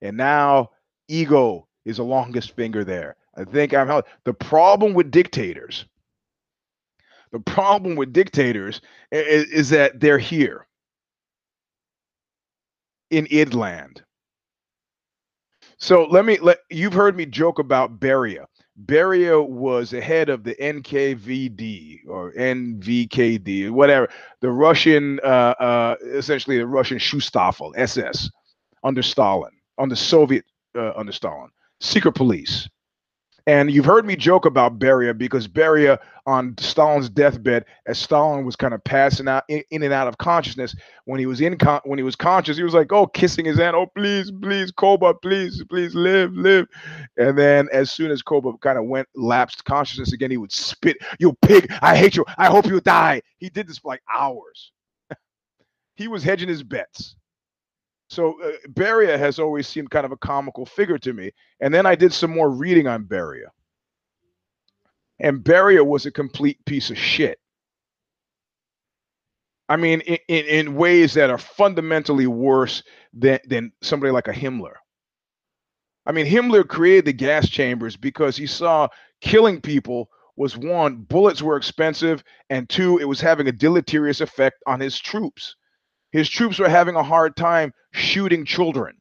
And 0.02 0.16
now 0.16 0.70
ego 1.08 1.66
is 1.86 1.96
the 1.96 2.04
longest 2.04 2.50
finger 2.50 2.84
there. 2.84 3.16
I 3.34 3.44
think 3.44 3.72
I'm 3.72 3.86
healthy. 3.86 4.08
the 4.24 4.34
problem 4.34 4.92
with 4.92 5.10
dictators 5.10 5.86
the 7.32 7.40
problem 7.40 7.96
with 7.96 8.12
dictators 8.12 8.80
is, 9.10 9.44
is 9.50 9.70
that 9.70 10.00
they're 10.00 10.18
here 10.18 10.66
in 13.10 13.26
idland. 13.26 14.02
So 15.78 16.04
let 16.04 16.24
me 16.24 16.38
let 16.38 16.58
you've 16.70 16.94
heard 16.94 17.16
me 17.16 17.26
joke 17.26 17.58
about 17.58 18.00
Beria. 18.00 18.46
Beria 18.84 19.46
was 19.46 19.90
the 19.90 20.00
head 20.00 20.28
of 20.28 20.44
the 20.44 20.54
NKVD 20.56 22.06
or 22.06 22.32
NVKD, 22.32 23.70
whatever, 23.70 24.08
the 24.40 24.50
Russian, 24.50 25.18
uh, 25.24 25.54
uh, 25.58 25.96
essentially 26.04 26.58
the 26.58 26.66
Russian 26.66 26.98
Schutzstaffel, 26.98 27.72
SS, 27.76 28.30
under 28.84 29.02
Stalin, 29.02 29.52
under 29.78 29.96
Soviet, 29.96 30.44
uh, 30.76 30.92
under 30.94 31.12
Stalin, 31.12 31.48
secret 31.80 32.12
police. 32.12 32.68
And 33.48 33.70
you've 33.70 33.84
heard 33.84 34.04
me 34.04 34.16
joke 34.16 34.44
about 34.44 34.80
Beria 34.80 35.16
because 35.16 35.46
Beria 35.46 35.98
on 36.26 36.56
Stalin's 36.58 37.08
deathbed, 37.08 37.64
as 37.86 37.96
Stalin 37.96 38.44
was 38.44 38.56
kind 38.56 38.74
of 38.74 38.82
passing 38.82 39.28
out 39.28 39.44
in, 39.48 39.62
in 39.70 39.84
and 39.84 39.92
out 39.92 40.08
of 40.08 40.18
consciousness, 40.18 40.74
when 41.04 41.20
he 41.20 41.26
was 41.26 41.40
in 41.40 41.56
con- 41.56 41.80
when 41.84 41.96
he 41.96 42.02
was 42.02 42.16
conscious, 42.16 42.56
he 42.56 42.64
was 42.64 42.74
like, 42.74 42.92
"Oh, 42.92 43.06
kissing 43.06 43.44
his 43.44 43.58
hand, 43.58 43.76
oh 43.76 43.86
please, 43.94 44.32
please, 44.42 44.72
Koba, 44.72 45.14
please, 45.14 45.62
please 45.70 45.94
live, 45.94 46.32
live." 46.32 46.66
And 47.16 47.38
then 47.38 47.68
as 47.72 47.92
soon 47.92 48.10
as 48.10 48.20
Koba 48.20 48.52
kind 48.58 48.78
of 48.78 48.86
went 48.86 49.06
lapsed 49.14 49.64
consciousness 49.64 50.12
again, 50.12 50.32
he 50.32 50.38
would 50.38 50.52
spit, 50.52 50.96
"You 51.20 51.36
pig! 51.42 51.72
I 51.82 51.96
hate 51.96 52.16
you! 52.16 52.24
I 52.36 52.46
hope 52.46 52.66
you 52.66 52.80
die!" 52.80 53.22
He 53.38 53.48
did 53.48 53.68
this 53.68 53.78
for 53.78 53.92
like 53.92 54.02
hours. 54.12 54.72
he 55.94 56.08
was 56.08 56.24
hedging 56.24 56.48
his 56.48 56.64
bets. 56.64 57.14
So 58.08 58.40
uh, 58.42 58.52
Beria 58.68 59.18
has 59.18 59.38
always 59.38 59.66
seemed 59.66 59.90
kind 59.90 60.06
of 60.06 60.12
a 60.12 60.16
comical 60.16 60.64
figure 60.64 60.98
to 60.98 61.12
me. 61.12 61.32
And 61.60 61.74
then 61.74 61.86
I 61.86 61.94
did 61.94 62.12
some 62.12 62.30
more 62.30 62.50
reading 62.50 62.86
on 62.86 63.04
Beria. 63.04 63.48
And 65.18 65.42
Beria 65.42 65.84
was 65.84 66.06
a 66.06 66.10
complete 66.10 66.64
piece 66.66 66.90
of 66.90 66.98
shit. 66.98 67.38
I 69.68 69.76
mean, 69.76 70.00
in, 70.02 70.18
in, 70.28 70.44
in 70.46 70.74
ways 70.76 71.14
that 71.14 71.30
are 71.30 71.38
fundamentally 71.38 72.28
worse 72.28 72.82
than, 73.12 73.40
than 73.48 73.72
somebody 73.82 74.12
like 74.12 74.28
a 74.28 74.32
Himmler. 74.32 74.74
I 76.04 76.12
mean, 76.12 76.26
Himmler 76.26 76.66
created 76.66 77.06
the 77.06 77.12
gas 77.12 77.48
chambers 77.48 77.96
because 77.96 78.36
he 78.36 78.46
saw 78.46 78.88
killing 79.20 79.60
people 79.60 80.08
was 80.36 80.56
one, 80.56 80.98
bullets 80.98 81.42
were 81.42 81.56
expensive, 81.56 82.22
and 82.50 82.68
two, 82.68 82.98
it 82.98 83.06
was 83.06 83.20
having 83.20 83.48
a 83.48 83.52
deleterious 83.52 84.20
effect 84.20 84.62
on 84.66 84.78
his 84.78 84.98
troops. 84.98 85.56
His 86.16 86.30
troops 86.30 86.58
were 86.58 86.68
having 86.70 86.94
a 86.94 87.02
hard 87.02 87.36
time 87.36 87.74
shooting 87.92 88.46
children. 88.46 88.96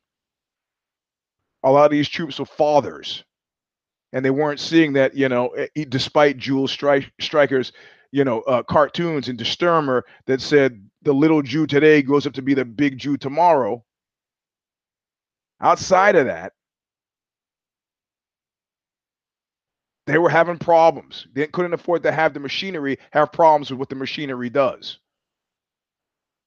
A 1.64 1.72
lot 1.72 1.86
of 1.86 1.92
these 1.92 2.10
troops 2.10 2.40
were 2.40 2.46
fathers, 2.46 3.24
and 4.12 4.26
they 4.26 4.32
weren't 4.32 4.60
seeing 4.60 4.92
that, 4.94 5.16
you 5.16 5.30
know, 5.30 5.56
despite 5.88 6.36
Jules 6.36 6.76
Stry- 6.76 7.10
Streicher's, 7.22 7.72
you 8.12 8.26
know, 8.26 8.42
uh, 8.42 8.64
cartoons 8.64 9.30
and 9.30 9.40
Sturmer 9.48 10.04
that 10.26 10.42
said 10.42 10.90
the 11.04 11.14
little 11.14 11.42
Jew 11.42 11.66
today 11.66 12.02
grows 12.02 12.28
up 12.28 12.34
to 12.34 12.42
be 12.42 12.54
the 12.54 12.66
big 12.66 12.98
Jew 12.98 13.16
tomorrow. 13.16 13.82
Outside 15.62 16.18
of 16.18 16.26
that, 16.26 16.52
they 20.06 20.18
were 20.18 20.30
having 20.30 20.58
problems. 20.58 21.28
They 21.34 21.48
couldn't 21.48 21.74
afford 21.74 22.04
to 22.04 22.12
have 22.12 22.34
the 22.34 22.42
machinery 22.42 22.98
have 23.12 23.32
problems 23.32 23.72
with 23.72 23.80
what 23.80 23.88
the 23.88 23.96
machinery 23.96 24.50
does. 24.50 25.00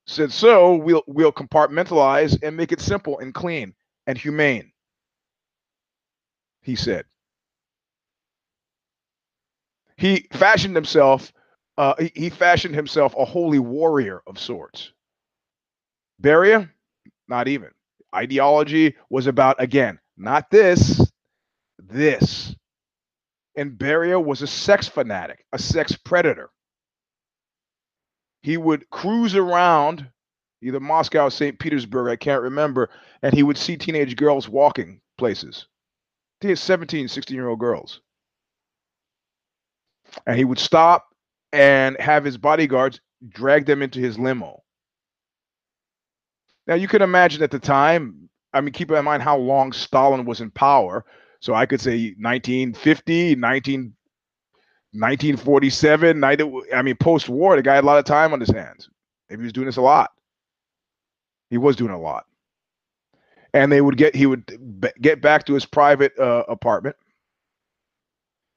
Said 0.08 0.32
so, 0.32 0.74
we'll 0.74 1.04
we'll 1.06 1.32
compartmentalize 1.32 2.42
and 2.42 2.56
make 2.56 2.72
it 2.72 2.80
simple 2.80 3.20
and 3.20 3.34
clean 3.34 3.74
and 4.06 4.18
humane. 4.18 4.72
He 6.62 6.76
said. 6.76 7.04
He 9.96 10.28
fashioned 10.32 10.74
himself. 10.74 11.32
Uh, 11.76 11.94
he, 11.98 12.12
he 12.14 12.30
fashioned 12.30 12.74
himself 12.74 13.14
a 13.18 13.24
holy 13.26 13.60
warrior 13.60 14.22
of 14.26 14.38
sorts. 14.38 14.92
Beria, 16.22 16.70
not 17.28 17.46
even. 17.48 17.70
Ideology 18.14 18.96
was 19.10 19.26
about 19.26 19.62
again, 19.62 20.00
not 20.16 20.50
this, 20.50 21.12
this 21.78 22.56
and 23.58 23.72
Beria 23.72 24.24
was 24.24 24.40
a 24.40 24.46
sex 24.46 24.88
fanatic, 24.88 25.44
a 25.52 25.58
sex 25.58 25.96
predator. 25.96 26.50
He 28.42 28.56
would 28.56 28.88
cruise 28.90 29.34
around 29.34 30.08
either 30.62 30.80
Moscow 30.80 31.26
or 31.26 31.30
St. 31.30 31.58
Petersburg, 31.58 32.10
I 32.10 32.16
can't 32.16 32.42
remember, 32.42 32.90
and 33.22 33.34
he 33.34 33.42
would 33.42 33.58
see 33.58 33.76
teenage 33.76 34.16
girls 34.16 34.48
walking 34.48 35.00
places. 35.16 35.66
He 36.40 36.48
had 36.48 36.58
17, 36.58 37.08
16 37.08 37.34
year 37.34 37.48
old 37.48 37.58
girls. 37.58 38.00
And 40.26 40.36
he 40.36 40.44
would 40.44 40.58
stop 40.58 41.08
and 41.52 41.96
have 42.00 42.24
his 42.24 42.38
bodyguards 42.38 43.00
drag 43.28 43.66
them 43.66 43.82
into 43.82 43.98
his 43.98 44.18
limo. 44.18 44.62
Now, 46.66 46.74
you 46.74 46.88
can 46.88 47.02
imagine 47.02 47.42
at 47.42 47.50
the 47.50 47.58
time, 47.58 48.28
I 48.52 48.60
mean, 48.60 48.72
keep 48.72 48.90
in 48.90 49.04
mind 49.04 49.22
how 49.22 49.38
long 49.38 49.72
Stalin 49.72 50.24
was 50.24 50.40
in 50.40 50.50
power. 50.50 51.04
So 51.40 51.54
I 51.54 51.66
could 51.66 51.80
say 51.80 52.14
1950, 52.18 53.36
19, 53.36 53.94
1947, 54.92 56.24
I 56.24 56.82
mean, 56.82 56.96
post 56.96 57.28
war, 57.28 57.56
the 57.56 57.62
guy 57.62 57.74
had 57.74 57.84
a 57.84 57.86
lot 57.86 57.98
of 57.98 58.04
time 58.04 58.32
on 58.32 58.40
his 58.40 58.50
hands. 58.50 58.88
Maybe 59.28 59.42
he 59.42 59.44
was 59.44 59.52
doing 59.52 59.66
this 59.66 59.76
a 59.76 59.82
lot. 59.82 60.10
He 61.50 61.58
was 61.58 61.76
doing 61.76 61.92
a 61.92 62.00
lot. 62.00 62.24
And 63.52 63.70
they 63.70 63.80
would 63.80 63.96
get, 63.96 64.14
he 64.14 64.26
would 64.26 64.44
get 65.00 65.20
back 65.20 65.46
to 65.46 65.54
his 65.54 65.66
private 65.66 66.18
uh, 66.18 66.44
apartment 66.48 66.96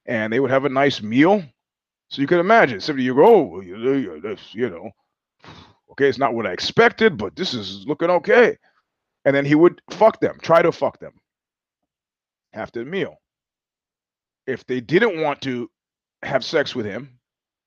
and 0.06 0.32
they 0.32 0.40
would 0.40 0.52
have 0.52 0.66
a 0.66 0.70
nice 0.70 1.02
meal. 1.02 1.44
So 2.10 2.22
you 2.22 2.28
can 2.28 2.40
imagine, 2.40 2.82
somebody 2.82 3.04
you 3.06 3.16
go, 3.16 3.56
oh, 3.56 3.62
you 3.62 4.70
know, 4.70 4.92
okay, 5.92 6.10
it's 6.10 6.18
not 6.18 6.34
what 6.34 6.46
I 6.46 6.52
expected, 6.52 7.18
but 7.18 7.36
this 7.36 7.54
is 7.54 7.86
looking 7.88 8.10
okay. 8.10 8.58
And 9.24 9.36
then 9.36 9.46
he 9.46 9.56
would 9.56 9.82
fuck 9.92 10.20
them, 10.20 10.38
try 10.42 10.62
to 10.62 10.72
fuck 10.72 11.00
them 11.00 11.14
after 12.54 12.84
the 12.84 12.90
meal. 12.90 13.16
If 14.48 14.66
they 14.66 14.82
didn't 14.82 15.22
want 15.22 15.42
to 15.42 15.70
have 16.24 16.44
sex 16.44 16.76
with 16.76 16.86
him, 16.86 17.20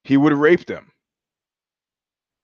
he 0.05 0.17
would 0.17 0.33
rape 0.33 0.67
them. 0.67 0.91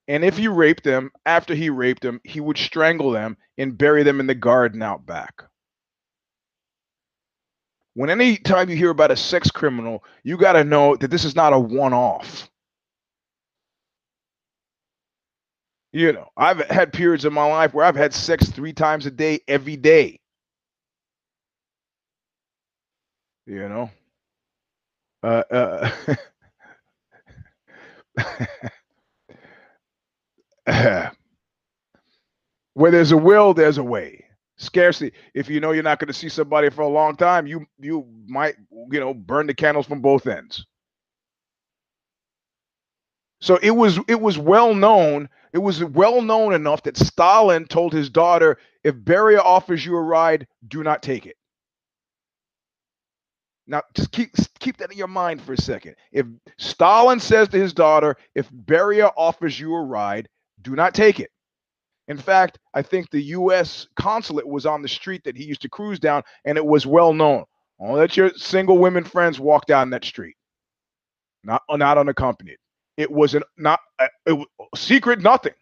And 0.07 0.23
if 0.23 0.33
mm-hmm. 0.33 0.41
he 0.41 0.47
raped 0.47 0.83
them, 0.83 1.11
after 1.25 1.53
he 1.53 1.69
raped 1.69 2.01
them, 2.01 2.19
he 2.23 2.39
would 2.39 2.57
strangle 2.57 3.11
them 3.11 3.37
and 3.57 3.77
bury 3.77 4.03
them 4.03 4.19
in 4.19 4.27
the 4.27 4.35
garden 4.35 4.81
out 4.81 5.05
back. 5.05 5.43
When 7.93 8.09
any 8.09 8.37
time 8.37 8.69
you 8.69 8.75
hear 8.75 8.89
about 8.89 9.11
a 9.11 9.17
sex 9.17 9.51
criminal, 9.51 10.03
you 10.23 10.37
got 10.37 10.53
to 10.53 10.63
know 10.63 10.95
that 10.95 11.11
this 11.11 11.25
is 11.25 11.35
not 11.35 11.53
a 11.53 11.59
one 11.59 11.93
off. 11.93 12.49
You 15.93 16.13
know, 16.13 16.29
I've 16.37 16.59
had 16.69 16.93
periods 16.93 17.25
in 17.25 17.33
my 17.33 17.45
life 17.45 17.73
where 17.73 17.85
I've 17.85 17.97
had 17.97 18.13
sex 18.13 18.49
three 18.49 18.71
times 18.71 19.05
a 19.05 19.11
day, 19.11 19.41
every 19.47 19.75
day. 19.75 20.21
you 23.51 23.67
know 23.67 23.89
uh, 25.23 25.43
uh 25.51 25.91
where 32.73 32.91
there's 32.91 33.11
a 33.11 33.17
will 33.17 33.53
there's 33.53 33.77
a 33.77 33.83
way. 33.83 34.25
Scarcely 34.57 35.11
if 35.33 35.49
you 35.49 35.59
know 35.59 35.71
you're 35.71 35.83
not 35.83 35.99
going 35.99 36.07
to 36.07 36.13
see 36.13 36.29
somebody 36.29 36.69
for 36.69 36.81
a 36.83 36.87
long 36.87 37.15
time 37.15 37.47
you 37.47 37.65
you 37.79 38.05
might 38.27 38.55
you 38.91 38.99
know 38.99 39.13
burn 39.13 39.47
the 39.47 39.53
candles 39.55 39.87
from 39.87 40.01
both 40.01 40.27
ends. 40.27 40.65
So 43.41 43.57
it 43.63 43.71
was 43.71 43.99
it 44.07 44.21
was 44.21 44.37
well 44.37 44.75
known 44.75 45.29
it 45.53 45.59
was 45.59 45.83
well 45.83 46.21
known 46.21 46.53
enough 46.53 46.83
that 46.83 46.97
stalin 46.97 47.65
told 47.65 47.93
his 47.93 48.09
daughter 48.09 48.57
if 48.83 48.95
beria 48.95 49.39
offers 49.39 49.85
you 49.85 49.95
a 49.95 50.01
ride 50.01 50.47
do 50.67 50.83
not 50.83 51.01
take 51.03 51.25
it. 51.25 51.37
Now, 53.67 53.83
just 53.95 54.11
keep 54.11 54.31
keep 54.61 54.77
that 54.77 54.91
in 54.91 54.97
your 54.97 55.07
mind 55.07 55.41
for 55.41 55.53
a 55.53 55.57
second. 55.57 55.95
If 56.13 56.25
Stalin 56.57 57.19
says 57.19 57.49
to 57.49 57.59
his 57.59 57.73
daughter, 57.73 58.15
"If 58.35 58.49
Beria 58.51 59.11
offers 59.17 59.59
you 59.59 59.75
a 59.75 59.81
ride, 59.81 60.29
do 60.61 60.75
not 60.75 60.93
take 60.93 61.19
it." 61.19 61.31
In 62.07 62.17
fact, 62.17 62.59
I 62.73 62.81
think 62.81 63.09
the 63.09 63.21
U.S. 63.23 63.87
consulate 63.95 64.47
was 64.47 64.65
on 64.65 64.81
the 64.81 64.87
street 64.87 65.23
that 65.25 65.37
he 65.37 65.43
used 65.43 65.61
to 65.63 65.69
cruise 65.69 65.99
down, 65.99 66.23
and 66.45 66.57
it 66.57 66.65
was 66.65 66.85
well 66.85 67.13
known. 67.13 67.45
Don't 67.79 67.93
let 67.93 68.15
your 68.17 68.31
single 68.35 68.77
women 68.77 69.03
friends 69.03 69.39
walk 69.39 69.65
down 69.65 69.89
that 69.89 70.05
street, 70.05 70.35
not 71.43 71.63
not 71.69 71.97
unaccompanied. 71.97 72.57
It 72.97 73.11
was 73.11 73.35
an 73.35 73.43
not 73.57 73.79
uh, 73.99 74.07
it 74.25 74.33
was 74.33 74.47
secret 74.75 75.21
nothing. 75.21 75.53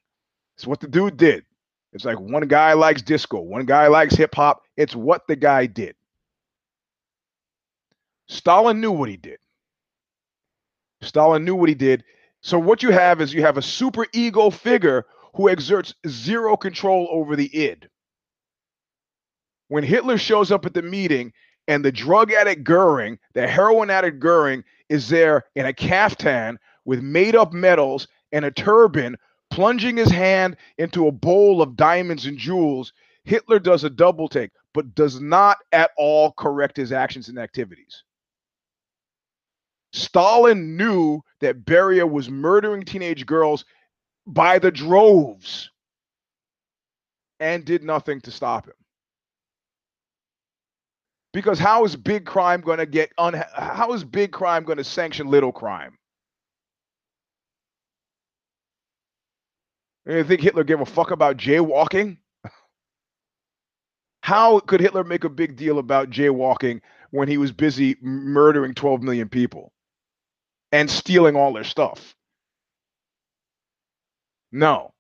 It's 0.58 0.68
what 0.68 0.82
the 0.82 0.88
dude 0.88 1.18
did. 1.18 1.46
It's 1.94 2.06
like 2.06 2.20
one 2.20 2.48
guy 2.48 2.74
likes 2.74 3.02
disco, 3.02 3.40
one 3.40 3.66
guy 3.66 3.88
likes 3.88 4.16
hip 4.16 4.36
hop. 4.36 4.62
It's 4.78 4.96
what 4.96 5.26
the 5.28 5.36
guy 5.38 5.66
did. 5.66 5.96
Stalin 8.30 8.80
knew 8.80 8.92
what 8.92 9.10
he 9.10 9.18
did. 9.18 9.40
Stalin 11.02 11.44
knew 11.44 11.56
what 11.56 11.70
he 11.70 11.76
did. 11.76 12.04
So 12.42 12.58
what 12.58 12.84
you 12.84 12.92
have 12.92 13.22
is 13.22 13.34
you 13.34 13.42
have 13.42 13.58
a 13.58 13.62
super 13.62 14.06
ego 14.14 14.50
figure 14.50 15.06
who 15.36 15.50
exerts 15.50 15.94
zero 16.08 16.56
control 16.56 17.08
over 17.12 17.36
the 17.36 17.54
id. 17.56 17.90
When 19.68 19.84
Hitler 19.84 20.18
shows 20.18 20.52
up 20.52 20.66
at 20.66 20.74
the 20.74 20.82
meeting 20.82 21.34
and 21.68 21.84
the 21.84 21.92
drug 21.92 22.32
addict 22.32 22.64
Goering, 22.64 23.20
the 23.34 23.48
heroin 23.48 23.90
addict 23.90 24.20
Goering, 24.20 24.64
is 24.90 25.10
there 25.10 25.46
in 25.56 25.66
a 25.66 25.74
caftan 25.74 26.58
with 26.86 27.02
made 27.02 27.36
up 27.36 27.54
medals 27.54 28.08
and 28.32 28.46
a 28.46 28.52
turban, 28.52 29.18
plunging 29.52 29.98
his 29.98 30.12
hand 30.12 30.58
into 30.78 31.08
a 31.08 31.12
bowl 31.12 31.62
of 31.62 31.76
diamonds 31.76 32.26
and 32.26 32.38
jewels, 32.38 32.94
Hitler 33.24 33.60
does 33.60 33.84
a 33.84 33.90
double 33.90 34.28
take, 34.28 34.52
but 34.74 34.96
does 34.96 35.20
not 35.20 35.58
at 35.72 35.92
all 35.98 36.32
correct 36.32 36.78
his 36.78 36.92
actions 36.92 37.30
and 37.30 37.38
activities. 37.38 38.04
Stalin 39.94 40.78
knew 40.78 41.22
that 41.42 41.66
Beria 41.66 42.10
was 42.10 42.30
murdering 42.30 42.84
teenage 42.84 43.26
girls 43.26 43.66
by 44.28 44.60
the 44.60 44.72
droves 44.72 45.72
and 47.40 47.66
did 47.66 47.84
nothing 47.84 48.22
to 48.22 48.32
stop 48.32 48.66
him. 48.66 48.74
Because 51.32 51.60
how 51.60 51.86
is 51.86 51.96
big 51.96 52.26
crime 52.26 52.62
going 52.62 52.80
to 52.80 52.86
get 52.86 53.12
un- 53.18 53.44
how 53.54 53.94
is 53.94 54.04
big 54.04 54.32
crime 54.32 54.64
going 54.64 54.78
to 54.78 54.84
sanction 54.84 55.28
little 55.28 55.52
crime? 55.52 55.98
You 60.06 60.24
think 60.24 60.42
Hitler 60.42 60.64
gave 60.64 60.82
a 60.82 60.86
fuck 60.86 61.12
about 61.12 61.38
jaywalking? 61.38 62.18
How 64.24 64.60
could 64.60 64.80
Hitler 64.80 65.04
make 65.04 65.24
a 65.24 65.30
big 65.30 65.56
deal 65.56 65.78
about 65.78 66.10
jaywalking 66.10 66.82
when 67.12 67.28
he 67.28 67.38
was 67.38 67.52
busy 67.52 67.96
murdering 68.02 68.74
12 68.74 69.04
million 69.04 69.30
people? 69.30 69.72
And 70.72 70.90
stealing 70.90 71.36
all 71.36 71.54
their 71.54 71.64
stuff. 71.64 72.16
No. 74.52 74.94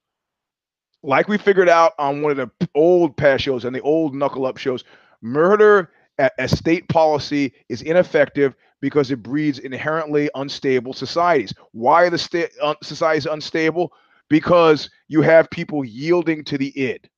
Like 1.01 1.27
we 1.27 1.38
figured 1.38 1.69
out 1.69 1.93
on 1.97 2.21
one 2.21 2.38
of 2.38 2.38
the 2.38 2.69
old 2.75 3.15
past 3.15 3.43
shows 3.43 3.65
and 3.65 3.75
the 3.75 3.82
old 3.82 4.13
knuckle 4.15 4.45
up 4.45 4.58
shows, 4.58 4.84
murder 5.21 5.91
as 6.38 6.58
state 6.58 6.88
policy 6.89 7.53
is 7.69 7.82
ineffective 7.82 8.55
because 8.82 9.12
it 9.12 9.23
breeds 9.23 9.60
inherently 9.60 10.29
unstable 10.36 10.93
societies. 10.93 11.53
Why 11.71 12.03
are 12.03 12.10
the 12.10 12.17
sta- 12.17 12.49
uh, 12.62 12.75
societies 12.84 13.25
unstable? 13.25 13.93
Because 14.29 14.89
you 15.08 15.21
have 15.21 15.49
people 15.49 15.84
yielding 15.86 16.43
to 16.45 16.58
the 16.58 16.77
id. 16.77 17.10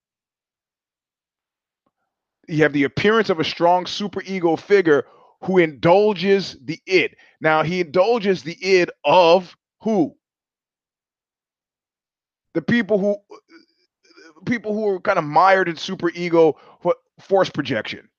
You 2.47 2.63
have 2.63 2.73
the 2.73 2.83
appearance 2.83 3.29
of 3.29 3.39
a 3.39 3.43
strong 3.43 3.85
superego 3.85 4.59
figure 4.59 5.05
who 5.43 5.57
indulges 5.57 6.57
the 6.63 6.79
id. 6.85 7.15
Now, 7.39 7.63
he 7.63 7.81
indulges 7.81 8.43
the 8.43 8.57
id 8.61 8.91
of 9.03 9.55
who? 9.81 10.15
The 12.53 12.61
people 12.61 12.99
who 12.99 13.17
people 14.45 14.73
who 14.73 14.87
are 14.87 14.99
kind 14.99 15.19
of 15.19 15.25
mired 15.25 15.69
in 15.69 15.75
super 15.75 16.09
superego 16.09 16.55
force 17.19 17.49
projection. 17.49 18.09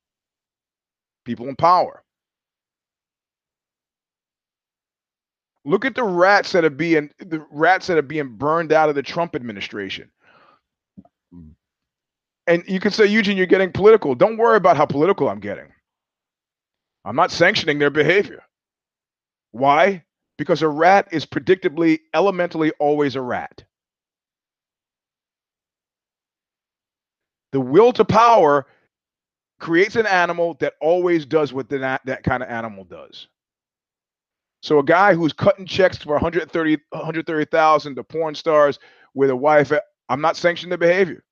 People 1.25 1.49
in 1.49 1.57
power. 1.57 2.03
Look 5.65 5.85
at 5.85 5.95
the 5.95 6.03
rats 6.03 6.53
that 6.53 6.65
are 6.65 6.71
being 6.71 7.11
the 7.19 7.45
rats 7.51 7.87
that 7.87 7.99
are 7.99 8.03
being 8.03 8.37
burned 8.37 8.73
out 8.73 8.89
of 8.89 8.97
the 8.97 9.03
Trump 9.03 9.37
administration. 9.37 10.11
Hmm. 11.33 11.51
And 12.49 12.65
you 12.67 12.81
can 12.81 12.91
say, 12.91 13.07
Eugene, 13.07 13.37
you're 13.37 13.47
getting 13.47 13.71
political. 13.71 14.17
Don't 14.17 14.39
worry 14.39 14.57
about 14.57 14.77
how 14.77 14.87
political 14.87 15.29
I'm 15.29 15.39
getting. 15.39 15.73
I'm 17.05 17.17
not 17.17 17.31
sanctioning 17.31 17.79
their 17.79 17.91
behavior. 17.91 18.43
Why? 19.53 20.05
Because 20.39 20.63
a 20.63 20.69
rat 20.69 21.09
is 21.13 21.27
predictably, 21.27 22.01
elementally 22.15 22.73
always 22.79 23.17
a 23.17 23.21
rat. 23.21 23.65
The 27.53 27.61
will 27.61 27.93
to 27.95 28.05
power 28.05 28.67
creates 29.61 29.97
an 29.97 30.07
animal 30.07 30.57
that 30.61 30.75
always 30.81 31.27
does 31.27 31.53
what 31.53 31.69
the, 31.69 31.79
that 32.05 32.23
kind 32.23 32.43
of 32.43 32.49
animal 32.49 32.85
does. 32.85 33.29
So 34.63 34.79
a 34.79 34.85
guy 34.85 35.15
who's 35.15 35.33
cutting 35.33 35.67
checks 35.67 35.99
for 35.99 36.13
130 36.13 36.79
130,000 36.91 37.97
to 37.97 38.05
porn 38.05 38.35
stars 38.35 38.79
with 39.15 39.31
a 39.31 39.37
wife, 39.37 39.73
I'm 40.09 40.21
not 40.21 40.37
sanctioning 40.37 40.71
the 40.71 40.79
behavior. 40.79 41.25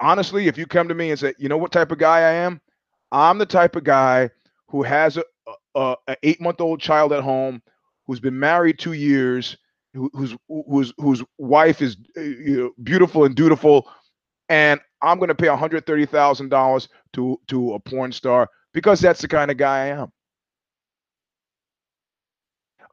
Honestly, 0.00 0.46
if 0.48 0.56
you 0.56 0.66
come 0.66 0.88
to 0.88 0.94
me 0.94 1.10
and 1.10 1.18
say, 1.18 1.34
"You 1.38 1.48
know 1.48 1.58
what 1.58 1.72
type 1.72 1.92
of 1.92 1.98
guy 1.98 2.18
I 2.18 2.32
am?" 2.32 2.60
I'm 3.12 3.38
the 3.38 3.46
type 3.46 3.76
of 3.76 3.84
guy 3.84 4.30
who 4.68 4.82
has 4.82 5.18
a, 5.18 5.24
a, 5.76 5.96
a 6.08 6.16
eight 6.24 6.40
month 6.40 6.60
old 6.60 6.80
child 6.80 7.12
at 7.12 7.22
home, 7.22 7.62
who's 8.06 8.20
been 8.20 8.38
married 8.38 8.78
two 8.78 8.94
years, 8.94 9.56
who, 9.94 10.10
whose 10.48 10.92
whose 10.98 11.22
wife 11.38 11.82
is 11.82 11.96
uh, 12.16 12.22
you 12.22 12.56
know, 12.56 12.70
beautiful 12.82 13.24
and 13.24 13.36
dutiful, 13.36 13.88
and 14.48 14.80
I'm 15.02 15.18
going 15.18 15.28
to 15.28 15.34
pay 15.34 15.48
$130,000 15.48 16.88
to 17.14 17.40
to 17.48 17.74
a 17.74 17.80
porn 17.80 18.12
star 18.12 18.48
because 18.72 19.00
that's 19.00 19.20
the 19.20 19.28
kind 19.28 19.50
of 19.50 19.58
guy 19.58 19.84
I 19.84 19.86
am. 19.88 20.12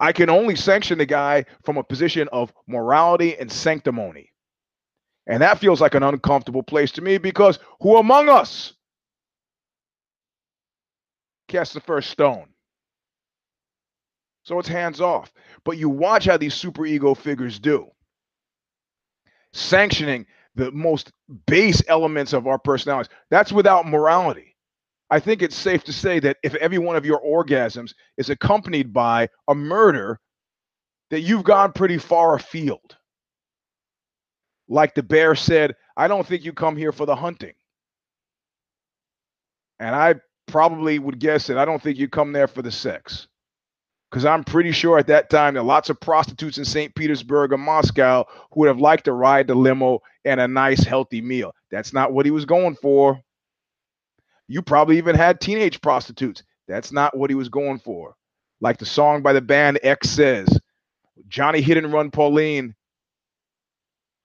I 0.01 0.11
can 0.13 0.29
only 0.29 0.55
sanction 0.55 0.97
the 0.97 1.05
guy 1.05 1.45
from 1.63 1.77
a 1.77 1.83
position 1.83 2.27
of 2.31 2.53
morality 2.67 3.37
and 3.37 3.51
sanctimony. 3.51 4.31
And 5.27 5.41
that 5.43 5.59
feels 5.59 5.81
like 5.81 5.95
an 5.95 6.03
uncomfortable 6.03 6.63
place 6.63 6.91
to 6.93 7.01
me 7.01 7.17
because 7.17 7.59
who 7.81 7.97
among 7.97 8.29
us 8.29 8.73
cast 11.49 11.73
the 11.73 11.81
first 11.81 12.09
stone? 12.09 12.47
So 14.43 14.57
it's 14.59 14.67
hands 14.67 15.01
off. 15.01 15.31
But 15.65 15.77
you 15.77 15.89
watch 15.89 16.25
how 16.25 16.37
these 16.37 16.53
super 16.53 16.85
ego 16.85 17.13
figures 17.13 17.59
do. 17.59 17.87
Sanctioning 19.53 20.25
the 20.55 20.71
most 20.71 21.11
base 21.47 21.83
elements 21.87 22.33
of 22.33 22.47
our 22.47 22.59
personalities. 22.59 23.11
That's 23.29 23.51
without 23.51 23.87
morality. 23.87 24.55
I 25.09 25.19
think 25.19 25.41
it's 25.41 25.55
safe 25.55 25.83
to 25.85 25.93
say 25.93 26.19
that 26.19 26.37
if 26.43 26.55
every 26.55 26.77
one 26.77 26.95
of 26.95 27.05
your 27.05 27.21
orgasms 27.21 27.93
is 28.17 28.29
accompanied 28.29 28.93
by 28.93 29.29
a 29.47 29.55
murder, 29.55 30.19
that 31.09 31.21
you've 31.21 31.43
gone 31.43 31.73
pretty 31.73 31.97
far 31.97 32.35
afield. 32.35 32.95
Like 34.67 34.93
the 34.93 35.01
bear 35.01 35.33
said, 35.33 35.75
I 35.97 36.07
don't 36.07 36.25
think 36.25 36.43
you 36.43 36.53
come 36.53 36.77
here 36.77 36.91
for 36.91 37.07
the 37.07 37.15
hunting. 37.15 37.53
And 39.79 39.95
I 39.95 40.15
probably 40.49 40.99
would 40.99 41.19
guess 41.19 41.47
that 41.47 41.57
I 41.57 41.65
don't 41.65 41.81
think 41.81 41.97
you 41.97 42.07
come 42.07 42.31
there 42.31 42.47
for 42.47 42.61
the 42.61 42.71
sex. 42.71 43.27
Because 44.09 44.25
I'm 44.25 44.43
pretty 44.43 44.71
sure 44.71 44.97
at 44.97 45.07
that 45.07 45.29
time 45.29 45.53
there 45.53 45.61
are 45.61 45.65
lots 45.65 45.89
of 45.89 45.99
prostitutes 45.99 46.57
in 46.57 46.65
St. 46.65 46.93
Petersburg 46.95 47.53
or 47.53 47.57
Moscow 47.57 48.25
who 48.51 48.61
would 48.61 48.67
have 48.67 48.79
liked 48.79 49.05
to 49.05 49.13
ride 49.13 49.47
the 49.47 49.55
limo 49.55 49.99
and 50.25 50.39
a 50.39 50.47
nice, 50.47 50.83
healthy 50.83 51.21
meal. 51.21 51.53
That's 51.69 51.93
not 51.93 52.11
what 52.11 52.25
he 52.25 52.31
was 52.31 52.45
going 52.45 52.75
for. 52.75 53.21
You 54.47 54.63
probably 54.63 54.97
even 54.97 55.15
had 55.15 55.39
teenage 55.39 55.79
prostitutes. 55.79 56.41
That's 56.67 56.91
not 56.91 57.15
what 57.15 57.29
he 57.29 57.35
was 57.35 57.49
going 57.49 57.79
for. 57.79 58.15
Like 58.61 58.79
the 58.79 58.85
song 58.85 59.21
by 59.21 59.33
the 59.33 59.41
band 59.41 59.79
X 59.83 60.09
says, 60.09 60.47
Johnny 61.27 61.61
hit 61.61 61.77
and 61.77 61.93
run 61.93 62.09
Pauline. 62.09 62.75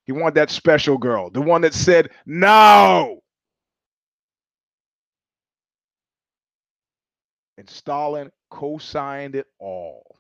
He 0.05 0.13
wanted 0.13 0.35
that 0.37 0.51
special 0.51 0.97
girl, 0.97 1.31
the 1.31 1.43
one 1.43 1.61
that 1.63 1.75
said 1.75 2.11
no. 2.25 3.23
And 7.59 7.69
Stalin 7.71 8.33
co 8.51 8.79
signed 8.79 9.35
it 9.37 9.47
all. 9.61 10.17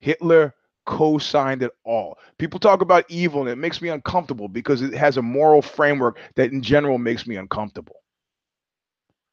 Hitler 0.00 0.54
co 0.86 1.18
signed 1.18 1.62
it 1.62 1.72
all. 1.84 2.18
People 2.38 2.60
talk 2.60 2.82
about 2.82 3.06
evil 3.10 3.42
and 3.42 3.50
it 3.50 3.56
makes 3.56 3.82
me 3.82 3.88
uncomfortable 3.90 4.48
because 4.48 4.82
it 4.82 4.94
has 4.94 5.16
a 5.18 5.22
moral 5.22 5.62
framework 5.62 6.18
that 6.36 6.52
in 6.52 6.62
general 6.62 6.98
makes 6.98 7.26
me 7.26 7.36
uncomfortable 7.36 7.96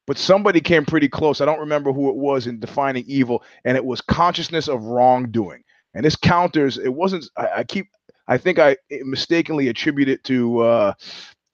but 0.08 0.18
somebody 0.18 0.62
came 0.62 0.86
pretty 0.86 1.10
close. 1.10 1.42
I 1.42 1.46
don't 1.46 1.62
remember 1.62 1.94
who 1.94 2.10
it 2.10 2.16
was 2.18 2.48
in 2.48 2.60
defining 2.60 3.06
evil, 3.08 3.44
and 3.66 3.78
it 3.78 3.86
was 3.86 4.02
consciousness 4.02 4.68
of 4.68 4.84
wrongdoing. 4.84 5.64
And 5.96 6.06
this 6.06 6.16
counters. 6.18 6.78
It 6.78 6.90
wasn't. 6.94 7.26
I, 7.38 7.50
I 7.60 7.64
keep. 7.64 7.88
I 8.28 8.38
think 8.38 8.60
I 8.60 8.78
mistakenly 9.04 9.70
attribute 9.70 10.10
it 10.10 10.24
to 10.26 10.60
uh, 10.62 10.94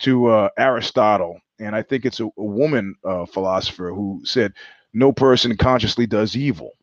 to 0.02 0.28
uh, 0.28 0.50
Aristotle, 0.58 1.40
and 1.60 1.76
I 1.76 1.84
think 1.84 2.06
it's 2.06 2.20
a, 2.22 2.26
a 2.26 2.32
woman 2.38 2.96
uh, 3.06 3.26
philosopher 3.28 3.92
who 3.94 4.22
said, 4.26 4.54
"No 4.98 5.14
person 5.14 5.58
consciously 5.58 6.08
does 6.08 6.36
evil." 6.36 6.74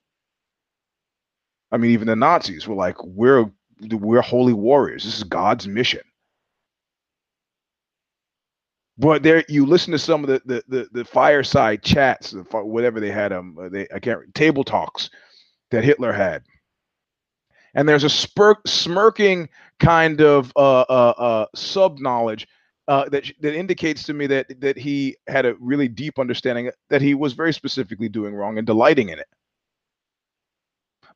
I 1.72 1.78
mean, 1.78 1.92
even 1.92 2.06
the 2.08 2.16
Nazis 2.16 2.68
were 2.68 2.76
like, 2.76 2.96
"We're 3.04 3.50
we're 3.80 4.22
holy 4.22 4.54
warriors. 4.54 5.04
This 5.04 5.18
is 5.18 5.24
God's 5.24 5.68
mission." 5.68 6.02
but 8.98 9.22
there 9.22 9.44
you 9.48 9.66
listen 9.66 9.92
to 9.92 9.98
some 9.98 10.24
of 10.24 10.30
the 10.30 10.42
the 10.46 10.64
the, 10.68 10.88
the 10.92 11.04
fireside 11.04 11.82
chats 11.82 12.34
whatever 12.52 13.00
they 13.00 13.10
had 13.10 13.32
um 13.32 13.56
uh, 13.60 13.68
they 13.68 13.86
i 13.94 13.98
can't 13.98 14.34
table 14.34 14.64
talks 14.64 15.10
that 15.70 15.84
hitler 15.84 16.12
had 16.12 16.42
and 17.74 17.88
there's 17.88 18.04
a 18.04 18.10
spir- 18.10 18.60
smirking 18.66 19.48
kind 19.80 20.20
of 20.20 20.52
uh, 20.56 20.82
uh, 20.82 21.14
uh, 21.18 21.46
sub 21.56 21.98
knowledge 21.98 22.46
uh, 22.88 23.08
that 23.08 23.30
that 23.40 23.54
indicates 23.54 24.02
to 24.04 24.14
me 24.14 24.26
that 24.26 24.60
that 24.60 24.76
he 24.76 25.16
had 25.26 25.46
a 25.46 25.54
really 25.60 25.88
deep 25.88 26.18
understanding 26.18 26.70
that 26.90 27.02
he 27.02 27.14
was 27.14 27.32
very 27.32 27.52
specifically 27.52 28.08
doing 28.08 28.34
wrong 28.34 28.58
and 28.58 28.66
delighting 28.66 29.08
in 29.08 29.18
it. 29.18 29.28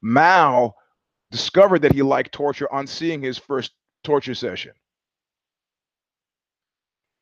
Mao 0.01 0.75
discovered 1.31 1.83
that 1.83 1.93
he 1.93 2.03
liked 2.03 2.33
torture 2.33 2.73
on 2.73 2.87
seeing 2.87 3.21
his 3.21 3.39
first 3.39 3.73
torture 4.05 4.35
session. 4.35 4.73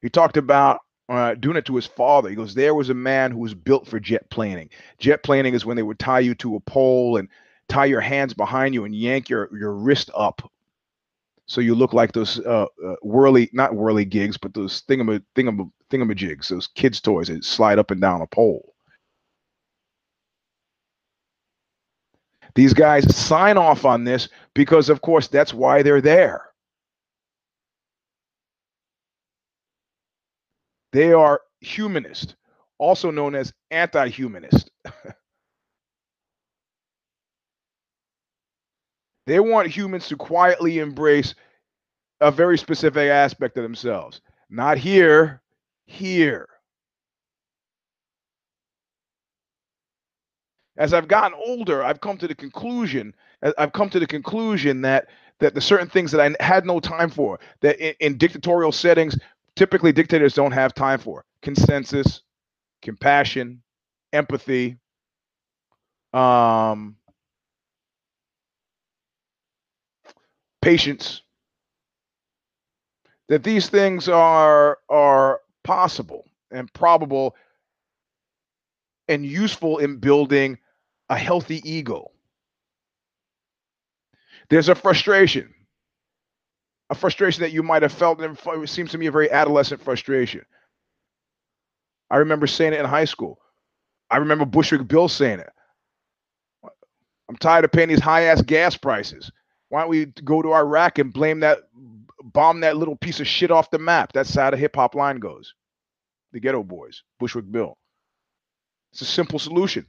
He 0.03 0.09
talked 0.09 0.37
about 0.37 0.81
uh, 1.09 1.35
doing 1.35 1.57
it 1.57 1.65
to 1.67 1.77
his 1.77 1.87
father. 1.87 2.29
He 2.29 2.37
goes, 2.37 2.55
There 2.55 2.75
was 2.75 2.91
a 2.91 2.95
man 2.95 3.31
who 3.31 3.39
was 3.39 3.55
built 3.55 3.87
for 3.87 3.99
jet 3.99 4.29
planing. 4.31 4.71
Jet 4.99 5.23
planing 5.23 5.55
is 5.55 5.65
when 5.65 5.77
they 5.77 5.83
would 5.83 5.99
tie 5.99 6.21
you 6.21 6.35
to 6.37 6.57
a 6.57 6.61
pole 6.61 7.17
and 7.17 7.29
tie 7.69 7.87
your 7.87 8.01
hands 8.01 8.35
behind 8.35 8.75
you 8.75 8.85
and 8.85 8.95
yank 8.95 9.29
your, 9.29 9.49
your 9.57 9.73
wrist 9.73 10.11
up. 10.15 10.51
So 11.47 11.61
you 11.61 11.75
look 11.75 11.93
like 11.93 12.13
those 12.13 12.41
uh, 12.41 12.67
uh, 12.85 12.97
whirly, 13.03 13.49
not 13.53 13.75
whirly 13.75 14.05
gigs, 14.05 14.37
but 14.37 14.55
those 14.55 14.83
thingama, 14.83 15.23
thingama, 15.37 15.71
thingamajigs, 15.91 16.49
those 16.49 16.67
kids' 16.69 17.01
toys 17.01 17.29
that 17.29 17.45
slide 17.45 17.79
up 17.79 17.91
and 17.93 18.01
down 18.01 18.21
a 18.21 18.27
pole. 18.27 18.75
These 22.57 22.75
guys 22.75 23.15
sign 23.15 23.59
off 23.59 23.85
on 23.85 24.05
this 24.05 24.29
because, 24.55 24.89
of 24.89 25.03
course, 25.03 25.29
that's 25.29 25.55
why 25.55 25.83
they're 25.83 26.01
there. 26.01 26.43
They 30.93 31.13
are 31.13 31.41
humanist, 31.61 32.37
also 32.79 33.11
known 33.11 33.35
as 33.35 33.53
anti 33.71 34.09
humanist. 34.09 34.71
they 39.27 39.41
want 39.41 39.69
humans 39.69 40.09
to 40.09 40.17
quietly 40.17 40.79
embrace 40.79 41.35
a 42.21 42.31
very 42.31 42.59
specific 42.59 43.09
aspect 43.11 43.57
of 43.57 43.63
themselves. 43.63 44.21
Not 44.49 44.79
here, 44.79 45.43
here. 45.87 46.49
As 50.77 50.93
I've 50.93 51.09
gotten 51.09 51.39
older, 51.47 51.83
I've 51.83 52.01
come 52.01 52.19
to 52.19 52.29
the 52.29 52.35
conclusion, 52.35 53.15
I've 53.57 53.73
come 53.73 53.89
to 53.91 53.99
the 53.99 54.07
conclusion 54.07 54.83
that 54.83 55.09
that 55.39 55.55
the 55.55 55.61
certain 55.61 55.89
things 55.89 56.11
that 56.13 56.21
I 56.21 56.43
had 56.43 56.65
no 56.65 56.81
time 56.81 57.11
for, 57.11 57.39
that 57.61 57.79
in, 57.79 57.95
in 58.01 58.19
dictatorial 58.19 58.73
settings, 58.73 59.19
typically 59.55 59.93
dictators 59.93 60.33
don't 60.35 60.53
have 60.53 60.73
time 60.75 60.99
for 60.99 61.25
consensus, 61.43 62.23
compassion, 62.81 63.63
empathy, 64.15 64.79
um, 66.15 66.97
patience. 70.63 71.23
That 73.29 73.43
these 73.43 73.69
things 73.69 74.09
are 74.09 74.79
are 74.89 75.41
possible 75.65 76.27
and 76.51 76.73
probable 76.73 77.35
and 79.09 79.25
useful 79.25 79.79
in 79.79 79.99
building 79.99 80.59
a 81.09 81.17
healthy 81.19 81.61
ego. 81.69 82.11
There's 84.49 84.69
a 84.69 84.75
frustration, 84.75 85.53
a 86.91 86.95
frustration 86.95 87.43
that 87.43 87.53
you 87.53 87.63
might 87.63 87.83
have 87.83 87.93
felt, 87.93 88.21
and 88.21 88.39
it 88.47 88.69
seems 88.69 88.93
to 88.93 88.99
me 88.99 89.07
a 89.07 89.13
very 89.13 89.31
adolescent 89.31 89.83
frustration. 89.83 90.45
I 92.11 92.19
remember 92.19 92.47
saying 92.47 92.73
it 92.73 92.81
in 92.81 92.87
high 92.87 93.05
school. 93.07 93.41
I 94.11 94.19
remember 94.19 94.45
Bushwick 94.45 94.87
Bill 94.87 95.09
saying 95.09 95.41
it. 95.41 95.51
I'm 97.29 97.37
tired 97.37 97.65
of 97.65 97.73
paying 97.73 97.89
these 97.89 98.01
high 98.01 98.25
ass 98.25 98.43
gas 98.43 98.77
prices. 98.77 99.33
Why 99.69 99.81
don't 99.81 99.91
we 99.91 100.07
go 100.07 100.43
to 100.43 100.55
Iraq 100.55 100.99
and 100.99 101.13
blame 101.13 101.41
that, 101.41 101.59
bomb 102.23 102.61
that 102.61 102.77
little 102.77 102.97
piece 102.97 103.21
of 103.21 103.27
shit 103.27 103.51
off 103.51 103.71
the 103.71 103.79
map? 103.79 104.13
That's 104.13 104.35
how 104.35 104.51
the 104.51 104.57
hip 104.57 104.77
hop 104.77 104.95
line 104.95 105.19
goes. 105.19 105.55
The 106.33 106.41
Geto 106.41 106.67
Boys, 106.67 107.03
Bushwick 107.19 107.51
Bill. 107.51 107.77
It's 108.93 109.03
a 109.03 109.07
simple 109.07 109.39
solution 109.39 109.87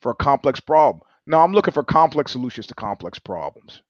for 0.00 0.10
a 0.10 0.14
complex 0.14 0.60
problem. 0.60 1.02
Now 1.26 1.42
I'm 1.42 1.52
looking 1.52 1.74
for 1.74 1.82
complex 1.82 2.32
solutions 2.32 2.66
to 2.68 2.74
complex 2.74 3.18
problems. 3.18 3.82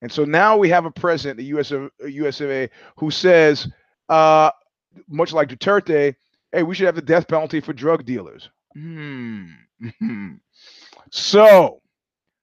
And 0.00 0.10
so 0.10 0.24
now 0.24 0.56
we 0.56 0.68
have 0.68 0.84
a 0.84 0.90
president, 0.90 1.38
the 1.38 1.44
US 1.56 1.70
of, 1.70 1.90
US 2.04 2.40
A, 2.40 2.68
who 2.96 3.10
says, 3.10 3.68
uh, 4.08 4.50
much 5.08 5.32
like 5.32 5.48
Duterte, 5.48 6.14
hey, 6.50 6.62
we 6.62 6.74
should 6.74 6.86
have 6.86 6.96
the 6.96 7.02
death 7.02 7.28
penalty 7.28 7.60
for 7.60 7.72
drug 7.72 8.04
dealers. 8.04 8.50
Hmm. 8.74 9.46
so 11.10 11.80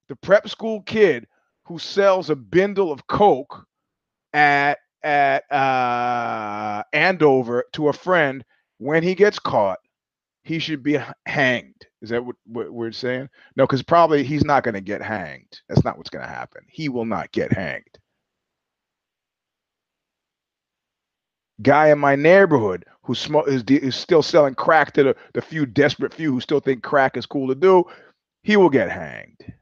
the 0.08 0.16
prep 0.16 0.47
school 0.47 0.82
kid 0.84 1.28
who 1.70 1.80
sells 1.80 2.32
a 2.32 2.36
bindle 2.36 2.91
of 2.91 3.07
coke 3.07 3.65
at 4.34 4.80
at 5.03 5.49
uh, 5.51 6.84
Andover 6.91 7.63
to 7.74 7.88
a 7.88 7.93
friend 7.93 8.43
when 8.80 9.03
he 9.03 9.15
gets 9.15 9.39
caught, 9.39 9.80
he 10.43 10.59
should 10.59 10.84
be 10.84 10.97
hanged. 11.28 11.86
Is 12.01 12.09
that 12.09 12.26
what, 12.26 12.36
what 12.45 12.72
we're 12.72 12.91
saying? 12.91 13.30
No, 13.55 13.65
because 13.65 13.84
probably 13.84 14.24
he's 14.24 14.43
not 14.43 14.63
going 14.63 14.74
to 14.74 14.82
get 14.82 15.01
hanged. 15.01 15.61
That's 15.70 15.86
not 15.86 15.97
what's 15.97 16.09
going 16.09 16.26
to 16.26 16.32
happen. 16.32 16.63
He 16.67 16.89
will 16.89 17.05
not 17.05 17.32
get 17.32 17.53
hanged. 17.53 17.99
Guy 21.61 21.91
in 21.91 21.99
my 21.99 22.15
neighborhood 22.15 22.86
who 23.03 23.13
sm- 23.13 23.47
is, 23.47 23.63
is 23.63 23.95
still 23.95 24.24
selling 24.24 24.55
crack 24.55 24.93
to 24.93 25.03
the, 25.03 25.15
the 25.34 25.41
few 25.41 25.65
desperate 25.65 26.13
few 26.13 26.34
who 26.34 26.41
still 26.41 26.61
think 26.61 26.82
crack 26.84 27.15
is 27.15 27.26
cool 27.28 27.47
to 27.47 27.55
do, 27.55 27.84
he 28.43 28.57
will 28.57 28.70
get 28.70 28.89
hanged. 28.91 29.53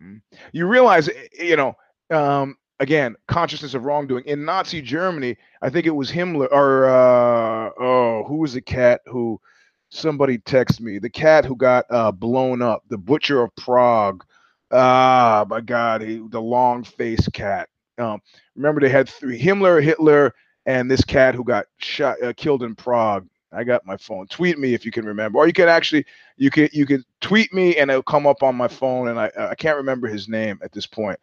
Hmm? 0.00 0.16
You 0.52 0.66
realize, 0.66 1.08
eh, 1.08 1.28
you 1.38 1.56
know, 1.56 1.74
um, 2.10 2.56
again, 2.80 3.16
consciousness 3.28 3.74
of 3.74 3.84
wrongdoing 3.84 4.24
in 4.24 4.44
Nazi 4.44 4.82
Germany. 4.82 5.36
I 5.62 5.70
think 5.70 5.86
it 5.86 5.90
was 5.90 6.10
Himmler 6.10 6.48
or 6.50 6.86
uh, 6.86 7.70
oh, 7.78 8.24
who 8.26 8.36
was 8.36 8.54
the 8.54 8.60
cat 8.62 9.00
who? 9.06 9.40
Somebody 9.88 10.38
text 10.38 10.80
me 10.80 10.98
the 10.98 11.08
cat 11.08 11.44
who 11.44 11.54
got 11.54 11.84
uh, 11.90 12.10
blown 12.10 12.60
up, 12.60 12.82
the 12.88 12.98
butcher 12.98 13.40
of 13.40 13.54
Prague. 13.54 14.24
Ah, 14.72 15.44
my 15.48 15.60
God, 15.60 16.02
he, 16.02 16.20
the 16.28 16.40
long 16.40 16.82
faced 16.82 17.32
cat. 17.32 17.68
Um, 17.96 18.20
remember 18.56 18.80
they 18.80 18.88
had 18.88 19.08
three: 19.08 19.40
Himmler, 19.40 19.82
Hitler, 19.82 20.34
and 20.66 20.90
this 20.90 21.04
cat 21.04 21.36
who 21.36 21.44
got 21.44 21.66
shot, 21.78 22.20
uh, 22.20 22.32
killed 22.36 22.64
in 22.64 22.74
Prague. 22.74 23.28
I 23.52 23.64
got 23.64 23.86
my 23.86 23.96
phone. 23.96 24.26
Tweet 24.26 24.58
me 24.58 24.74
if 24.74 24.84
you 24.84 24.90
can 24.90 25.06
remember, 25.06 25.38
or 25.38 25.46
you 25.46 25.52
can 25.52 25.68
actually 25.68 26.04
you 26.36 26.50
can 26.50 26.68
you 26.72 26.86
can 26.86 27.04
tweet 27.20 27.52
me 27.52 27.76
and 27.76 27.90
it'll 27.90 28.02
come 28.02 28.26
up 28.26 28.42
on 28.42 28.56
my 28.56 28.68
phone. 28.68 29.08
And 29.08 29.18
I 29.18 29.30
I 29.36 29.54
can't 29.54 29.76
remember 29.76 30.08
his 30.08 30.28
name 30.28 30.58
at 30.62 30.72
this 30.72 30.86
point. 30.86 31.18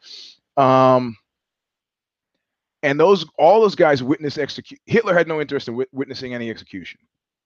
Um, 0.58 1.18
and 2.82 3.00
those 3.00 3.26
all 3.38 3.62
those 3.62 3.76
guys 3.76 4.02
witnessed 4.02 4.40
execute. 4.40 4.80
Hitler 4.86 5.14
had 5.14 5.28
no 5.28 5.42
interest 5.42 5.68
in 5.68 5.84
witnessing 5.92 6.34
any 6.34 6.50
execution, 6.50 7.00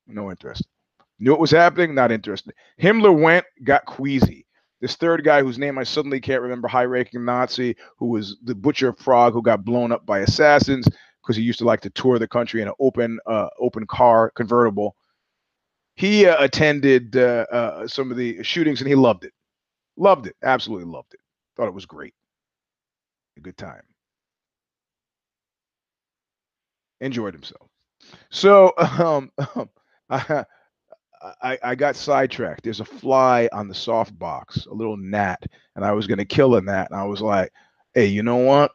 no 0.08 0.30
interest. 0.30 0.66
Knew 1.20 1.32
what 1.32 1.40
was 1.40 1.52
happening, 1.52 1.96
not 1.96 2.12
interested. 2.12 2.54
Himmler 2.80 3.20
went, 3.20 3.46
got 3.64 3.86
queasy. 3.86 4.46
This 4.80 4.96
third 4.96 5.24
guy, 5.24 5.42
whose 5.42 5.58
name 5.58 5.80
I 5.80 5.84
suddenly 5.84 6.20
can't 6.20 6.44
remember, 6.44 6.68
high-ranking 6.68 7.26
Nazi, 7.26 7.76
who 7.98 8.06
was 8.06 8.38
the 8.44 8.54
butcher 8.54 8.90
of 8.90 8.98
Prague, 9.00 9.34
who 9.34 9.42
got 9.42 9.66
blown 9.66 9.92
up 9.92 10.06
by 10.06 10.20
assassins 10.20 10.88
because 11.28 11.36
he 11.36 11.44
used 11.44 11.60
to 11.60 11.66
like 11.66 11.82
to 11.82 11.90
tour 11.90 12.18
the 12.18 12.28
country 12.28 12.62
in 12.62 12.70
an 12.70 12.74
open, 12.80 13.20
uh, 13.26 13.50
open 13.60 13.86
car 13.86 14.32
convertible. 14.32 14.96
He 15.96 16.26
uh, 16.26 16.42
attended 16.42 17.18
uh, 17.18 17.46
uh 17.52 17.88
some 17.88 18.12
of 18.12 18.18
the 18.18 18.42
shootings 18.44 18.80
and 18.80 18.88
he 18.88 18.96
loved 18.96 19.26
it. 19.26 19.34
Loved 19.98 20.28
it, 20.28 20.36
absolutely 20.44 20.86
loved 20.86 21.14
it. 21.14 21.20
Thought 21.58 21.68
it 21.68 21.74
was 21.74 21.86
great. 21.86 22.14
A 23.38 23.42
good 23.42 23.58
time. 23.58 23.82
enjoyed 27.02 27.34
himself. 27.34 27.70
So 28.30 28.74
um, 28.78 29.32
I, 30.10 30.46
I, 31.42 31.58
I 31.64 31.76
got 31.76 31.96
sidetracked. 31.96 32.64
There's 32.64 32.80
a 32.80 32.86
fly 32.86 33.50
on 33.52 33.68
the 33.68 33.76
soft 33.76 34.18
box, 34.18 34.66
a 34.66 34.74
little 34.74 34.98
gnat, 34.98 35.44
and 35.76 35.84
I 35.84 35.92
was 35.92 36.08
to 36.08 36.26
kill 36.26 36.56
a 36.56 36.62
gnat. 36.62 36.92
And 36.92 37.00
I 37.00 37.06
was 37.06 37.22
like, 37.22 37.52
hey, 37.94 38.06
you 38.06 38.24
know 38.24 38.38
what? 38.38 38.72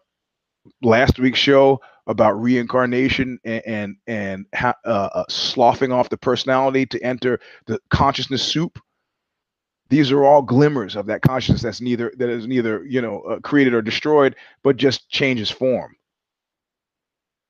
Last 0.83 1.19
week's 1.19 1.39
show 1.39 1.81
about 2.07 2.41
reincarnation 2.41 3.39
and 3.45 3.63
and, 3.67 3.97
and 4.07 4.47
ha- 4.55 4.75
uh, 4.85 5.09
uh, 5.15 5.25
sloughing 5.29 5.93
off 5.93 6.09
the 6.09 6.17
personality 6.17 6.87
to 6.87 7.03
enter 7.03 7.41
the 7.67 7.79
consciousness 7.91 8.43
soup. 8.43 8.79
These 9.89 10.11
are 10.11 10.25
all 10.25 10.43
glimmers 10.43 10.97
of 10.97 11.07
that 11.07 11.23
consciousness 11.23 11.63
that's 11.63 11.81
neither 11.81 12.13
that 12.17 12.29
is 12.29 12.47
neither 12.47 12.85
you 12.85 13.03
know 13.03 13.21
uh, 13.23 13.41
created 13.41 13.75
or 13.75 13.83
destroyed, 13.83 14.37
but 14.63 14.77
just 14.77 15.09
changes 15.09 15.51
form. 15.51 15.95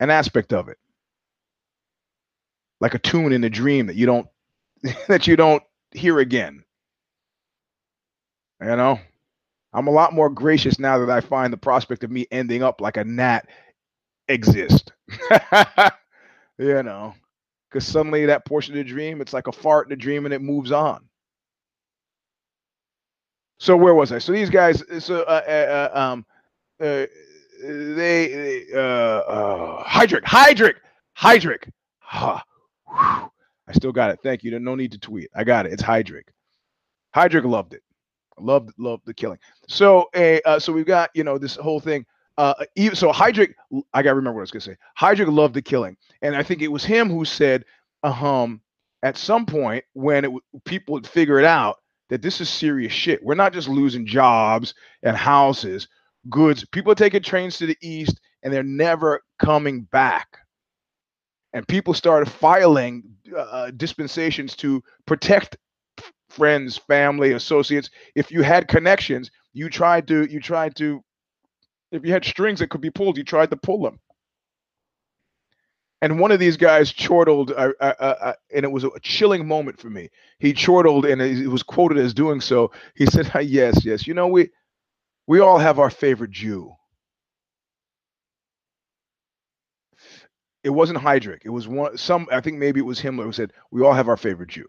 An 0.01 0.11
aspect 0.11 0.53
of 0.53 0.69
it. 0.69 0.79
Like 2.81 2.95
a 2.95 2.99
tune 2.99 3.33
in 3.33 3.45
a 3.45 3.51
dream 3.51 3.87
that 3.87 3.97
you 3.97 4.07
don't 4.07 4.27
that 5.09 5.27
you 5.27 5.37
don't 5.37 5.63
hear 5.93 6.19
again. 6.19 6.65
You 8.61 8.77
know? 8.77 8.99
I'm 9.75 9.87
a 9.87 9.93
lot 9.93 10.13
more 10.13 10.29
gracious 10.29 10.79
now 10.79 10.99
that 10.99 11.11
i 11.11 11.21
find 11.21 11.53
the 11.53 11.57
prospect 11.57 12.05
of 12.05 12.11
me 12.11 12.27
ending 12.31 12.63
up 12.63 12.81
like 12.81 12.97
a 12.99 13.05
gnat 13.05 13.49
exist 14.29 14.93
you 16.59 16.83
know 16.83 17.15
because 17.69 17.87
suddenly 17.87 18.27
that 18.27 18.45
portion 18.45 18.75
of 18.75 18.79
the 18.79 18.91
dream 18.91 19.21
it's 19.21 19.33
like 19.33 19.47
a 19.47 19.53
fart 19.53 19.87
in 19.87 19.91
the 19.91 19.97
dream 19.97 20.25
and 20.25 20.35
it 20.35 20.41
moves 20.43 20.73
on 20.73 21.05
so 23.59 23.77
where 23.77 23.95
was 23.95 24.13
i 24.13 24.19
so 24.19 24.33
these 24.33 24.51
guys 24.51 24.83
so 25.05 25.23
uh, 25.23 25.43
uh, 25.47 25.91
uh 25.95 25.99
um 25.99 26.25
uh, 26.81 27.07
they, 27.63 28.67
uh, 28.75 28.79
uh, 28.79 29.85
Heydrich, 29.85 30.25
Heydrich, 30.25 30.77
Heydrich. 31.17 31.71
Huh. 32.01 32.41
I 32.89 33.73
still 33.73 33.93
got 33.93 34.11
it. 34.11 34.19
Thank 34.23 34.43
you. 34.43 34.59
No 34.59 34.75
need 34.75 34.93
to 34.93 34.99
tweet. 34.99 35.31
I 35.35 35.45
got 35.45 35.67
it. 35.67 35.73
It's 35.73 35.83
Heydrich. 35.83 36.29
Heydrich 37.15 37.45
loved 37.45 37.75
it. 37.75 37.83
Loved 38.39 38.73
loved 38.79 39.07
the 39.07 39.15
killing. 39.15 39.39
So 39.69 40.09
a 40.17 40.43
uh, 40.43 40.59
so 40.59 40.73
we've 40.73 40.87
got 40.87 41.11
you 41.15 41.23
know 41.23 41.39
this 41.39 41.55
whole 41.57 41.79
thing. 41.81 42.05
Uh, 42.39 42.55
so, 42.95 43.13
Heydrich. 43.13 43.55
I 43.93 44.03
gotta 44.03 44.17
remember 44.17 44.37
what 44.37 44.41
I 44.41 44.43
was 44.43 44.51
gonna 44.51 44.61
say. 44.63 44.77
Heydrich 44.99 45.33
loved 45.33 45.55
the 45.55 45.63
killing, 45.63 45.97
and 46.23 46.35
I 46.35 46.43
think 46.43 46.63
it 46.63 46.69
was 46.69 46.85
him 46.85 47.11
who 47.11 47.25
said, 47.25 47.65
um, 48.03 48.61
at 49.03 49.17
some 49.17 49.47
point 49.47 49.85
when 49.95 50.25
it 50.25 50.33
people 50.65 50.95
would 50.95 51.07
figure 51.07 51.39
it 51.39 51.45
out 51.45 51.79
that 52.09 52.23
this 52.23 52.41
is 52.41 52.49
serious 52.49 52.93
shit. 52.93 53.23
We're 53.25 53.35
not 53.35 53.53
just 53.53 53.69
losing 53.69 54.07
jobs 54.07 54.75
and 55.03 55.17
houses 55.17 55.89
goods. 56.29 56.65
People 56.67 56.93
are 56.93 56.97
taking 56.97 57.23
trains 57.23 57.59
to 57.59 57.67
the 57.67 57.77
east 57.81 58.21
and 58.43 58.53
they're 58.53 58.63
never 58.63 59.23
coming 59.39 59.83
back. 59.83 60.39
And 61.53 61.67
people 61.67 61.95
started 61.95 62.31
filing 62.31 63.03
uh, 63.35 63.39
uh, 63.41 63.71
dispensations 63.73 64.57
to 64.57 64.83
protect 65.07 65.57
friends, 66.29 66.79
family, 66.79 67.33
associates. 67.33 67.91
If 68.15 68.31
you 68.31 68.43
had 68.43 68.69
connections, 68.69 69.31
you 69.53 69.69
tried 69.69 70.09
to 70.09 70.25
you 70.25 70.41
tried 70.41 70.77
to 70.77 71.03
if 71.93 72.05
you 72.05 72.13
had 72.13 72.25
strings 72.25 72.61
that 72.61 72.71
could 72.71 72.81
be 72.81 72.91
pulled, 72.91 73.19
you 73.19 73.25
tried 73.25 73.51
to 73.51 73.57
pull 73.57 73.83
them. 73.83 74.01
And 76.03 76.19
one 76.19 76.33
of 76.33 76.41
these 76.41 76.57
guys 76.57 76.93
chortled, 76.93 77.53
uh, 77.53 77.73
uh, 77.81 77.95
uh, 78.01 78.33
and 78.53 78.65
it 78.65 78.73
was 78.73 78.85
a 78.85 78.91
chilling 79.03 79.47
moment 79.47 79.79
for 79.81 79.89
me. 79.91 80.11
He 80.41 80.53
chortled, 80.53 81.07
and 81.07 81.23
he 81.23 81.47
was 81.47 81.63
quoted 81.63 81.99
as 81.99 82.13
doing 82.15 82.41
so. 82.41 82.73
He 82.97 83.07
said, 83.07 83.31
"Yes, 83.45 83.85
yes, 83.85 84.07
you 84.07 84.15
know 84.15 84.27
we 84.29 84.51
we 85.29 85.41
all 85.41 85.59
have 85.59 85.79
our 85.79 85.91
favorite 85.91 86.33
Jew. 86.33 86.75
It 90.65 90.71
wasn't 90.71 91.01
Heydrich. 91.01 91.43
It 91.45 91.51
was 91.51 91.69
one 91.69 91.97
some 91.97 92.29
I 92.33 92.41
think 92.41 92.59
maybe 92.59 92.81
it 92.81 92.85
was 92.87 93.01
Himmler 93.01 93.25
who 93.25 93.33
said, 93.33 93.53
We 93.71 93.83
all 93.83 93.93
have 93.95 94.09
our 94.09 94.17
favorite 94.17 94.51
Jew. 94.51 94.69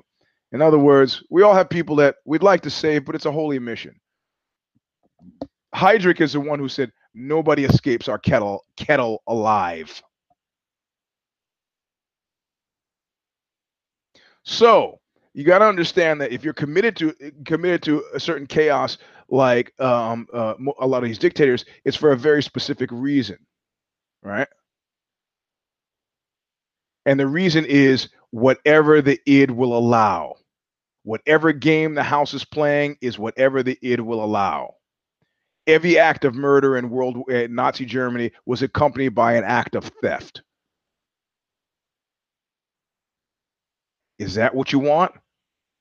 In 0.51 0.61
other 0.61 0.79
words, 0.79 1.23
we 1.29 1.43
all 1.43 1.53
have 1.53 1.69
people 1.69 1.97
that 1.97 2.15
we'd 2.25 2.43
like 2.43 2.61
to 2.61 2.69
save, 2.69 3.05
but 3.05 3.15
it's 3.15 3.25
a 3.25 3.31
holy 3.31 3.59
mission. 3.59 3.95
Heydrich 5.75 6.21
is 6.21 6.33
the 6.33 6.39
one 6.39 6.59
who 6.59 6.69
said 6.69 6.91
nobody 7.13 7.65
escapes 7.65 8.07
our 8.07 8.19
kettle 8.19 8.65
kettle 8.77 9.23
alive. 9.27 10.01
So 14.43 14.99
you 15.33 15.43
got 15.43 15.59
to 15.59 15.65
understand 15.65 16.21
that 16.21 16.31
if 16.31 16.43
you're 16.43 16.53
committed 16.53 16.95
to 16.97 17.13
committed 17.45 17.83
to 17.83 18.03
a 18.13 18.19
certain 18.19 18.47
chaos, 18.47 18.97
like 19.29 19.79
um, 19.79 20.27
uh, 20.33 20.55
a 20.79 20.87
lot 20.87 21.03
of 21.03 21.09
these 21.09 21.19
dictators, 21.19 21.65
it's 21.85 21.97
for 21.97 22.11
a 22.11 22.17
very 22.17 22.43
specific 22.43 22.89
reason, 22.91 23.37
right? 24.23 24.47
And 27.05 27.19
the 27.19 27.27
reason 27.27 27.65
is 27.65 28.09
whatever 28.31 29.01
the 29.01 29.19
id 29.25 29.51
will 29.51 29.77
allow. 29.77 30.35
Whatever 31.03 31.51
game 31.51 31.95
the 31.95 32.03
house 32.03 32.33
is 32.33 32.45
playing 32.45 32.97
is 33.01 33.19
whatever 33.19 33.63
the 33.63 33.77
id 33.81 34.01
will 34.01 34.23
allow. 34.23 34.75
Every 35.65 35.97
act 35.97 36.25
of 36.25 36.35
murder 36.35 36.77
in 36.77 36.89
world 36.89 37.29
in 37.29 37.55
Nazi 37.55 37.85
Germany 37.85 38.31
was 38.45 38.61
accompanied 38.61 39.15
by 39.15 39.33
an 39.33 39.43
act 39.45 39.75
of 39.75 39.85
theft. 40.01 40.41
Is 44.19 44.35
that 44.35 44.53
what 44.53 44.71
you 44.71 44.79
want? 44.79 45.13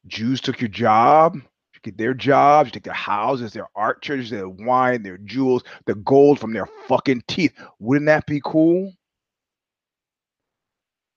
Jews 0.07 0.41
took 0.41 0.61
your 0.61 0.69
job, 0.69 1.37
you 1.37 1.81
get 1.83 1.99
their 1.99 2.15
jobs, 2.15 2.69
you 2.69 2.73
take 2.73 2.85
their 2.85 2.93
houses, 2.93 3.53
their 3.53 3.69
art 3.75 4.03
treasures, 4.03 4.31
their 4.31 4.49
wine, 4.49 5.03
their 5.03 5.19
jewels, 5.19 5.63
the 5.87 5.95
gold 5.97 6.41
from 6.41 6.53
their 6.53 6.67
fucking 6.89 7.23
teeth. 7.29 7.53
Wouldn't 7.79 8.07
that 8.07 8.27
be 8.27 8.41
cool? 8.45 8.93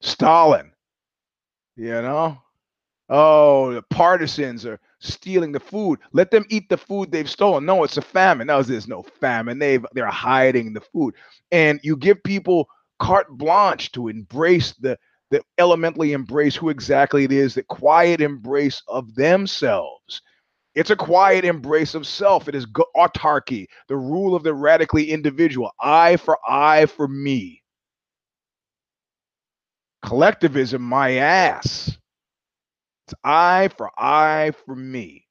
Stalin, 0.02 0.72
you 1.76 1.90
know? 1.90 2.38
Oh, 3.10 3.74
the 3.74 3.82
partisans 3.84 4.66
are 4.66 4.80
stealing 5.00 5.52
the 5.52 5.60
food. 5.60 6.00
Let 6.14 6.32
them 6.32 6.46
eat 6.50 6.70
the 6.70 6.78
food 6.78 7.12
they've 7.12 7.30
stolen. 7.30 7.66
No, 7.66 7.84
it's 7.84 7.98
a 7.98 8.02
famine. 8.02 8.48
No, 8.48 8.62
there's 8.62 8.88
no 8.88 9.04
famine. 9.04 9.60
They've 9.60 9.86
they're 9.94 10.08
hiding 10.08 10.74
the 10.74 10.82
food. 10.82 11.16
And 11.52 11.80
you 11.84 11.98
give 11.98 12.24
people 12.24 12.68
carte 13.00 13.30
blanche 13.30 13.92
to 13.94 14.08
embrace 14.08 14.74
the 14.74 14.98
that 15.32 15.44
elementally 15.58 16.14
embrace 16.14 16.56
who 16.56 16.70
exactly 16.70 17.24
it 17.24 17.32
is, 17.32 17.56
that 17.56 17.68
quiet 17.68 18.22
embrace 18.22 18.82
of 18.88 19.16
themselves. 19.16 20.22
It's 20.76 20.90
a 20.92 20.96
quiet 20.96 21.46
embrace 21.46 21.96
of 21.96 22.06
self. 22.06 22.48
It 22.48 22.56
is 22.56 22.66
autarky, 22.96 23.68
the 23.88 23.96
rule 23.96 24.36
of 24.36 24.44
the 24.44 24.54
radically 24.54 25.10
individual. 25.12 25.72
I 25.80 26.18
for 26.18 26.38
I 26.48 26.86
for 26.86 27.08
me. 27.08 27.64
Collectivism, 30.04 30.82
my 30.82 31.14
ass. 31.14 31.98
It's 33.08 33.14
eye 33.24 33.70
for 33.78 33.92
eye 33.98 34.52
for 34.66 34.76
me. 34.76 35.28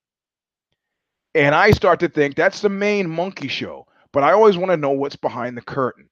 And 1.34 1.54
I 1.54 1.72
start 1.72 2.00
to 2.00 2.08
think 2.08 2.36
that's 2.36 2.60
the 2.60 2.68
main 2.68 3.10
monkey 3.10 3.48
show, 3.48 3.86
but 4.12 4.22
I 4.22 4.32
always 4.32 4.56
want 4.56 4.70
to 4.70 4.76
know 4.76 4.90
what's 4.90 5.16
behind 5.16 5.56
the 5.56 5.62
curtain. 5.62 6.08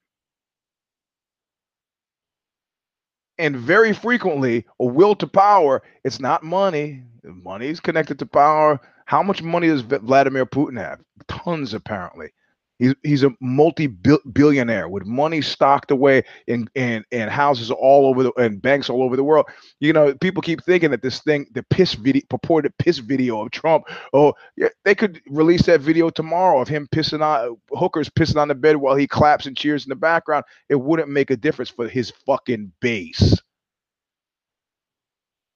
and 3.37 3.55
very 3.57 3.93
frequently 3.93 4.65
a 4.79 4.85
will 4.85 5.15
to 5.15 5.27
power 5.27 5.81
it's 6.03 6.19
not 6.19 6.43
money 6.43 7.03
money 7.23 7.67
is 7.67 7.79
connected 7.79 8.19
to 8.19 8.25
power 8.25 8.79
how 9.05 9.23
much 9.23 9.41
money 9.41 9.67
does 9.67 9.81
vladimir 9.81 10.45
putin 10.45 10.77
have 10.77 11.01
tons 11.27 11.73
apparently 11.73 12.29
He's, 12.83 12.95
he's 13.01 13.23
a 13.23 13.31
multi-billionaire 13.39 14.89
with 14.89 15.05
money 15.05 15.41
stocked 15.41 15.89
away 15.89 16.23
in, 16.47 16.67
in, 16.75 17.05
in 17.11 17.29
houses 17.29 17.71
all 17.71 18.07
over 18.07 18.23
the 18.23 18.33
and 18.33 18.61
banks 18.61 18.89
all 18.89 19.03
over 19.03 19.15
the 19.15 19.23
world. 19.23 19.45
You 19.79 19.93
know, 19.93 20.13
people 20.15 20.41
keep 20.41 20.61
thinking 20.65 20.91
that 20.91 21.01
this 21.01 21.21
thing, 21.21 21.47
the 21.53 21.63
piss 21.63 21.93
video, 21.93 22.23
purported 22.29 22.77
piss 22.77 22.97
video 22.97 23.41
of 23.41 23.51
Trump, 23.51 23.85
oh, 24.11 24.33
yeah, 24.57 24.67
they 24.83 24.95
could 24.95 25.21
release 25.29 25.61
that 25.67 25.79
video 25.79 26.09
tomorrow 26.09 26.59
of 26.59 26.67
him 26.67 26.89
pissing 26.93 27.21
on 27.21 27.57
hookers 27.69 28.09
pissing 28.09 28.35
on 28.35 28.49
the 28.49 28.55
bed 28.55 28.75
while 28.75 28.95
he 28.95 29.07
claps 29.07 29.45
and 29.45 29.55
cheers 29.55 29.85
in 29.85 29.89
the 29.89 29.95
background. 29.95 30.43
It 30.67 30.75
wouldn't 30.75 31.09
make 31.09 31.31
a 31.31 31.37
difference 31.37 31.69
for 31.69 31.87
his 31.87 32.11
fucking 32.25 32.73
base. 32.81 33.41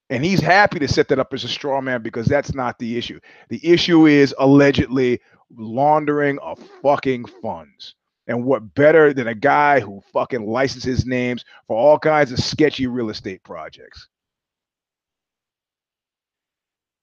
And 0.09 0.23
he's 0.23 0.39
happy 0.39 0.79
to 0.79 0.87
set 0.87 1.09
that 1.09 1.19
up 1.19 1.33
as 1.33 1.43
a 1.43 1.49
straw 1.49 1.81
man 1.81 2.01
because 2.01 2.27
that's 2.27 2.53
not 2.53 2.79
the 2.79 2.97
issue. 2.97 3.19
The 3.49 3.65
issue 3.67 4.05
is 4.05 4.33
allegedly 4.39 5.19
laundering 5.55 6.39
of 6.39 6.59
fucking 6.81 7.25
funds. 7.25 7.95
And 8.27 8.43
what 8.43 8.73
better 8.73 9.13
than 9.13 9.27
a 9.27 9.35
guy 9.35 9.79
who 9.79 10.01
fucking 10.13 10.45
licenses 10.45 11.05
names 11.05 11.45
for 11.67 11.77
all 11.77 11.97
kinds 11.99 12.31
of 12.31 12.39
sketchy 12.39 12.87
real 12.87 13.09
estate 13.09 13.43
projects? 13.43 14.07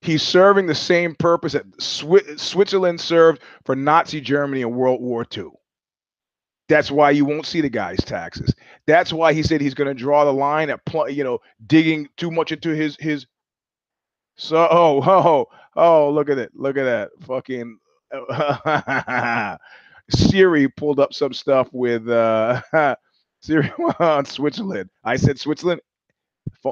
He's 0.01 0.21
serving 0.21 0.67
the 0.67 0.75
same 0.75 1.15
purpose 1.15 1.53
that 1.53 1.65
Switzerland 1.79 3.01
served 3.01 3.41
for 3.65 3.75
Nazi 3.75 4.21
Germany 4.21 4.61
in 4.61 4.75
World 4.75 5.01
War 5.01 5.25
II. 5.35 5.49
That's 6.67 6.89
why 6.89 7.11
you 7.11 7.25
won't 7.25 7.45
see 7.45 7.61
the 7.61 7.69
guy's 7.69 8.03
taxes. 8.03 8.53
That's 8.87 9.13
why 9.13 9.33
he 9.33 9.43
said 9.43 9.61
he's 9.61 9.75
going 9.75 9.87
to 9.87 9.93
draw 9.93 10.25
the 10.25 10.33
line 10.33 10.69
at 10.69 10.83
pl- 10.85 11.09
you 11.09 11.23
know 11.23 11.39
digging 11.67 12.07
too 12.17 12.31
much 12.31 12.51
into 12.51 12.69
his 12.69 12.97
his. 12.99 13.27
So 14.37 14.67
oh 14.69 15.01
oh 15.05 15.45
oh 15.75 16.09
look 16.09 16.29
at 16.29 16.37
it 16.39 16.51
look 16.55 16.77
at 16.77 16.83
that 16.85 17.11
fucking 17.25 17.77
Siri 20.09 20.67
pulled 20.69 20.99
up 20.99 21.13
some 21.13 21.33
stuff 21.33 21.67
with 21.71 22.07
uh, 22.09 22.61
Siri 23.41 23.71
on 23.99 24.25
Switzerland. 24.25 24.89
I 25.03 25.17
said 25.17 25.39
Switzerland. 25.39 25.81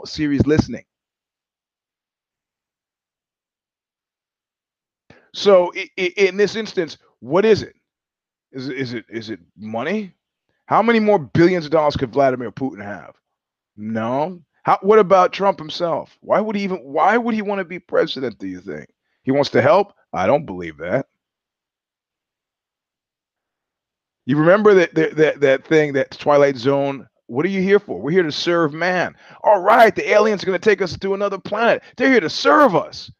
Siri's 0.05 0.45
listening. 0.45 0.85
So 5.33 5.71
in 5.97 6.37
this 6.37 6.55
instance, 6.55 6.97
what 7.19 7.45
is 7.45 7.63
it? 7.63 7.75
Is 8.53 8.69
it 8.69 8.77
is 8.77 8.93
it 8.93 9.05
is 9.09 9.29
it 9.31 9.39
money? 9.57 10.13
How 10.67 10.81
many 10.81 10.99
more 10.99 11.19
billions 11.19 11.65
of 11.65 11.71
dollars 11.71 11.97
could 11.97 12.13
Vladimir 12.13 12.51
Putin 12.51 12.83
have? 12.83 13.15
No. 13.75 14.41
How, 14.63 14.77
what 14.81 14.99
about 14.99 15.33
Trump 15.33 15.59
himself? 15.59 16.17
Why 16.21 16.39
would 16.39 16.55
he 16.55 16.63
even 16.63 16.77
why 16.77 17.17
would 17.17 17.35
he 17.35 17.41
want 17.41 17.59
to 17.59 17.65
be 17.65 17.79
president, 17.79 18.37
do 18.39 18.47
you 18.47 18.61
think? 18.61 18.87
He 19.23 19.31
wants 19.31 19.49
to 19.51 19.61
help? 19.61 19.93
I 20.13 20.27
don't 20.27 20.45
believe 20.45 20.77
that. 20.77 21.07
You 24.25 24.37
remember 24.37 24.73
that 24.75 24.95
that 24.95 25.39
that, 25.41 25.65
thing, 25.65 25.93
that 25.93 26.11
Twilight 26.11 26.55
Zone. 26.55 27.07
What 27.27 27.45
are 27.45 27.49
you 27.49 27.61
here 27.61 27.79
for? 27.79 27.99
We're 27.99 28.11
here 28.11 28.23
to 28.23 28.31
serve 28.31 28.73
man. 28.73 29.15
All 29.43 29.59
right, 29.61 29.95
the 29.95 30.11
aliens 30.11 30.43
are 30.43 30.45
going 30.45 30.59
to 30.59 30.69
take 30.69 30.81
us 30.81 30.97
to 30.97 31.13
another 31.13 31.39
planet. 31.39 31.81
They're 31.97 32.11
here 32.11 32.19
to 32.19 32.29
serve 32.29 32.75
us. 32.75 33.11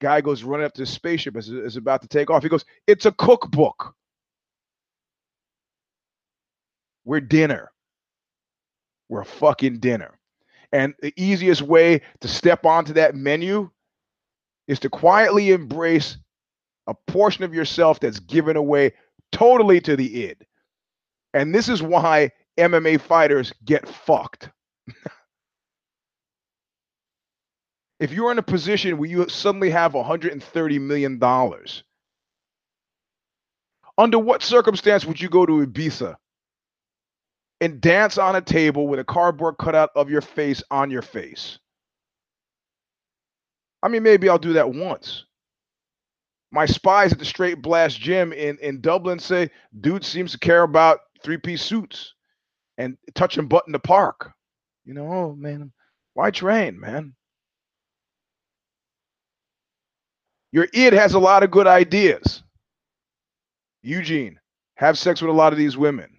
Guy 0.00 0.20
goes 0.20 0.42
running 0.42 0.64
up 0.64 0.72
to 0.74 0.82
the 0.82 0.86
spaceship 0.86 1.36
as 1.36 1.48
is 1.48 1.76
about 1.76 2.02
to 2.02 2.08
take 2.08 2.30
off. 2.30 2.42
He 2.42 2.48
goes, 2.48 2.64
"It's 2.86 3.06
a 3.06 3.12
cookbook. 3.12 3.94
We're 7.06 7.20
dinner. 7.20 7.72
We're 9.08 9.24
fucking 9.24 9.78
dinner." 9.78 10.18
And 10.72 10.94
the 11.00 11.14
easiest 11.16 11.62
way 11.62 12.02
to 12.20 12.28
step 12.28 12.66
onto 12.66 12.92
that 12.94 13.14
menu 13.14 13.70
is 14.68 14.78
to 14.80 14.90
quietly 14.90 15.52
embrace 15.52 16.18
a 16.86 16.94
portion 17.06 17.44
of 17.44 17.54
yourself 17.54 18.00
that's 18.00 18.20
given 18.20 18.56
away 18.56 18.92
totally 19.32 19.80
to 19.80 19.96
the 19.96 20.24
id. 20.24 20.46
And 21.34 21.54
this 21.54 21.68
is 21.68 21.82
why 21.82 22.30
MMA 22.58 23.00
fighters 23.00 23.52
get 23.64 23.88
fucked. 23.88 24.50
if 28.00 28.12
you're 28.12 28.32
in 28.32 28.38
a 28.38 28.42
position 28.42 28.98
where 28.98 29.08
you 29.08 29.28
suddenly 29.28 29.70
have 29.70 29.94
130 29.94 30.78
million 30.78 31.18
dollars, 31.18 31.84
under 33.98 34.18
what 34.18 34.42
circumstance 34.42 35.04
would 35.04 35.20
you 35.20 35.28
go 35.28 35.46
to 35.46 35.66
Ibiza 35.66 36.16
and 37.60 37.80
dance 37.80 38.18
on 38.18 38.36
a 38.36 38.40
table 38.40 38.88
with 38.88 39.00
a 39.00 39.04
cardboard 39.04 39.56
cutout 39.58 39.90
of 39.96 40.10
your 40.10 40.20
face 40.20 40.62
on 40.70 40.90
your 40.90 41.02
face? 41.02 41.58
I 43.82 43.88
mean, 43.88 44.02
maybe 44.02 44.28
I'll 44.28 44.38
do 44.38 44.54
that 44.54 44.72
once 44.72 45.26
my 46.56 46.66
spies 46.66 47.12
at 47.12 47.18
the 47.18 47.24
Straight 47.24 47.60
Blast 47.60 48.00
Gym 48.00 48.32
in, 48.32 48.58
in 48.58 48.80
Dublin 48.80 49.18
say 49.18 49.50
dude 49.80 50.04
seems 50.04 50.32
to 50.32 50.38
care 50.38 50.62
about 50.62 51.00
three 51.22 51.36
piece 51.36 51.62
suits 51.62 52.14
and 52.78 52.96
touching 53.14 53.46
butt 53.46 53.64
in 53.66 53.72
the 53.72 53.78
park. 53.78 54.32
You 54.84 54.94
know, 54.94 55.12
oh 55.12 55.34
man, 55.34 55.72
why 56.14 56.30
train, 56.30 56.78
man? 56.78 57.14
Your 60.52 60.66
id 60.72 60.94
has 60.94 61.14
a 61.14 61.18
lot 61.18 61.42
of 61.42 61.50
good 61.50 61.66
ideas. 61.66 62.42
Eugene, 63.82 64.38
have 64.76 64.98
sex 64.98 65.20
with 65.20 65.30
a 65.30 65.34
lot 65.34 65.52
of 65.52 65.58
these 65.58 65.76
women. 65.76 66.15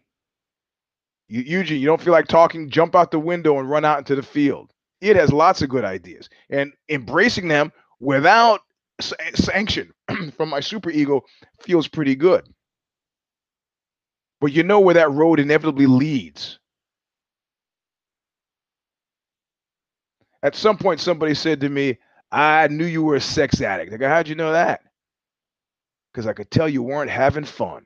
Eugene, 1.29 1.79
you 1.81 1.87
don't 1.87 2.01
feel 2.01 2.13
like 2.13 2.27
talking, 2.27 2.69
jump 2.69 2.95
out 2.95 3.11
the 3.11 3.19
window 3.19 3.59
and 3.59 3.69
run 3.69 3.85
out 3.85 3.99
into 3.99 4.15
the 4.15 4.23
field. 4.23 4.71
It 5.01 5.15
has 5.15 5.31
lots 5.33 5.61
of 5.61 5.69
good 5.69 5.85
ideas. 5.85 6.29
And 6.49 6.73
embracing 6.89 7.47
them 7.47 7.71
without 7.99 8.61
eh, 9.01 9.31
sanction 9.35 9.93
from 10.37 10.49
my 10.49 10.59
super 10.61 10.89
ego 10.89 11.23
feels 11.61 11.87
pretty 11.87 12.15
good. 12.15 12.47
But 14.39 14.53
you 14.53 14.63
know 14.63 14.79
where 14.79 14.95
that 14.95 15.11
road 15.11 15.39
inevitably 15.39 15.87
leads. 15.87 16.59
At 20.43 20.55
some 20.55 20.77
point, 20.77 20.99
somebody 20.99 21.33
said 21.33 21.61
to 21.61 21.69
me, 21.69 21.97
I 22.31 22.67
knew 22.67 22.85
you 22.85 23.03
were 23.03 23.15
a 23.15 23.21
sex 23.21 23.61
addict. 23.61 23.93
I 23.93 23.97
go, 23.97 24.07
how'd 24.07 24.27
you 24.27 24.35
know 24.35 24.53
that? 24.53 24.81
because 26.17 26.27
I 26.27 26.33
could 26.33 26.49
tell 26.49 26.67
you 26.67 26.81
weren't 26.81 27.11
having 27.11 27.43
fun. 27.43 27.85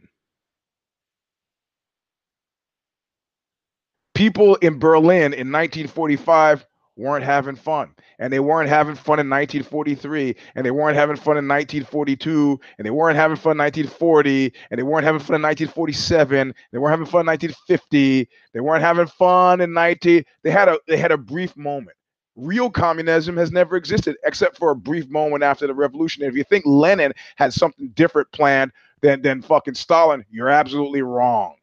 People 4.14 4.56
in 4.56 4.80
Berlin 4.80 5.34
in 5.34 5.52
1945 5.52 6.66
weren't 6.98 7.26
having 7.26 7.56
fun. 7.56 7.94
And 8.20 8.32
they 8.32 8.40
weren't 8.40 8.70
having 8.70 8.96
fun 8.96 9.20
in 9.20 9.30
1943, 9.30 10.36
and 10.56 10.66
they 10.66 10.72
weren't 10.72 10.96
having 10.96 11.16
fun 11.16 11.38
in 11.38 11.48
1942, 11.48 12.60
and 12.78 12.86
they 12.86 12.92
weren't 12.92 13.18
having 13.18 13.38
fun 13.38 13.54
in 13.54 13.58
1940, 13.58 14.54
and 14.70 14.80
they 14.80 14.84
weren't 14.84 15.06
having 15.06 15.20
fun 15.20 15.36
in 15.36 15.42
1947, 15.42 16.54
they 16.72 16.78
weren't 16.78 16.92
having 16.92 17.06
fun 17.06 17.22
in 17.22 17.28
1950, 17.28 18.30
they 18.54 18.60
weren't 18.60 18.84
having 18.84 19.08
fun 19.08 19.62
in 19.62 19.74
19 19.74 20.24
they 20.44 20.52
had 20.52 20.68
a 20.68 20.78
they 20.88 20.98
had 20.98 21.12
a 21.12 21.18
brief 21.18 21.56
moment. 21.58 21.98
Real 22.36 22.70
communism 22.70 23.36
has 23.38 23.52
never 23.52 23.76
existed 23.76 24.16
except 24.24 24.58
for 24.58 24.72
a 24.72 24.76
brief 24.76 25.10
moment 25.10 25.44
after 25.44 25.68
the 25.68 25.74
revolution. 25.74 26.24
If 26.24 26.36
you 26.36 26.44
think 26.44 26.66
Lenin 26.66 27.14
had 27.36 27.54
something 27.54 27.90
different 27.90 28.32
planned 28.32 28.72
than 29.02 29.22
than 29.22 29.42
fucking 29.42 29.76
Stalin, 29.76 30.26
you're 30.30 30.50
absolutely 30.50 31.02
wrong. 31.02 31.56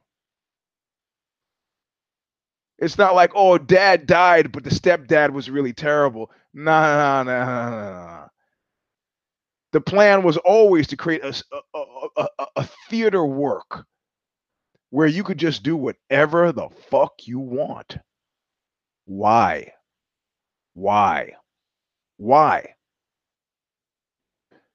It's 2.78 2.98
not 2.98 3.14
like, 3.14 3.32
oh, 3.34 3.58
dad 3.58 4.06
died, 4.06 4.52
but 4.52 4.62
the 4.62 4.70
stepdad 4.70 5.30
was 5.30 5.50
really 5.50 5.72
terrible. 5.72 6.30
No, 6.54 7.24
no, 7.24 7.24
no, 7.24 7.44
no, 7.44 8.28
The 9.72 9.80
plan 9.80 10.22
was 10.22 10.36
always 10.38 10.86
to 10.88 10.96
create 10.96 11.24
a, 11.24 11.34
a, 11.74 12.06
a, 12.16 12.46
a, 12.56 12.68
theater 12.88 13.24
work 13.24 13.84
where 14.90 15.08
you 15.08 15.24
could 15.24 15.38
just 15.38 15.62
do 15.64 15.76
whatever 15.76 16.52
the 16.52 16.68
fuck 16.90 17.12
you 17.24 17.40
want. 17.40 17.98
Why? 19.06 19.72
Why? 20.74 21.32
Why? 22.16 22.74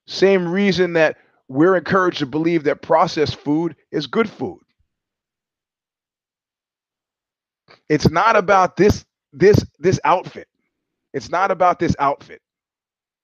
Same 0.08 0.48
reason 0.48 0.94
that 0.94 1.18
we're 1.48 1.78
encouraged 1.78 2.20
to 2.20 2.26
believe 2.26 2.66
that 2.66 2.82
processed 2.82 3.38
food 3.38 3.76
is 3.92 4.08
good 4.08 4.30
food. 4.30 4.60
It's 7.90 8.10
not 8.10 8.36
about 8.36 8.78
this 8.78 9.06
this 9.34 9.66
this 9.80 10.00
outfit. 10.04 10.48
It's 11.14 11.30
not 11.30 11.52
about 11.52 11.80
this 11.80 11.96
outfit. 12.00 12.42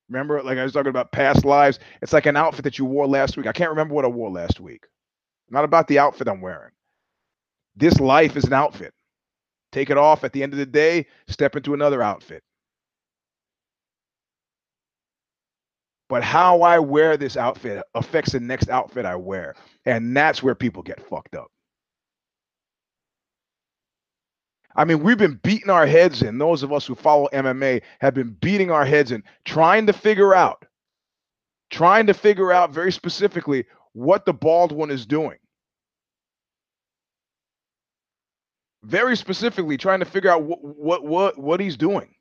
Remember, 0.10 0.41
like 0.41 0.57
I 0.57 0.64
was 0.64 0.74
talking 0.74 0.89
about 0.89 1.12
past 1.12 1.45
lives. 1.45 1.80
It's 2.01 2.14
like 2.14 2.26
an 2.26 2.36
outfit 2.38 2.64
that 2.64 2.78
you 2.80 2.86
wore 2.86 3.07
last 3.07 3.38
week. 3.38 3.47
I 3.47 3.51
can't 3.51 3.70
remember 3.70 3.93
what 3.93 4.05
I 4.05 4.10
wore 4.10 4.32
last 4.32 4.60
week. 4.60 4.86
Not 5.49 5.64
about 5.64 5.88
the 5.88 5.99
outfit 5.99 6.28
I'm 6.28 6.41
wearing. 6.41 6.72
This 7.76 7.99
life 7.99 8.36
is 8.36 8.45
an 8.45 8.53
outfit. 8.53 8.93
Take 9.72 9.89
it 9.89 9.97
off 9.97 10.24
at 10.24 10.34
the 10.34 10.43
end 10.43 10.53
of 10.53 10.60
the 10.60 10.66
day, 10.66 11.05
step 11.28 11.55
into 11.55 11.74
another 11.74 12.01
outfit. 12.01 12.43
But 16.10 16.24
how 16.24 16.62
I 16.64 16.80
wear 16.80 17.18
this 17.18 17.38
outfit 17.38 17.84
affects 17.93 18.32
the 18.32 18.39
next 18.39 18.70
outfit 18.70 19.05
I 19.05 19.16
wear. 19.16 19.55
And 19.86 20.18
that's 20.18 20.41
where 20.41 20.55
people 20.55 20.82
get 20.82 20.99
fucked 21.07 21.36
up. 21.36 21.51
I 24.80 24.86
mean, 24.86 25.04
we've 25.04 25.18
been 25.18 25.38
beating 25.44 25.70
our 25.70 25.86
heads 25.86 26.22
in. 26.22 26.38
Those 26.38 26.64
of 26.64 26.72
us 26.72 26.88
who 26.88 26.96
follow 26.96 27.28
MMA 27.34 27.82
have 28.00 28.14
been 28.14 28.30
beating 28.40 28.72
our 28.72 28.86
heads 28.86 29.12
in, 29.12 29.26
trying 29.44 29.86
to 29.88 29.94
figure 29.94 30.34
out, 30.34 30.64
trying 31.70 32.08
to 32.08 32.14
figure 32.14 32.54
out 32.54 32.72
very 32.72 32.94
specifically 32.94 33.66
what 33.92 34.26
the 34.26 34.32
bald 34.32 34.72
one 34.72 34.90
is 34.90 35.06
doing. 35.06 35.38
Very 38.84 39.18
specifically, 39.18 39.76
trying 39.76 40.00
to 40.00 40.06
figure 40.06 40.30
out 40.30 40.44
what 40.44 40.64
what 40.64 41.04
what, 41.04 41.38
what 41.38 41.60
he's 41.60 41.76
doing. 41.76 42.16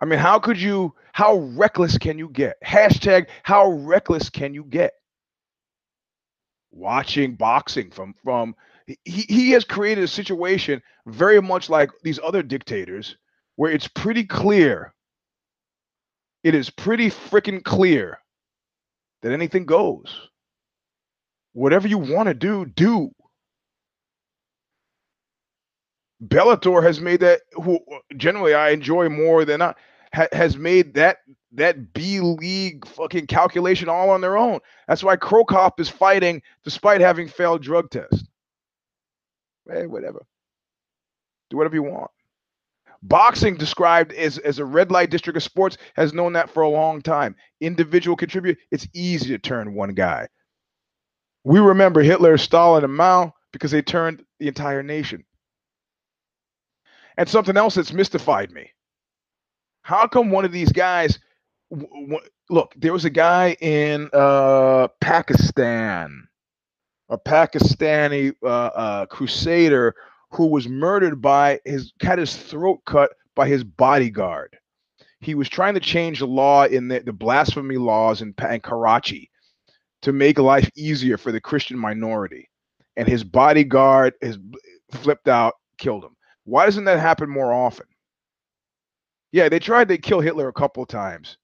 I 0.00 0.04
mean, 0.04 0.20
how 0.20 0.38
could 0.38 0.60
you? 0.60 0.94
How 1.12 1.38
reckless 1.56 1.98
can 1.98 2.18
you 2.18 2.28
get? 2.28 2.54
Hashtag 2.64 3.26
how 3.42 3.72
reckless 3.72 4.30
can 4.30 4.54
you 4.54 4.62
get? 4.62 4.92
Watching 6.70 7.34
boxing 7.34 7.90
from 7.90 8.14
from 8.22 8.54
he, 8.86 9.22
he 9.28 9.50
has 9.52 9.64
created 9.64 10.04
a 10.04 10.08
situation 10.08 10.82
very 11.06 11.40
much 11.40 11.68
like 11.68 11.90
these 12.02 12.20
other 12.22 12.42
dictators 12.42 13.16
where 13.56 13.72
it's 13.72 13.88
pretty 13.88 14.24
clear 14.24 14.94
it 16.44 16.54
is 16.54 16.70
pretty 16.70 17.10
freaking 17.10 17.64
clear 17.64 18.18
that 19.22 19.32
anything 19.32 19.66
goes. 19.66 20.28
Whatever 21.54 21.88
you 21.88 21.98
want 21.98 22.28
to 22.28 22.34
do 22.34 22.66
do. 22.66 23.10
Bellator 26.22 26.82
has 26.82 27.00
made 27.00 27.20
that 27.20 27.40
who 27.52 27.80
generally 28.16 28.54
i 28.54 28.70
enjoy 28.70 29.08
more 29.08 29.44
than 29.44 29.60
i 29.60 29.74
ha, 30.14 30.26
has 30.32 30.56
made 30.56 30.94
that 30.94 31.18
that 31.52 31.92
b 31.92 32.20
league 32.20 32.86
fucking 32.86 33.26
calculation 33.26 33.88
all 33.88 34.10
on 34.10 34.20
their 34.20 34.36
own. 34.36 34.60
That's 34.86 35.02
why 35.02 35.16
Cro 35.16 35.44
Cop 35.44 35.80
is 35.80 35.88
fighting 35.88 36.40
despite 36.64 37.00
having 37.00 37.28
failed 37.28 37.62
drug 37.62 37.90
tests 37.90 38.24
Hey, 39.68 39.86
whatever. 39.86 40.24
Do 41.50 41.56
whatever 41.56 41.74
you 41.76 41.82
want. 41.82 42.10
Boxing, 43.02 43.56
described 43.56 44.12
as, 44.12 44.38
as 44.38 44.58
a 44.58 44.64
red 44.64 44.90
light 44.90 45.10
district 45.10 45.36
of 45.36 45.42
sports, 45.42 45.76
has 45.94 46.12
known 46.12 46.32
that 46.32 46.50
for 46.50 46.62
a 46.62 46.68
long 46.68 47.02
time. 47.02 47.36
Individual 47.60 48.16
contribute, 48.16 48.58
it's 48.70 48.88
easy 48.94 49.28
to 49.28 49.38
turn 49.38 49.74
one 49.74 49.94
guy. 49.94 50.28
We 51.44 51.60
remember 51.60 52.02
Hitler, 52.02 52.36
Stalin, 52.38 52.84
and 52.84 52.94
Mao 52.94 53.34
because 53.52 53.70
they 53.70 53.82
turned 53.82 54.24
the 54.40 54.48
entire 54.48 54.82
nation. 54.82 55.24
And 57.16 57.28
something 57.28 57.56
else 57.56 57.76
that's 57.76 57.92
mystified 57.92 58.50
me. 58.50 58.70
How 59.82 60.08
come 60.08 60.30
one 60.30 60.44
of 60.44 60.52
these 60.52 60.72
guys 60.72 61.18
w- 61.70 61.88
w- 61.88 62.28
look, 62.50 62.74
there 62.76 62.92
was 62.92 63.04
a 63.04 63.10
guy 63.10 63.56
in 63.60 64.10
uh, 64.12 64.88
Pakistan 65.00 66.28
a 67.08 67.18
Pakistani 67.18 68.32
uh, 68.42 68.46
uh, 68.46 69.06
crusader 69.06 69.94
who 70.30 70.46
was 70.46 70.68
murdered 70.68 71.20
by 71.20 71.60
his 71.64 71.92
had 72.00 72.18
his 72.18 72.36
throat 72.36 72.80
cut 72.84 73.12
by 73.34 73.48
his 73.48 73.64
bodyguard. 73.64 74.56
He 75.20 75.34
was 75.34 75.48
trying 75.48 75.74
to 75.74 75.80
change 75.80 76.18
the 76.18 76.26
law 76.26 76.64
in 76.64 76.88
the, 76.88 77.00
the 77.00 77.12
blasphemy 77.12 77.76
laws 77.76 78.22
in, 78.22 78.34
in 78.50 78.60
Karachi 78.60 79.30
to 80.02 80.12
make 80.12 80.38
life 80.38 80.70
easier 80.76 81.16
for 81.16 81.32
the 81.32 81.40
Christian 81.40 81.78
minority, 81.78 82.48
and 82.96 83.08
his 83.08 83.24
bodyguard 83.24 84.14
is 84.20 84.38
flipped 84.92 85.28
out, 85.28 85.54
killed 85.78 86.04
him. 86.04 86.16
Why 86.44 86.64
doesn't 86.64 86.84
that 86.84 87.00
happen 87.00 87.30
more 87.30 87.52
often? 87.52 87.86
Yeah, 89.32 89.48
they 89.48 89.58
tried 89.58 89.88
to 89.88 89.98
kill 89.98 90.20
Hitler 90.20 90.48
a 90.48 90.52
couple 90.52 90.84
times. 90.86 91.38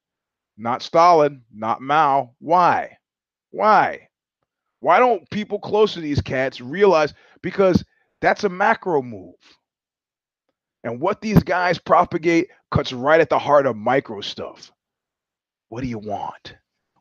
Not 0.57 0.83
Stalin, 0.83 1.43
not 1.53 1.81
Mao. 1.81 2.35
Why? 2.39 2.99
Why? 3.51 4.09
Why 4.83 4.99
don't 4.99 5.31
people 5.31 5.61
close 5.61 5.95
to 5.95 6.01
these 6.01 6.21
cats 6.21 6.61
realize? 6.61 7.15
Because 7.41 7.85
that's 8.21 8.43
a 8.43 8.49
macro 8.49 9.01
move. 9.01 9.37
And 10.83 11.01
what 11.01 11.21
these 11.21 11.41
guys 11.45 11.79
propagate 11.79 12.49
cuts 12.73 12.93
right 12.93 13.21
at 13.21 13.29
the 13.29 13.39
heart 13.39 13.67
of 13.67 13.77
micro 13.77 14.21
stuff. 14.23 14.73
What 15.69 15.83
do 15.83 15.87
you 15.87 16.01
want? 16.01 16.57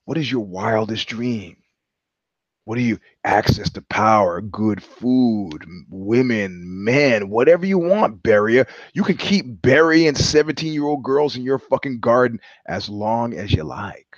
What 0.06 0.20
is 0.20 0.32
your 0.32 0.46
wildest 0.46 1.08
dream? 1.08 1.58
What 2.66 2.76
do 2.76 2.84
you 2.84 3.00
access 3.24 3.72
to 3.72 3.82
power, 3.82 4.42
good 4.42 4.84
food, 4.84 5.66
women, 5.90 6.62
men, 6.64 7.30
whatever 7.30 7.66
you 7.66 7.80
want, 7.80 8.22
Beria. 8.22 8.68
You 8.94 9.04
can 9.04 9.18
keep 9.18 9.60
burying 9.64 10.14
17 10.14 10.72
year 10.72 10.86
old 10.86 11.04
girls 11.04 11.36
in 11.36 11.42
your 11.42 11.58
fucking 11.58 12.00
garden 12.00 12.42
as 12.68 12.90
long 12.90 13.34
as 13.34 13.52
you 13.52 13.64
like 13.64 14.18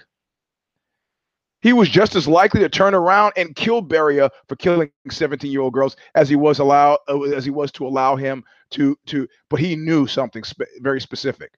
he 1.63 1.71
was 1.71 1.89
just 1.89 2.15
as 2.15 2.27
likely 2.27 2.59
to 2.59 2.69
turn 2.69 2.93
around 2.93 3.33
and 3.37 3.55
kill 3.55 3.81
Beria 3.81 4.29
for 4.49 4.57
killing 4.57 4.91
17 5.09 5.49
year 5.49 5.61
old 5.61 5.73
girls 5.73 5.95
as 6.13 6.29
he 6.29 6.35
was 6.35 6.59
allow 6.59 6.99
uh, 7.09 7.21
as 7.21 7.45
he 7.45 7.51
was 7.51 7.71
to 7.71 7.87
allow 7.87 8.15
him 8.15 8.43
to 8.71 8.97
to 9.07 9.27
but 9.49 9.59
he 9.59 9.75
knew 9.75 10.05
something 10.05 10.43
spe- 10.43 10.63
very 10.81 11.01
specific. 11.01 11.53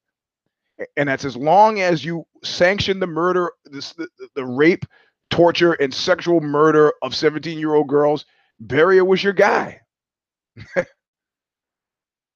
And 0.96 1.10
that's 1.10 1.26
as 1.26 1.36
long 1.36 1.82
as 1.82 2.06
you 2.06 2.26
sanction 2.44 3.00
the 3.00 3.08
murder 3.08 3.52
this, 3.66 3.94
the, 3.94 4.08
the 4.36 4.46
rape 4.46 4.86
torture 5.30 5.74
and 5.74 5.94
sexual 5.94 6.40
murder 6.40 6.94
of 7.02 7.16
17 7.16 7.58
year 7.58 7.74
old 7.74 7.88
girls 7.88 8.26
Beria 8.64 9.06
was 9.06 9.24
your 9.24 9.34
guy. 9.34 9.82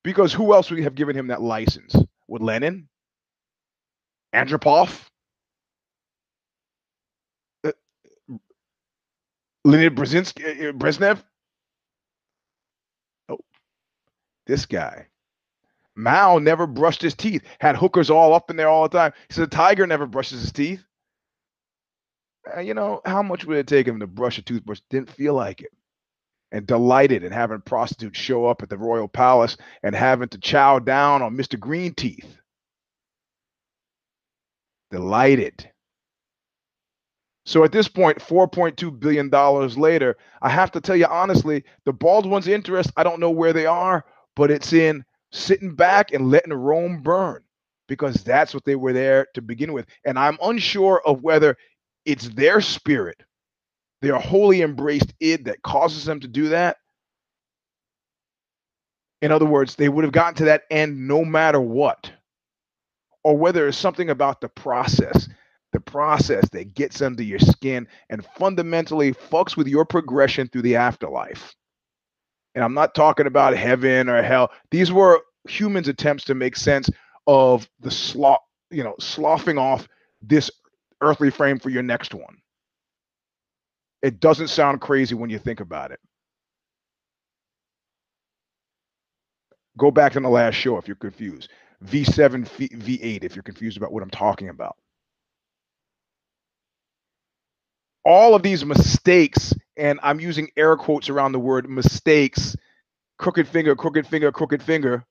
Because 0.02 0.34
who 0.34 0.54
else 0.54 0.72
would 0.72 0.80
have 0.80 0.96
given 0.96 1.16
him 1.16 1.28
that 1.28 1.42
license? 1.42 1.94
Would 2.30 2.42
Lenin? 2.42 2.88
Andropov 4.34 5.09
Leonid 9.70 9.96
Brzezinski, 9.96 10.44
uh, 10.46 10.70
uh, 10.70 10.72
Brezhnev. 10.74 11.22
Oh, 13.30 13.40
this 14.48 14.66
guy. 14.66 15.08
Mao 15.96 16.40
never 16.40 16.66
brushed 16.66 17.02
his 17.02 17.14
teeth, 17.14 17.44
had 17.60 17.76
hookers 17.76 18.10
all 18.10 18.34
up 18.34 18.50
in 18.50 18.56
there 18.56 18.70
all 18.70 18.88
the 18.88 18.98
time. 18.98 19.14
He 19.28 19.34
said, 19.34 19.52
Tiger 19.52 19.86
never 19.86 20.08
brushes 20.08 20.42
his 20.42 20.52
teeth. 20.52 20.84
Uh, 22.56 22.62
you 22.62 22.74
know, 22.74 23.02
how 23.06 23.22
much 23.22 23.46
would 23.46 23.58
it 23.58 23.68
take 23.68 23.88
him 23.88 24.00
to 24.00 24.08
brush 24.08 24.38
a 24.38 24.42
toothbrush? 24.42 24.80
Didn't 24.90 25.12
feel 25.12 25.34
like 25.34 25.62
it. 25.62 25.72
And 26.52 26.66
delighted 26.66 27.24
in 27.24 27.32
having 27.32 27.62
prostitutes 27.62 28.18
show 28.18 28.46
up 28.48 28.64
at 28.64 28.70
the 28.70 28.78
royal 28.78 29.08
palace 29.08 29.58
and 29.84 29.94
having 29.94 30.30
to 30.30 30.40
chow 30.40 30.80
down 30.80 31.22
on 31.22 31.38
Mr. 31.38 31.60
Green 31.60 31.94
Teeth. 31.94 32.38
Delighted. 34.90 35.70
So 37.50 37.64
at 37.64 37.72
this 37.72 37.88
point, 37.88 38.20
4.2 38.20 39.00
billion 39.00 39.32
later, 39.76 40.18
I 40.40 40.50
have 40.50 40.70
to 40.70 40.80
tell 40.80 40.96
you 40.96 41.08
honestly, 41.08 41.64
the 41.84 41.92
Baldwin's 41.92 42.48
interest, 42.48 42.92
I 42.96 43.02
don't 43.02 43.20
know 43.20 43.32
where 43.32 43.54
they 43.54 43.66
are, 43.66 44.06
but 44.36 44.52
it's 44.52 44.72
in 44.72 45.04
sitting 45.32 45.74
back 45.74 46.14
and 46.14 46.30
letting 46.30 46.54
Rome 46.54 47.02
burn 47.02 47.42
because 47.88 48.24
that's 48.24 48.54
what 48.54 48.66
they 48.66 48.76
were 48.76 48.94
there 48.94 49.26
to 49.34 49.42
begin 49.42 49.74
with. 49.74 49.88
And 50.06 50.20
I'm 50.20 50.38
unsure 50.44 51.02
of 51.08 51.24
whether 51.24 51.58
it's 52.06 52.30
their 52.30 52.62
spirit, 52.62 53.24
their 54.04 54.20
wholly 54.20 54.62
embraced 54.62 55.12
id 55.20 55.46
that 55.46 55.64
causes 55.64 56.06
them 56.06 56.20
to 56.20 56.28
do 56.28 56.50
that. 56.50 56.78
In 59.24 59.32
other 59.32 59.48
words, 59.48 59.74
they 59.74 59.90
would 59.90 60.04
have 60.04 60.14
gotten 60.14 60.36
to 60.36 60.46
that 60.46 60.66
end 60.70 61.08
no 61.08 61.26
matter 61.26 61.60
what. 61.60 62.12
Or 63.24 63.36
whether 63.36 63.68
it's 63.68 63.76
something 63.76 64.12
about 64.12 64.40
the 64.40 64.50
process, 64.50 65.28
the 65.72 65.80
process 65.80 66.48
that 66.50 66.74
gets 66.74 67.02
under 67.02 67.24
your 67.24 67.40
skin 67.40 67.88
and 68.10 68.26
fundamentally 68.38 69.14
fucks 69.14 69.56
with 69.56 69.68
your 69.68 69.86
progression 69.86 70.48
through 70.48 70.64
the 70.64 70.76
afterlife. 70.76 71.56
And 72.56 72.64
I'm 72.64 72.74
not 72.74 72.96
talking 72.96 73.28
about 73.28 73.56
heaven 73.56 74.10
or 74.10 74.22
hell. 74.22 74.52
These 74.72 74.92
were 74.92 75.22
humans' 75.48 75.88
attempts 75.88 76.24
to 76.26 76.36
make 76.36 76.56
sense 76.56 76.90
of 77.28 77.70
the 77.80 77.92
slough, 77.92 78.42
you 78.72 78.84
know, 78.84 78.96
sloughing 79.00 79.58
off 79.58 79.88
this 80.22 80.50
earthly 81.02 81.30
frame 81.30 81.60
for 81.60 81.70
your 81.70 81.84
next 81.84 82.14
one. 82.14 82.38
It 84.02 84.20
doesn't 84.20 84.48
sound 84.48 84.82
crazy 84.82 85.16
when 85.16 85.30
you 85.30 85.40
think 85.40 85.60
about 85.60 85.92
it. 85.92 86.00
Go 89.78 89.92
back 89.92 90.14
to 90.14 90.20
the 90.20 90.30
last 90.30 90.56
show 90.56 90.78
if 90.78 90.88
you're 90.88 90.96
confused. 90.96 91.50
V7, 91.86 92.46
V8 92.48 93.24
if 93.24 93.36
you're 93.36 93.44
confused 93.44 93.78
about 93.78 93.94
what 93.94 94.04
I'm 94.04 94.10
talking 94.10 94.50
about. 94.50 94.76
All 98.06 98.36
of 98.36 98.44
these 98.44 98.66
mistakes, 98.66 99.54
and 99.78 100.00
I'm 100.04 100.20
using 100.20 100.50
air 100.58 100.76
quotes 100.78 101.10
around 101.10 101.34
the 101.34 101.40
word 101.40 101.70
mistakes, 101.70 102.56
crooked 103.18 103.48
finger, 103.48 103.76
crooked 103.76 104.08
finger, 104.08 104.32
crooked 104.32 104.64
finger, 104.64 105.06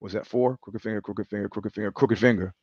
was 0.00 0.14
that 0.14 0.26
four? 0.26 0.58
Crooked 0.60 0.82
finger, 0.82 1.00
crooked 1.00 1.28
finger, 1.28 1.48
crooked 1.48 1.72
finger, 1.72 1.92
crooked 1.92 2.18
finger. 2.18 2.54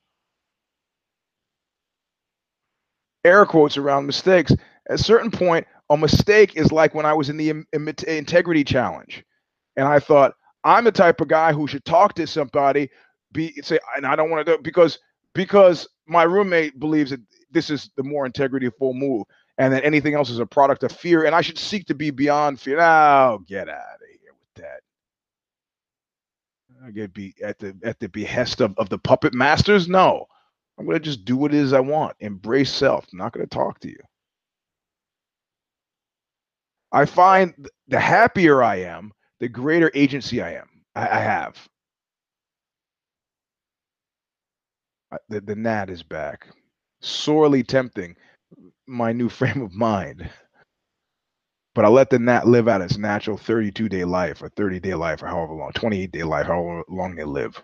Air 3.23 3.45
quotes 3.45 3.77
around 3.77 4.05
mistakes. 4.05 4.51
At 4.51 4.99
a 4.99 5.03
certain 5.03 5.31
point, 5.31 5.65
a 5.89 5.97
mistake 5.97 6.57
is 6.57 6.71
like 6.71 6.93
when 6.93 7.05
I 7.05 7.13
was 7.13 7.29
in 7.29 7.37
the 7.37 7.63
integrity 7.73 8.63
challenge, 8.63 9.23
and 9.77 9.87
I 9.87 9.99
thought 9.99 10.33
I'm 10.65 10.83
the 10.83 10.91
type 10.91 11.21
of 11.21 11.29
guy 11.29 11.53
who 11.53 11.65
should 11.67 11.85
talk 11.85 12.13
to 12.15 12.27
somebody, 12.27 12.89
be 13.31 13.53
say, 13.61 13.79
and 13.95 14.05
I 14.05 14.15
don't 14.15 14.29
want 14.29 14.45
to 14.45 14.57
do 14.57 14.61
because 14.61 14.99
because 15.33 15.87
my 16.07 16.23
roommate 16.23 16.79
believes 16.79 17.11
that 17.11 17.21
this 17.51 17.69
is 17.69 17.89
the 17.95 18.03
more 18.03 18.25
integrity 18.25 18.69
full 18.77 18.93
move, 18.93 19.23
and 19.59 19.73
that 19.73 19.83
anything 19.83 20.15
else 20.15 20.29
is 20.29 20.39
a 20.39 20.45
product 20.45 20.83
of 20.83 20.91
fear, 20.91 21.25
and 21.25 21.35
I 21.35 21.41
should 21.41 21.59
seek 21.59 21.85
to 21.87 21.93
be 21.93 22.11
beyond 22.11 22.59
fear. 22.59 22.79
Oh, 22.79 23.43
get 23.45 23.67
out 23.67 23.75
of 23.75 24.07
here 24.21 24.31
with 24.33 24.63
that. 24.63 24.81
I 26.83 26.91
get 26.91 27.13
be 27.13 27.35
at 27.43 27.59
the 27.59 27.75
at 27.83 27.99
the 27.99 28.07
behest 28.07 28.61
of, 28.61 28.73
of 28.77 28.87
the 28.87 28.97
puppet 28.97 29.33
masters. 29.33 29.89
No, 29.89 30.25
I'm 30.79 30.85
gonna 30.85 30.99
just 30.99 31.25
do 31.25 31.35
what 31.35 31.53
it 31.53 31.57
is 31.57 31.73
I 31.73 31.81
want. 31.81 32.15
Embrace 32.21 32.71
self. 32.71 33.05
I'm 33.11 33.19
not 33.19 33.33
gonna 33.33 33.47
talk 33.47 33.79
to 33.81 33.89
you. 33.89 33.99
I 36.93 37.05
find 37.05 37.53
the 37.89 37.99
happier 37.99 38.63
I 38.63 38.77
am, 38.77 39.11
the 39.41 39.49
greater 39.49 39.91
agency 39.93 40.41
I 40.41 40.53
am. 40.53 40.69
I, 40.95 41.01
I 41.01 41.19
have. 41.19 41.67
The 45.27 45.41
the 45.41 45.55
gnat 45.55 45.89
is 45.89 46.01
back, 46.01 46.47
sorely 47.01 47.61
tempting 47.61 48.15
my 48.89 49.13
new 49.13 49.29
frame 49.29 49.61
of 49.61 49.73
mind 49.73 50.29
but 51.75 51.85
I 51.85 51.87
let 51.87 52.09
the 52.09 52.19
gnat 52.19 52.47
live 52.47 52.67
out 52.67 52.81
its 52.81 52.97
natural 52.97 53.37
32 53.37 53.87
day 53.87 54.03
life 54.03 54.41
or 54.41 54.49
30 54.49 54.81
day 54.81 54.95
life 54.95 55.23
or 55.23 55.27
however 55.27 55.53
long, 55.53 55.71
28 55.73 56.11
day 56.11 56.23
life, 56.23 56.47
however 56.47 56.83
long 56.89 57.15
they 57.15 57.23
live. 57.23 57.61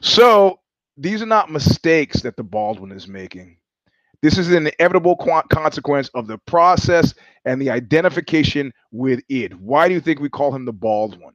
So 0.00 0.58
these 0.96 1.22
are 1.22 1.26
not 1.26 1.52
mistakes 1.52 2.22
that 2.22 2.36
the 2.36 2.42
Baldwin 2.42 2.92
is 2.92 3.06
making. 3.06 3.58
This 4.22 4.38
is 4.38 4.50
an 4.50 4.66
inevitable 4.66 5.16
consequence 5.48 6.08
of 6.14 6.26
the 6.26 6.38
process 6.38 7.14
and 7.44 7.62
the 7.62 7.70
identification 7.70 8.72
with 8.90 9.20
it. 9.28 9.54
Why 9.54 9.86
do 9.86 9.94
you 9.94 10.00
think 10.00 10.18
we 10.18 10.28
call 10.28 10.52
him 10.52 10.64
the 10.64 10.72
Baldwin? 10.72 11.34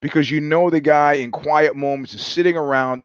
Because 0.00 0.30
you 0.30 0.40
know 0.40 0.70
the 0.70 0.80
guy 0.80 1.14
in 1.14 1.32
quiet 1.32 1.74
moments 1.74 2.14
is 2.14 2.24
sitting 2.24 2.56
around 2.56 3.02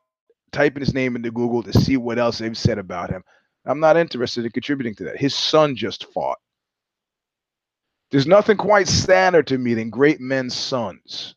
typing 0.55 0.81
his 0.81 0.93
name 0.93 1.15
into 1.15 1.31
Google 1.31 1.61
to 1.63 1.73
see 1.73 1.97
what 1.97 2.17
else 2.17 2.37
they've 2.37 2.57
said 2.57 2.79
about 2.79 3.11
him. 3.11 3.23
I'm 3.65 3.79
not 3.79 3.97
interested 3.97 4.45
in 4.45 4.51
contributing 4.51 4.95
to 4.95 5.03
that. 5.05 5.17
His 5.17 5.35
son 5.35 5.75
just 5.75 6.11
fought. 6.13 6.37
There's 8.11 8.27
nothing 8.27 8.57
quite 8.57 8.87
sadder 8.87 9.43
to 9.43 9.57
me 9.57 9.73
than 9.73 9.89
great 9.89 10.21
men's 10.21 10.55
sons. 10.55 11.35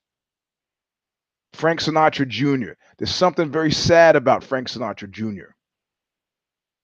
Frank 1.55 1.81
Sinatra 1.81 2.29
Jr. 2.29 2.73
There's 2.99 3.15
something 3.15 3.51
very 3.51 3.73
sad 3.73 4.15
about 4.15 4.45
Frank 4.45 4.69
Sinatra 4.69 5.11
Jr. 5.11 5.51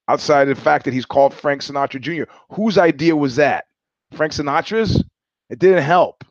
Outside 0.09 0.49
of 0.49 0.57
the 0.57 0.63
fact 0.63 0.87
that 0.87 0.95
he's 0.95 1.07
called 1.07 1.33
Frank 1.33 1.63
Sinatra 1.63 2.01
Jr. 2.01 2.31
Whose 2.51 2.79
idea 2.79 3.15
was 3.15 3.37
that? 3.37 3.67
Frank 4.15 4.33
Sinatra's? 4.33 5.03
It 5.51 5.59
didn't 5.59 5.83
help. 5.83 6.25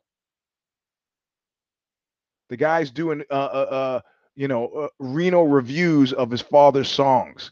The 2.49 2.57
guy's 2.57 2.91
doing, 2.91 3.23
uh, 3.31 3.33
uh, 3.33 3.67
uh 3.71 4.01
you 4.35 4.47
know, 4.47 4.67
uh, 4.67 4.87
Reno 4.99 5.43
revues 5.43 6.13
of 6.13 6.31
his 6.31 6.41
father's 6.41 6.89
songs. 6.89 7.51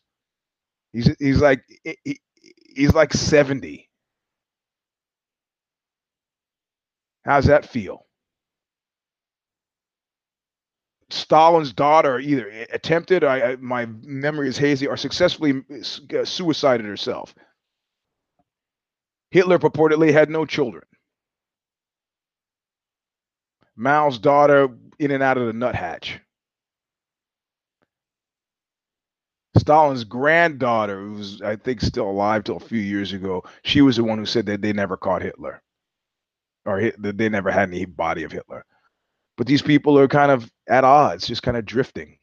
He's 0.93 1.13
he's 1.19 1.41
like 1.41 1.63
he, 2.03 2.19
he's 2.75 2.93
like 2.93 3.13
70. 3.13 3.89
How's 7.23 7.45
that 7.45 7.65
feel? 7.65 8.05
Stalin's 11.09 11.73
daughter 11.73 12.19
either 12.19 12.49
attempted, 12.71 13.23
I, 13.23 13.51
I, 13.51 13.55
my 13.57 13.86
memory 14.03 14.47
is 14.47 14.57
hazy, 14.57 14.88
or 14.88 14.97
successfully 14.97 15.61
suicided 16.23 16.86
herself. 16.86 17.36
Hitler 19.32 19.59
purportedly 19.59 20.13
had 20.13 20.29
no 20.29 20.45
children. 20.45 20.84
Mao's 23.75 24.19
daughter 24.19 24.69
in 24.99 25.11
and 25.11 25.23
out 25.23 25.38
of 25.38 25.47
the 25.47 25.53
nuthatch. 25.53 26.19
Stalin's 29.58 30.04
granddaughter, 30.06 30.99
who 30.99 31.14
was, 31.14 31.41
I 31.41 31.56
think, 31.58 31.82
still 31.82 32.10
alive 32.10 32.43
till 32.43 32.58
a 32.58 32.62
few 32.62 32.80
years 32.80 33.14
ago, 33.14 33.43
she 33.64 33.82
was 33.82 33.97
the 33.97 34.04
one 34.04 34.18
who 34.18 34.26
said 34.26 34.45
that 34.47 34.62
they 34.62 34.74
never 34.74 34.97
caught 34.97 35.22
Hitler, 35.22 35.62
or 36.66 36.91
that 36.99 37.18
they 37.18 37.30
never 37.30 37.52
had 37.52 37.70
any 37.70 37.86
body 37.86 38.24
of 38.24 38.32
Hitler. 38.32 38.66
But 39.38 39.47
these 39.47 39.62
people 39.62 39.97
are 39.99 40.08
kind 40.08 40.32
of 40.32 40.52
at 40.70 40.84
odds, 40.84 41.28
just 41.28 41.43
kind 41.43 41.58
of 41.58 41.66
drifting. 41.66 42.18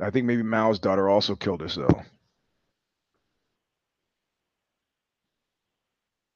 I 0.00 0.10
think 0.10 0.26
maybe 0.26 0.42
Mao's 0.42 0.78
daughter 0.80 1.08
also 1.08 1.36
killed 1.36 1.60
herself. 1.60 2.04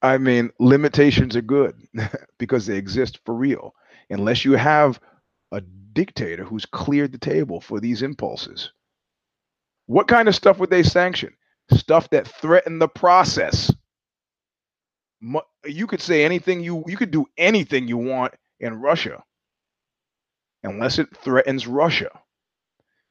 I 0.01 0.17
mean, 0.17 0.51
limitations 0.59 1.35
are 1.35 1.41
good 1.41 1.75
because 2.39 2.65
they 2.65 2.77
exist 2.77 3.19
for 3.25 3.35
real. 3.35 3.73
Unless 4.09 4.45
you 4.45 4.53
have 4.53 4.99
a 5.51 5.61
dictator 5.61 6.43
who's 6.43 6.65
cleared 6.65 7.11
the 7.11 7.17
table 7.17 7.61
for 7.61 7.79
these 7.79 8.01
impulses. 8.01 8.71
What 9.85 10.07
kind 10.07 10.27
of 10.27 10.35
stuff 10.35 10.59
would 10.59 10.69
they 10.69 10.83
sanction? 10.83 11.33
Stuff 11.71 12.09
that 12.11 12.27
threatened 12.27 12.81
the 12.81 12.87
process. 12.87 13.73
You 15.65 15.87
could 15.87 16.01
say 16.01 16.23
anything 16.23 16.61
you 16.61 16.83
you 16.87 16.97
could 16.97 17.11
do 17.11 17.25
anything 17.37 17.87
you 17.87 17.97
want 17.97 18.33
in 18.59 18.79
Russia 18.79 19.23
unless 20.63 20.99
it 20.99 21.07
threatens 21.17 21.67
Russia. 21.67 22.09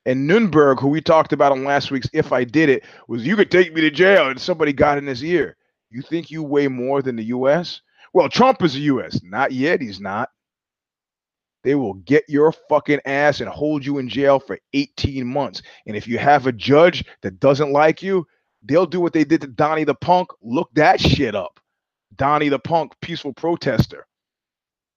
And 0.04 0.26
Nuremberg, 0.26 0.78
who 0.78 0.88
we 0.88 1.00
talked 1.00 1.32
about 1.32 1.52
on 1.52 1.64
last 1.64 1.90
week's 1.90 2.08
If 2.12 2.32
I 2.32 2.44
Did 2.44 2.68
It, 2.68 2.84
was 3.08 3.26
you 3.26 3.34
could 3.34 3.50
take 3.50 3.74
me 3.74 3.80
to 3.80 3.90
jail 3.90 4.28
and 4.28 4.40
somebody 4.40 4.72
got 4.72 4.98
in 4.98 5.06
his 5.06 5.24
ear. 5.24 5.56
You 5.90 6.02
think 6.02 6.30
you 6.30 6.42
weigh 6.42 6.68
more 6.68 7.02
than 7.02 7.16
the 7.16 7.24
US? 7.24 7.80
Well, 8.12 8.28
Trump 8.28 8.62
is 8.62 8.74
the 8.74 8.80
US. 8.82 9.20
Not 9.24 9.52
yet, 9.52 9.80
he's 9.80 10.00
not. 10.00 10.30
They 11.66 11.74
will 11.74 11.94
get 11.94 12.22
your 12.28 12.52
fucking 12.52 13.00
ass 13.06 13.40
and 13.40 13.48
hold 13.48 13.84
you 13.84 13.98
in 13.98 14.08
jail 14.08 14.38
for 14.38 14.56
18 14.72 15.26
months. 15.26 15.62
And 15.88 15.96
if 15.96 16.06
you 16.06 16.16
have 16.16 16.46
a 16.46 16.52
judge 16.52 17.04
that 17.22 17.40
doesn't 17.40 17.72
like 17.72 18.04
you, 18.04 18.24
they'll 18.62 18.86
do 18.86 19.00
what 19.00 19.12
they 19.12 19.24
did 19.24 19.40
to 19.40 19.48
Donnie 19.48 19.82
the 19.82 19.96
Punk. 19.96 20.28
Look 20.40 20.70
that 20.74 21.00
shit 21.00 21.34
up. 21.34 21.58
Donnie 22.14 22.50
the 22.50 22.60
Punk, 22.60 22.92
peaceful 23.02 23.32
protester, 23.32 24.06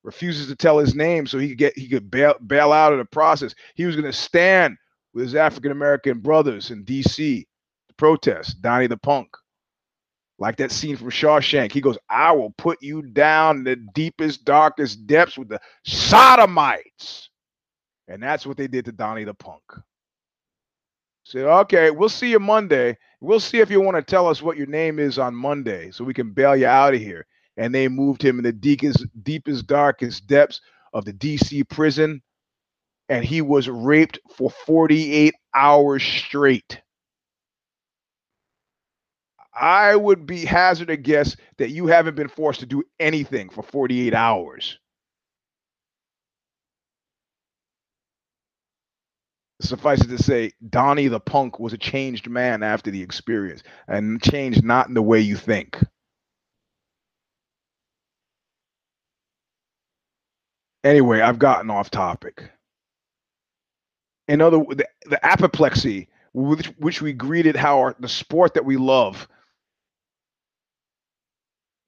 refuses 0.03 0.45
to 0.45 0.55
tell 0.55 0.77
his 0.77 0.93
name 0.93 1.25
so 1.25 1.39
he 1.39 1.49
could 1.49 1.57
get 1.57 1.75
he 1.75 1.87
could 1.87 2.11
bail, 2.11 2.35
bail 2.45 2.71
out 2.71 2.93
of 2.93 2.99
the 2.99 3.05
process. 3.05 3.55
He 3.73 3.85
was 3.85 3.95
going 3.95 4.05
to 4.05 4.13
stand 4.13 4.77
with 5.15 5.23
his 5.23 5.33
African 5.33 5.71
American 5.71 6.19
brothers 6.19 6.69
in 6.69 6.83
D.C. 6.83 7.47
to 7.87 7.93
protest. 7.95 8.61
Donnie 8.61 8.85
the 8.85 8.95
Punk 8.95 9.29
like 10.39 10.55
that 10.57 10.71
scene 10.71 10.95
from 10.95 11.09
Shawshank. 11.09 11.71
He 11.71 11.81
goes, 11.81 11.97
I 12.09 12.31
will 12.31 12.51
put 12.51 12.81
you 12.81 13.01
down 13.01 13.57
in 13.57 13.63
the 13.65 13.75
deepest, 13.75 14.45
darkest 14.45 15.05
depths 15.05 15.37
with 15.37 15.49
the 15.49 15.59
sodomites. 15.85 17.29
And 18.07 18.23
that's 18.23 18.47
what 18.47 18.57
they 18.57 18.67
did 18.67 18.85
to 18.85 18.91
Donnie 18.91 19.25
the 19.25 19.33
Punk. 19.33 19.61
Said, 21.25 21.45
okay, 21.45 21.91
we'll 21.91 22.09
see 22.09 22.31
you 22.31 22.39
Monday. 22.39 22.97
We'll 23.21 23.41
see 23.41 23.59
if 23.59 23.69
you 23.69 23.81
want 23.81 23.97
to 23.97 24.01
tell 24.01 24.27
us 24.27 24.41
what 24.41 24.57
your 24.57 24.65
name 24.65 24.97
is 24.97 25.19
on 25.19 25.35
Monday 25.35 25.91
so 25.91 26.03
we 26.03 26.13
can 26.13 26.31
bail 26.31 26.55
you 26.55 26.65
out 26.65 26.95
of 26.95 27.01
here. 27.01 27.27
And 27.57 27.75
they 27.75 27.87
moved 27.87 28.23
him 28.23 28.39
in 28.39 28.43
the 28.43 28.53
deepest, 28.53 29.05
deepest, 29.21 29.67
darkest 29.67 30.25
depths 30.25 30.61
of 30.93 31.05
the 31.05 31.13
DC 31.13 31.67
prison. 31.69 32.21
And 33.09 33.25
he 33.25 33.41
was 33.41 33.69
raped 33.69 34.19
for 34.37 34.49
48 34.65 35.35
hours 35.53 36.01
straight. 36.01 36.81
I 39.59 39.95
would 39.95 40.25
be 40.25 40.45
hazard 40.45 40.89
a 40.89 40.97
guess 40.97 41.35
that 41.57 41.69
you 41.69 41.87
haven't 41.87 42.15
been 42.15 42.29
forced 42.29 42.61
to 42.61 42.65
do 42.65 42.83
anything 42.99 43.49
for 43.49 43.61
48 43.61 44.13
hours. 44.13 44.79
Suffice 49.61 50.01
it 50.01 50.07
to 50.07 50.23
say, 50.23 50.53
Donnie 50.69 51.09
the 51.09 51.19
punk 51.19 51.59
was 51.59 51.73
a 51.73 51.77
changed 51.77 52.29
man 52.29 52.63
after 52.63 52.89
the 52.89 53.01
experience, 53.01 53.61
and 53.89 54.21
changed 54.21 54.63
not 54.63 54.87
in 54.87 54.93
the 54.93 55.01
way 55.01 55.19
you 55.19 55.35
think. 55.35 55.77
Anyway, 60.85 61.19
I've 61.19 61.39
gotten 61.39 61.69
off 61.69 61.91
topic. 61.91 62.49
In 64.29 64.39
other 64.39 64.59
the, 64.59 64.87
the 65.07 65.25
apoplexy 65.25 66.07
with 66.33 66.67
which 66.79 67.01
we 67.01 67.11
greeted 67.11 67.57
how 67.57 67.79
our, 67.79 67.95
the 67.99 68.07
sport 68.07 68.53
that 68.53 68.63
we 68.63 68.77
love 68.77 69.27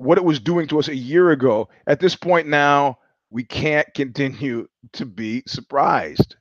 what 0.01 0.17
it 0.17 0.25
was 0.25 0.39
doing 0.39 0.67
to 0.67 0.79
us 0.79 0.87
a 0.89 0.95
year 0.95 1.31
ago 1.31 1.69
at 1.87 1.99
this 1.99 2.15
point 2.15 2.47
now 2.47 2.97
we 3.31 3.43
can't 3.43 3.93
continue 3.93 4.67
to 4.93 5.05
be 5.05 5.43
surprised 5.47 6.35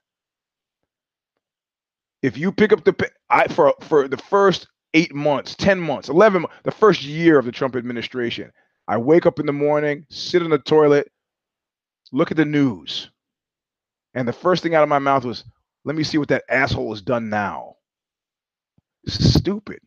if 2.23 2.37
you 2.37 2.53
pick 2.53 2.73
up 2.73 2.85
the 2.85 2.95
I, 3.31 3.49
for 3.49 3.75
for 3.81 4.09
the 4.09 4.17
first 4.17 4.67
eight 4.95 5.15
months, 5.15 5.55
ten 5.55 5.81
months, 5.81 6.09
eleven, 6.09 6.47
the 6.65 6.71
first 6.71 7.03
year 7.03 7.39
of 7.39 7.45
the 7.45 7.53
Trump 7.53 7.77
administration, 7.77 8.53
I 8.89 8.99
wake 8.99 9.27
up 9.27 9.39
in 9.39 9.47
the 9.47 9.53
morning, 9.53 10.07
sit 10.11 10.43
in 10.43 10.51
the 10.51 10.59
toilet, 10.59 11.11
look 12.13 12.31
at 12.31 12.37
the 12.37 12.45
news, 12.45 13.11
and 14.15 14.29
the 14.29 14.33
first 14.33 14.63
thing 14.63 14.75
out 14.75 14.83
of 14.83 14.89
my 14.89 14.99
mouth 14.99 15.25
was, 15.25 15.45
"Let 15.85 15.97
me 15.97 16.05
see 16.05 16.19
what 16.19 16.29
that 16.29 16.45
asshole 16.49 16.93
has 16.93 17.03
done 17.03 17.31
now." 17.31 17.77
This 19.05 19.21
is 19.21 19.35
stupid. 19.35 19.81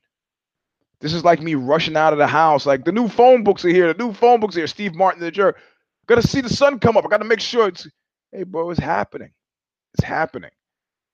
This 1.03 1.13
is 1.13 1.25
like 1.25 1.41
me 1.41 1.55
rushing 1.55 1.97
out 1.97 2.13
of 2.13 2.19
the 2.19 2.27
house, 2.27 2.65
like 2.65 2.85
the 2.85 2.93
new 2.93 3.09
phone 3.09 3.43
books 3.43 3.65
are 3.65 3.69
here. 3.69 3.93
The 3.93 4.05
new 4.05 4.13
phone 4.13 4.39
books 4.39 4.55
are 4.55 4.61
here. 4.61 4.67
Steve 4.67 4.95
Martin, 4.95 5.19
the 5.19 5.31
jerk. 5.31 5.59
Got 6.07 6.15
to 6.15 6.25
see 6.25 6.39
the 6.39 6.47
sun 6.47 6.79
come 6.79 6.95
up. 6.95 7.03
I 7.03 7.09
got 7.09 7.17
to 7.17 7.25
make 7.25 7.41
sure 7.41 7.67
it's. 7.67 7.85
Hey, 8.31 8.43
bro, 8.43 8.69
it's 8.69 8.79
happening. 8.79 9.31
It's 9.95 10.05
happening. 10.05 10.51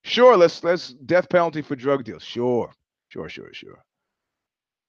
Sure, 0.04 0.38
let's 0.38 0.64
let's 0.64 0.90
death 0.90 1.28
penalty 1.28 1.64
for 1.64 1.76
drug 1.76 2.04
deals. 2.04 2.24
Sure, 2.24 2.72
sure, 3.08 3.30
sure, 3.30 3.52
sure. 3.52 3.84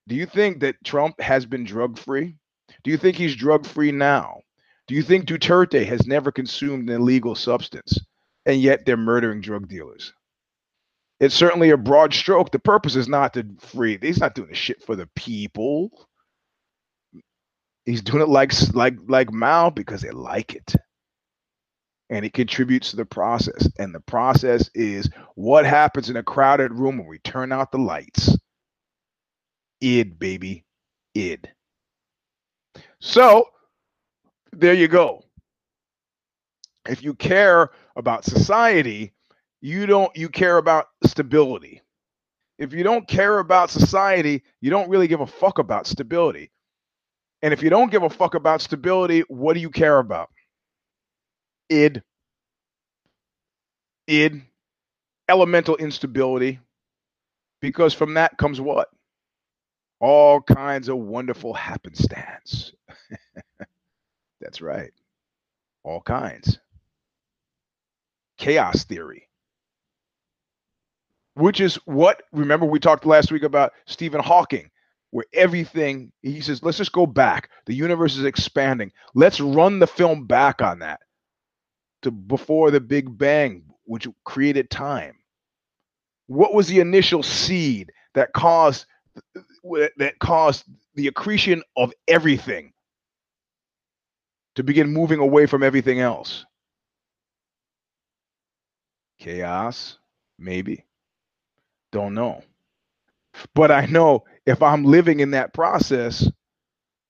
Do 0.07 0.17
you 0.17 0.27
think 0.27 0.61
that 0.61 0.85
Trump 0.85 1.19
has 1.19 1.47
been 1.47 1.65
drug 1.65 1.99
free? 1.99 2.37
Do 2.85 2.91
you 2.91 2.99
think 2.99 3.17
he's 3.17 3.35
drug 3.35 3.65
free 3.65 3.93
now? 3.93 4.43
Do 4.87 4.95
you 4.95 5.03
think 5.03 5.25
Duterte 5.25 5.87
has 5.87 6.07
never 6.07 6.31
consumed 6.31 6.91
an 6.91 6.97
illegal 6.97 7.35
substance 7.35 7.99
and 8.45 8.61
yet 8.61 8.85
they're 8.85 8.99
murdering 8.99 9.41
drug 9.41 9.67
dealers? 9.67 10.13
It's 11.21 11.35
certainly 11.35 11.71
a 11.71 11.77
broad 11.77 12.15
stroke. 12.15 12.51
The 12.51 12.59
purpose 12.59 12.97
is 12.97 13.09
not 13.09 13.35
to 13.35 13.47
free. 13.61 13.99
He's 14.01 14.21
not 14.21 14.35
doing 14.35 14.49
the 14.49 14.55
shit 14.55 14.83
for 14.83 14.97
the 14.97 15.09
people. 15.15 15.91
He's 17.85 18.03
doing 18.03 18.23
it 18.23 18.29
like 18.29 18.53
like 18.75 18.97
like 19.07 19.33
Mao 19.33 19.71
because 19.71 20.03
they 20.03 20.11
like 20.11 20.55
it 20.55 20.75
and 22.11 22.25
it 22.25 22.33
contributes 22.33 22.91
to 22.91 22.97
the 22.97 23.05
process. 23.05 23.69
And 23.79 23.95
the 23.95 24.01
process 24.01 24.69
is 24.75 25.09
what 25.37 25.65
happens 25.65 26.11
in 26.11 26.17
a 26.17 26.23
crowded 26.23 26.73
room 26.73 26.99
when 26.99 27.07
we 27.07 27.19
turn 27.21 27.53
out 27.53 27.71
the 27.73 27.79
lights. 27.79 28.37
Id, 29.81 30.19
baby. 30.19 30.65
Id. 31.15 31.49
So 33.01 33.47
there 34.53 34.75
you 34.75 34.89
go. 34.89 35.25
If 36.89 37.03
you 37.03 37.15
care 37.15 37.71
about 37.97 38.25
society, 38.25 39.13
you 39.61 39.87
don't 39.87 40.15
you 40.17 40.29
care 40.29 40.59
about 40.59 40.89
stability. 41.07 41.83
If 42.59 42.73
you 42.75 42.85
don't 42.85 43.09
care 43.09 43.39
about 43.39 43.71
society, 43.71 44.45
you 44.61 44.71
don't 44.71 44.91
really 44.91 45.09
give 45.09 45.21
a 45.21 45.27
fuck 45.27 45.59
about 45.59 45.87
stability. 45.87 46.51
And 47.43 47.53
if 47.55 47.63
you 47.63 47.71
don't 47.71 47.91
give 47.91 48.03
a 48.03 48.11
fuck 48.11 48.35
about 48.35 48.63
stability, 48.63 49.21
what 49.29 49.55
do 49.55 49.61
you 49.61 49.71
care 49.71 49.99
about? 49.99 50.31
id, 51.71 52.03
id, 54.07 54.43
elemental 55.29 55.77
instability, 55.77 56.61
because 57.61 57.95
from 57.95 58.15
that 58.15 58.37
comes 58.39 58.61
what? 58.61 58.89
All 60.01 60.41
kinds 60.43 60.89
of 60.89 60.97
wonderful 60.99 61.55
happenstance. 61.55 62.73
That's 64.41 64.61
right. 64.61 64.93
All 65.85 66.01
kinds. 66.03 66.59
Chaos 68.39 68.83
theory. 68.85 69.30
Which 71.35 71.61
is 71.61 71.77
what, 71.87 72.23
remember, 72.33 72.67
we 72.67 72.81
talked 72.81 73.07
last 73.07 73.31
week 73.31 73.45
about 73.45 73.73
Stephen 73.87 74.21
Hawking, 74.21 74.71
where 75.11 75.27
everything, 75.33 76.13
he 76.23 76.41
says, 76.41 76.63
let's 76.63 76.79
just 76.79 76.93
go 76.93 77.07
back. 77.07 77.51
The 77.67 77.75
universe 77.75 78.17
is 78.17 78.25
expanding. 78.25 78.93
Let's 79.15 79.41
run 79.41 79.79
the 79.79 79.87
film 79.87 80.27
back 80.27 80.61
on 80.61 80.81
that 80.81 81.01
to 82.03 82.11
before 82.11 82.71
the 82.71 82.81
Big 82.81 83.17
Bang, 83.17 83.65
which 83.85 84.07
created 84.25 84.71
time? 84.71 85.17
What 86.27 86.55
was 86.55 86.69
the 86.69 86.81
initial 86.81 87.23
seed 87.23 87.93
that 88.15 88.33
caused 88.33 88.87
that 89.97 90.19
caused 90.21 90.65
the 90.95 91.09
accretion 91.09 91.63
of 91.77 91.93
everything 92.07 92.73
to 94.55 94.63
begin 94.63 94.93
moving 94.93 95.19
away 95.19 95.47
from 95.47 95.63
everything 95.63 96.01
else? 96.01 96.47
Chaos, 99.19 99.99
maybe. 100.39 100.85
Don't 101.93 102.15
know. 102.15 102.43
But 103.55 103.71
I 103.71 103.87
know 103.87 104.25
if 104.47 104.63
I'm 104.63 104.85
living 104.85 105.21
in 105.21 105.33
that 105.33 105.55
process, 105.55 106.29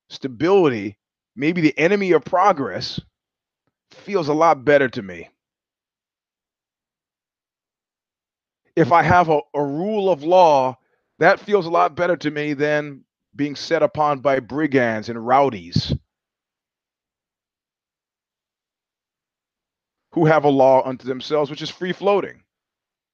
stability, 0.09 0.97
maybe 1.35 1.61
the 1.61 1.77
enemy 1.77 2.11
of 2.13 2.23
progress 2.23 2.99
feels 3.91 4.27
a 4.27 4.33
lot 4.33 4.63
better 4.65 4.89
to 4.89 5.01
me. 5.01 5.29
If 8.75 8.91
I 8.91 9.03
have 9.03 9.29
a, 9.29 9.41
a 9.53 9.63
rule 9.63 10.09
of 10.11 10.23
law, 10.23 10.77
that 11.19 11.39
feels 11.39 11.65
a 11.65 11.69
lot 11.71 11.95
better 11.95 12.15
to 12.17 12.31
me 12.31 12.53
than 12.53 13.03
being 13.35 13.55
set 13.55 13.83
upon 13.83 14.19
by 14.19 14.39
brigands 14.39 15.09
and 15.09 15.25
rowdies 15.25 15.93
who 20.13 20.25
have 20.25 20.45
a 20.45 20.49
law 20.49 20.83
unto 20.87 21.07
themselves, 21.07 21.49
which 21.49 21.61
is 21.61 21.69
free 21.69 21.93
floating. 21.93 22.43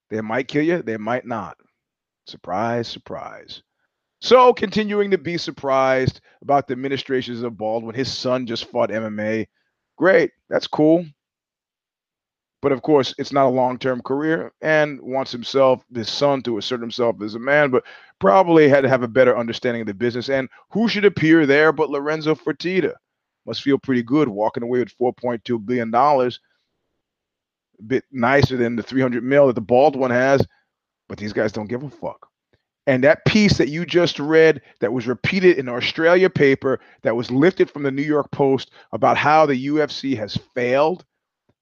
They 0.09 0.21
might 0.21 0.47
kill 0.47 0.63
you, 0.63 0.81
they 0.81 0.97
might 0.97 1.25
not. 1.25 1.57
Surprise, 2.25 2.87
surprise. 2.87 3.63
So, 4.19 4.53
continuing 4.53 5.11
to 5.11 5.17
be 5.17 5.37
surprised 5.37 6.21
about 6.41 6.67
the 6.67 6.73
administrations 6.73 7.43
of 7.43 7.57
Baldwin, 7.57 7.95
his 7.95 8.11
son 8.11 8.47
just 8.47 8.65
fought 8.65 8.89
MMA. 8.89 9.47
Great. 9.97 10.31
That's 10.49 10.67
cool. 10.67 11.05
But 12.61 12.71
of 12.71 12.81
course, 12.81 13.13
it's 13.19 13.31
not 13.31 13.45
a 13.45 13.49
long 13.49 13.77
term 13.77 14.01
career 14.01 14.51
and 14.61 14.99
wants 15.01 15.31
himself, 15.31 15.83
his 15.93 16.09
son, 16.09 16.41
to 16.43 16.57
assert 16.57 16.81
himself 16.81 17.21
as 17.21 17.35
a 17.35 17.39
man, 17.39 17.69
but 17.69 17.83
probably 18.19 18.67
had 18.67 18.81
to 18.81 18.89
have 18.89 19.03
a 19.03 19.07
better 19.07 19.37
understanding 19.37 19.81
of 19.81 19.87
the 19.87 19.93
business. 19.93 20.29
And 20.29 20.49
who 20.71 20.87
should 20.87 21.05
appear 21.05 21.45
there 21.45 21.71
but 21.71 21.91
Lorenzo 21.91 22.33
Fertitta? 22.33 22.95
Must 23.45 23.61
feel 23.61 23.77
pretty 23.77 24.03
good 24.03 24.27
walking 24.27 24.63
away 24.63 24.79
with 24.79 24.97
$4.2 24.97 25.65
billion. 25.65 25.91
Bit 27.85 28.05
nicer 28.11 28.57
than 28.57 28.75
the 28.75 28.83
300 28.83 29.23
mil 29.23 29.47
that 29.47 29.53
the 29.53 29.61
bald 29.61 29.95
one 29.95 30.11
has, 30.11 30.45
but 31.07 31.17
these 31.17 31.33
guys 31.33 31.51
don't 31.51 31.67
give 31.67 31.83
a 31.83 31.89
fuck. 31.89 32.27
And 32.87 33.03
that 33.03 33.25
piece 33.25 33.57
that 33.57 33.67
you 33.67 33.85
just 33.85 34.17
read, 34.17 34.61
that 34.79 34.93
was 34.93 35.07
repeated 35.07 35.57
in 35.57 35.67
Australia 35.67 36.29
paper, 36.29 36.79
that 37.03 37.15
was 37.15 37.29
lifted 37.29 37.69
from 37.69 37.83
the 37.83 37.91
New 37.91 38.01
York 38.01 38.31
Post 38.31 38.71
about 38.93 39.17
how 39.17 39.45
the 39.45 39.67
UFC 39.67 40.17
has 40.17 40.37
failed, 40.55 41.03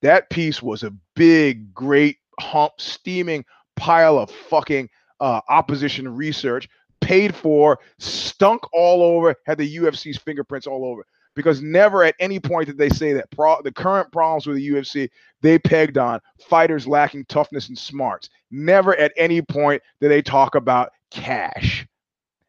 that 0.04 0.30
piece 0.30 0.62
was 0.62 0.84
a 0.84 0.94
big, 1.16 1.74
great, 1.74 2.18
hump, 2.40 2.74
steaming 2.78 3.44
pile 3.76 4.20
of 4.20 4.30
fucking 4.30 4.88
uh, 5.20 5.42
opposition 5.50 6.08
research, 6.08 6.70
paid 7.02 7.34
for, 7.34 7.80
stunk 7.98 8.62
all 8.72 9.02
over, 9.02 9.36
had 9.48 9.58
the 9.58 9.78
UFC's 9.78 10.18
fingerprints 10.18 10.68
all 10.68 10.86
over. 10.86 11.06
Because 11.36 11.62
never 11.62 12.04
at 12.04 12.16
any 12.20 12.40
point 12.40 12.68
did 12.68 12.78
they 12.78 12.90
say 12.90 13.14
that 13.14 13.32
pro- 13.32 13.62
the 13.64 13.72
current 13.74 14.12
problems 14.12 14.48
with 14.48 14.58
the 14.58 14.70
UFC 14.70 15.10
they 15.42 15.60
pegged 15.60 15.98
on 15.98 16.22
fighters 16.50 16.88
lacking 16.88 17.26
toughness 17.26 17.70
and 17.70 17.78
smarts. 17.78 18.30
Never 18.52 18.96
at 18.98 19.14
any 19.18 19.42
point 19.42 19.84
did 20.02 20.12
they 20.12 20.22
talk 20.24 20.56
about 20.56 20.92
cash, 21.12 21.88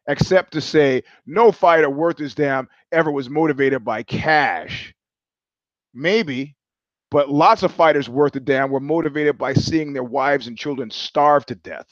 except 0.07 0.53
to 0.53 0.61
say 0.61 1.03
no 1.27 1.51
fighter 1.51 1.89
worth 1.89 2.17
his 2.19 2.35
damn 2.35 2.69
ever 2.91 3.11
was 3.11 3.29
motivated 3.29 3.85
by 3.85 4.03
cash. 4.03 4.93
Maybe, 5.93 6.55
but 7.11 7.29
lots 7.29 7.63
of 7.63 7.73
fighters 7.73 8.09
worth 8.09 8.35
a 8.37 8.41
damn 8.41 8.71
were 8.71 8.79
motivated 8.81 9.37
by 9.37 9.53
seeing 9.53 9.93
their 9.93 10.03
wives 10.03 10.47
and 10.47 10.57
children 10.57 10.91
starve 10.91 11.45
to 11.47 11.55
death. 11.55 11.87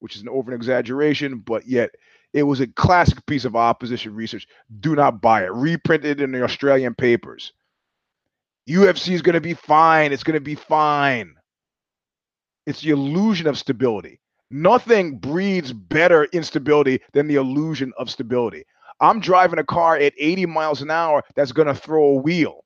which 0.00 0.16
is 0.16 0.22
an 0.22 0.28
over 0.28 0.52
exaggeration, 0.52 1.38
but 1.38 1.66
yet 1.66 1.90
it 2.36 2.42
was 2.42 2.60
a 2.60 2.66
classic 2.66 3.24
piece 3.24 3.46
of 3.46 3.56
opposition 3.56 4.14
research. 4.14 4.46
Do 4.80 4.94
not 4.94 5.22
buy 5.22 5.44
it. 5.44 5.52
Reprinted 5.54 6.20
in 6.20 6.32
the 6.32 6.44
Australian 6.44 6.94
papers. 6.94 7.54
UFC 8.68 9.14
is 9.14 9.22
going 9.22 9.36
to 9.36 9.40
be 9.40 9.54
fine. 9.54 10.12
It's 10.12 10.22
going 10.22 10.34
to 10.34 10.40
be 10.40 10.54
fine. 10.54 11.34
It's 12.66 12.82
the 12.82 12.90
illusion 12.90 13.46
of 13.46 13.56
stability. 13.56 14.20
Nothing 14.50 15.16
breeds 15.16 15.72
better 15.72 16.24
instability 16.24 17.00
than 17.14 17.26
the 17.26 17.36
illusion 17.36 17.94
of 17.96 18.10
stability. 18.10 18.66
I'm 19.00 19.18
driving 19.18 19.58
a 19.58 19.64
car 19.64 19.96
at 19.96 20.12
80 20.18 20.44
miles 20.44 20.82
an 20.82 20.90
hour 20.90 21.24
that's 21.36 21.52
going 21.52 21.68
to 21.68 21.74
throw 21.74 22.04
a 22.04 22.20
wheel. 22.20 22.65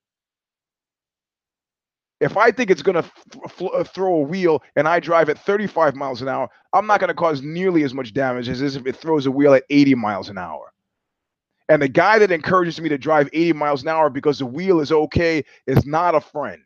If 2.20 2.36
I 2.36 2.50
think 2.50 2.70
it's 2.70 2.82
going 2.82 3.02
to 3.02 3.70
uh, 3.72 3.84
throw 3.84 4.16
a 4.16 4.20
wheel 4.20 4.62
and 4.76 4.86
I 4.86 5.00
drive 5.00 5.30
at 5.30 5.38
35 5.38 5.96
miles 5.96 6.20
an 6.20 6.28
hour, 6.28 6.48
I'm 6.72 6.86
not 6.86 7.00
going 7.00 7.08
to 7.08 7.14
cause 7.14 7.40
nearly 7.42 7.82
as 7.82 7.94
much 7.94 8.12
damage 8.12 8.48
as 8.48 8.60
if 8.76 8.86
it 8.86 8.96
throws 8.96 9.26
a 9.26 9.30
wheel 9.30 9.54
at 9.54 9.64
80 9.70 9.94
miles 9.94 10.28
an 10.28 10.36
hour. 10.36 10.72
And 11.70 11.80
the 11.80 11.88
guy 11.88 12.18
that 12.18 12.32
encourages 12.32 12.80
me 12.80 12.88
to 12.90 12.98
drive 12.98 13.30
80 13.32 13.54
miles 13.54 13.82
an 13.82 13.88
hour 13.88 14.10
because 14.10 14.38
the 14.40 14.46
wheel 14.46 14.80
is 14.80 14.92
okay 14.92 15.44
is 15.66 15.86
not 15.86 16.14
a 16.14 16.20
friend. 16.20 16.62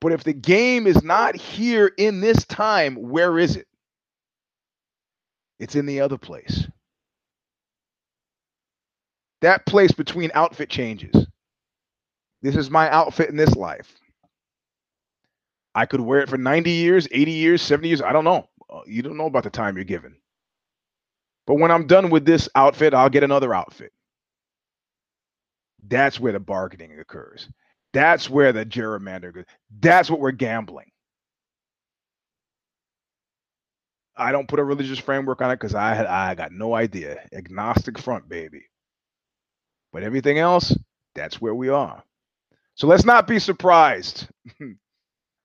But 0.00 0.12
if 0.12 0.24
the 0.24 0.34
game 0.34 0.86
is 0.86 1.02
not 1.02 1.34
here 1.34 1.90
in 1.96 2.20
this 2.20 2.44
time, 2.44 2.96
where 2.96 3.38
is 3.38 3.56
it? 3.56 3.66
It's 5.58 5.76
in 5.76 5.86
the 5.86 6.00
other 6.00 6.18
place. 6.18 6.66
That 9.44 9.66
place 9.66 9.92
between 9.92 10.30
outfit 10.32 10.70
changes. 10.70 11.26
This 12.40 12.56
is 12.56 12.70
my 12.70 12.88
outfit 12.88 13.28
in 13.28 13.36
this 13.36 13.54
life. 13.54 13.94
I 15.74 15.84
could 15.84 16.00
wear 16.00 16.20
it 16.20 16.30
for 16.30 16.38
90 16.38 16.70
years, 16.70 17.06
80 17.12 17.30
years, 17.30 17.60
70 17.60 17.88
years. 17.88 18.00
I 18.00 18.14
don't 18.14 18.24
know. 18.24 18.48
Uh, 18.70 18.80
you 18.86 19.02
don't 19.02 19.18
know 19.18 19.26
about 19.26 19.44
the 19.44 19.50
time 19.50 19.76
you're 19.76 19.84
given. 19.84 20.16
But 21.46 21.56
when 21.56 21.70
I'm 21.70 21.86
done 21.86 22.08
with 22.08 22.24
this 22.24 22.48
outfit, 22.54 22.94
I'll 22.94 23.10
get 23.10 23.22
another 23.22 23.52
outfit. 23.52 23.92
That's 25.86 26.18
where 26.18 26.32
the 26.32 26.40
bargaining 26.40 26.98
occurs. 26.98 27.46
That's 27.92 28.30
where 28.30 28.54
the 28.54 28.64
gerrymander 28.64 29.34
goes. 29.34 29.44
That's 29.78 30.08
what 30.08 30.20
we're 30.20 30.30
gambling. 30.30 30.90
I 34.16 34.32
don't 34.32 34.48
put 34.48 34.58
a 34.58 34.64
religious 34.64 34.98
framework 34.98 35.42
on 35.42 35.50
it 35.50 35.56
because 35.56 35.74
I 35.74 35.92
had 35.92 36.06
I 36.06 36.34
got 36.34 36.50
no 36.50 36.74
idea. 36.74 37.28
Agnostic 37.34 37.98
front, 37.98 38.26
baby. 38.26 38.62
But 39.94 40.02
everything 40.02 40.40
else, 40.40 40.76
that's 41.14 41.40
where 41.40 41.54
we 41.54 41.68
are. 41.68 42.02
So 42.74 42.88
let's 42.88 43.04
not 43.04 43.28
be 43.28 43.38
surprised 43.38 44.26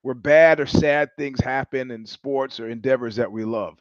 where 0.02 0.16
bad 0.16 0.60
or 0.60 0.66
sad 0.66 1.12
things 1.18 1.39
happen 1.39 1.91
in 1.91 2.08
sports 2.08 2.60
or 2.60 2.68
endeavors 2.68 3.18
that 3.18 3.32
we 3.32 3.45
love. 3.45 3.78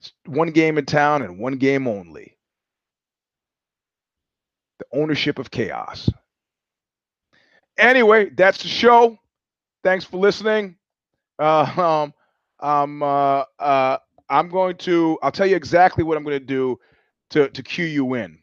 It's 0.00 0.12
one 0.26 0.50
game 0.50 0.76
in 0.76 0.86
town 0.86 1.22
and 1.22 1.38
one 1.38 1.56
game 1.58 1.86
only. 1.86 2.36
The 4.80 4.86
ownership 4.92 5.38
of 5.38 5.52
chaos. 5.52 6.10
Anyway, 7.78 8.30
that's 8.30 8.60
the 8.60 8.68
show. 8.68 9.16
Thanks 9.84 10.04
for 10.04 10.16
listening. 10.16 10.76
Uh, 11.38 11.72
um, 12.60 12.68
um, 12.68 13.02
uh, 13.04 13.44
uh, 13.60 13.98
I'm 14.28 14.48
going 14.48 14.78
to. 14.78 15.16
I'll 15.22 15.30
tell 15.32 15.46
you 15.46 15.54
exactly 15.54 16.02
what 16.02 16.16
I'm 16.16 16.24
going 16.24 16.40
to 16.40 16.44
do 16.44 16.80
to 17.30 17.48
to 17.50 17.62
cue 17.62 17.86
you 17.86 18.14
in. 18.14 18.40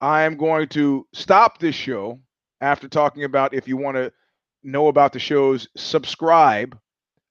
I 0.00 0.22
am 0.22 0.36
going 0.36 0.68
to 0.68 1.06
stop 1.12 1.58
this 1.58 1.74
show 1.74 2.20
after 2.60 2.88
talking 2.88 3.24
about 3.24 3.54
if 3.54 3.66
you 3.68 3.76
want 3.76 3.96
to 3.96 4.12
know 4.62 4.88
about 4.88 5.12
the 5.12 5.18
shows, 5.18 5.68
subscribe. 5.76 6.78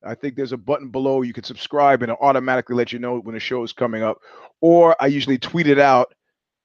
I 0.04 0.16
think 0.16 0.36
there's 0.36 0.52
a 0.52 0.58
button 0.58 0.90
below 0.90 1.22
you 1.22 1.34
can 1.34 1.44
subscribe 1.44 2.02
and 2.04 2.12
it 2.12 2.18
automatically 2.22 2.76
let 2.76 2.94
you 2.94 3.00
know 3.00 3.20
when 3.20 3.34
the 3.34 3.40
show 3.40 3.64
is 3.64 3.74
coming 3.74 4.04
up. 4.04 4.18
Or 4.62 4.96
I 5.00 5.08
usually 5.08 5.38
tweet 5.38 5.68
it 5.68 5.80
out 5.80 6.14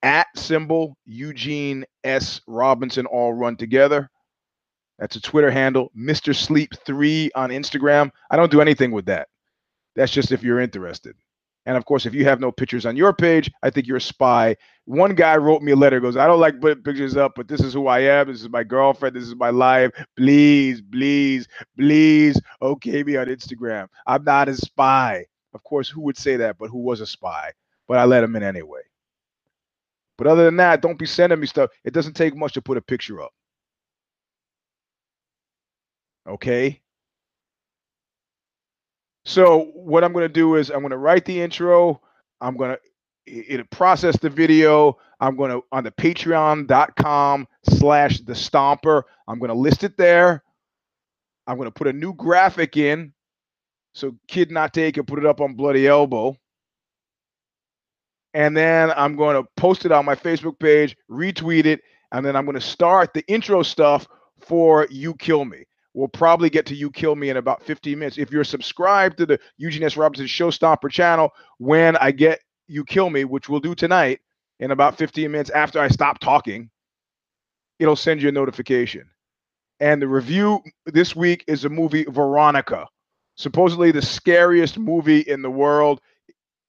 at 0.03 0.27
symbol 0.37 0.97
Eugene 1.05 1.85
S. 2.05 2.41
Robinson, 2.47 3.07
all 3.07 3.33
run 3.33 3.57
together. 3.57 4.11
That's 4.99 5.17
a 5.17 5.21
Twitter 5.21 5.51
handle. 5.51 5.91
Mr. 5.99 6.35
Sleep 6.35 6.73
3 6.85 7.31
on 7.35 7.51
Instagram. 7.51 8.11
I 8.31 8.37
don't 8.37 8.51
do 8.51 8.61
anything 8.61 8.93
with 8.93 9.07
that. 9.07 9.29
That's 9.97 10.13
just 10.13 10.33
if 10.33 10.43
you're 10.43 10.61
interested. 10.61 11.17
And 11.67 11.77
of 11.77 11.85
course, 11.85 12.07
if 12.07 12.15
you 12.15 12.25
have 12.25 12.41
no 12.41 12.51
pictures 12.51 12.87
on 12.87 12.97
your 12.97 13.13
page, 13.13 13.51
I 13.63 13.71
think 13.71 13.87
you're 13.87 13.99
a 13.99 14.01
spy. 14.01 14.57
One 14.87 15.15
guy 15.15 15.37
wrote 15.37 15.63
me 15.63 15.73
a 15.73 15.77
letter, 15.77 16.01
goes, 16.01 16.17
I 16.17 16.27
don't 16.27 16.41
like 16.41 16.61
putting 16.61 16.83
pictures 16.83 17.17
up, 17.17 17.33
but 17.37 17.49
this 17.49 17.61
is 17.61 17.75
who 17.75 17.87
I 17.87 18.01
am. 18.01 18.29
This 18.29 18.41
is 18.41 18.49
my 18.49 18.65
girlfriend. 18.65 19.15
This 19.15 19.25
is 19.25 19.37
my 19.37 19.51
life. 19.51 19.91
Please, 20.17 20.83
please, 20.91 21.47
please, 21.79 22.41
okay 22.63 23.03
me 23.03 23.17
on 23.17 23.27
Instagram. 23.27 23.89
I'm 24.07 24.25
not 24.25 24.49
a 24.49 24.57
spy. 24.57 25.27
Of 25.53 25.63
course, 25.63 25.89
who 25.89 26.01
would 26.03 26.17
say 26.17 26.37
that, 26.37 26.57
but 26.59 26.69
who 26.69 26.79
was 26.79 27.01
a 27.01 27.07
spy? 27.07 27.53
But 27.87 27.99
I 27.99 28.05
let 28.05 28.25
him 28.25 28.37
in 28.37 28.43
anyway. 28.43 28.83
But 30.17 30.27
other 30.29 30.45
than 30.45 30.57
that, 30.57 30.83
don't 30.83 30.99
be 30.99 31.07
sending 31.07 31.41
me 31.41 31.47
stuff. 31.47 31.71
It 31.85 31.93
doesn't 31.93 32.15
take 32.15 32.37
much 32.37 32.55
to 32.55 32.63
put 32.63 32.77
a 32.77 32.83
picture 32.83 33.23
up. 33.23 33.33
Okay. 36.27 36.81
So 39.25 39.71
what 39.75 40.05
I'm 40.05 40.13
going 40.13 40.25
to 40.25 40.33
do 40.33 40.57
is 40.57 40.71
I'm 40.71 40.81
going 40.81 40.91
to 40.91 40.97
write 40.97 41.25
the 41.25 41.41
intro. 41.41 42.01
I'm 42.41 42.57
going 42.57 42.71
to 42.71 42.81
it 43.27 43.71
process 43.71 44.17
the 44.19 44.31
video. 44.31 44.99
I'm 45.21 45.37
going 45.37 45.51
to 45.51 45.63
on 45.71 45.85
the 45.85 45.91
patreon.com 45.91 47.47
slash 47.65 48.21
the 48.21 48.33
stomper. 48.33 49.03
I'm 49.29 49.39
going 49.39 49.51
to 49.51 49.55
list 49.55 49.85
it 49.85 49.97
there. 49.97 50.43
I'm 51.47 51.57
going 51.57 51.69
to 51.69 51.73
put 51.73 51.87
a 51.87 51.93
new 51.93 52.15
graphic 52.15 52.77
in. 52.77 53.13
So 53.93 54.17
Kid 54.27 54.53
Take 54.73 54.95
can 54.95 55.05
put 55.05 55.19
it 55.19 55.27
up 55.27 55.41
on 55.41 55.55
Bloody 55.55 55.87
Elbow 55.87 56.37
and 58.35 58.57
then 58.57 58.93
I'm 58.97 59.17
going 59.17 59.37
to 59.37 59.49
post 59.57 59.85
it 59.85 59.93
on 59.93 60.05
my 60.05 60.15
Facebook 60.15 60.59
page, 60.59 60.97
retweet 61.11 61.67
it, 61.67 61.81
and 62.13 62.25
then 62.25 62.37
I'm 62.37 62.45
going 62.45 62.55
to 62.55 62.61
start 62.61 63.13
the 63.15 63.25
intro 63.27 63.63
stuff 63.63 64.07
for 64.41 64.87
You 64.91 65.15
Kill 65.15 65.45
Me. 65.45 65.65
We'll 65.95 66.09
probably 66.09 66.51
get 66.51 66.67
to 66.67 66.75
You 66.75 66.91
Kill 66.91 67.17
Me 67.17 67.31
in 67.31 67.37
about 67.37 67.63
15 67.63 67.99
minutes. 67.99 68.19
If 68.19 68.31
you're 68.31 68.45
subscribed 68.45 69.19
to 69.19 69.27
the 69.27 69.41
Eugene 69.59 69.83
S. 69.83 69.97
Robinson 69.97 70.27
Showstomper 70.27 70.91
channel, 70.91 71.31
when 71.59 71.97
I 71.97 72.13
get 72.13 72.41
You 72.69 72.85
Kill 72.85 73.11
Me, 73.11 73.25
which 73.25 73.49
we'll 73.49 73.61
do 73.61 73.75
tonight 73.75 74.21
in 74.61 74.71
about 74.71 74.97
15 74.97 75.31
minutes 75.31 75.51
after 75.51 75.81
I 75.81 75.89
stop 75.89 76.21
talking, 76.21 76.71
it'll 77.79 77.97
send 77.97 78.23
you 78.23 78.29
a 78.29 78.33
notification. 78.33 79.09
And 79.81 80.01
the 80.01 80.09
review 80.09 80.61
this 80.87 81.17
week 81.17 81.45
is 81.49 81.63
the 81.63 81.71
movie 81.71 82.05
Veronica, 82.05 82.87
supposedly 83.37 83.91
the 83.91 84.03
scariest 84.03 84.79
movie 84.79 85.21
in 85.21 85.43
the 85.43 85.51
world 85.51 86.01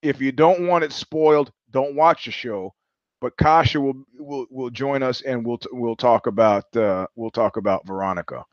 if 0.01 0.19
you 0.19 0.31
don't 0.31 0.67
want 0.67 0.83
it 0.83 0.91
spoiled, 0.91 1.51
don't 1.69 1.95
watch 1.95 2.25
the 2.25 2.31
show. 2.31 2.73
But 3.19 3.37
Kasha 3.37 3.79
will 3.79 4.03
will 4.17 4.47
will 4.49 4.69
join 4.71 5.03
us 5.03 5.21
and 5.21 5.45
we'll 5.45 5.59
we'll 5.71 5.95
talk 5.95 6.25
about 6.25 6.75
uh, 6.75 7.05
we'll 7.15 7.29
talk 7.29 7.57
about 7.57 7.85
Veronica, 7.85 8.43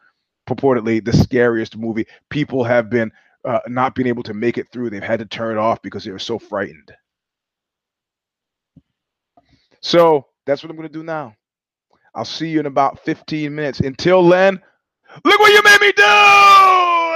purportedly 0.48 1.04
the 1.04 1.12
scariest 1.12 1.76
movie. 1.76 2.06
People 2.30 2.64
have 2.64 2.90
been 2.90 3.12
uh, 3.44 3.60
not 3.68 3.94
being 3.94 4.08
able 4.08 4.22
to 4.24 4.34
make 4.34 4.58
it 4.58 4.66
through. 4.72 4.90
They've 4.90 5.02
had 5.02 5.20
to 5.20 5.26
turn 5.26 5.56
it 5.56 5.60
off 5.60 5.82
because 5.82 6.04
they 6.04 6.10
were 6.10 6.18
so 6.18 6.38
frightened. 6.38 6.90
So 9.80 10.26
that's 10.46 10.62
what 10.62 10.70
I'm 10.70 10.76
going 10.76 10.88
to 10.88 10.92
do 10.92 11.04
now. 11.04 11.34
I'll 12.14 12.24
see 12.24 12.48
you 12.48 12.60
in 12.60 12.66
about 12.66 12.98
15 13.04 13.54
minutes. 13.54 13.80
Until 13.80 14.26
then, 14.28 14.60
look 15.24 15.40
what 15.40 15.52
you 15.52 15.62
made 15.62 15.80
me 15.80 15.92
do! 15.92 17.07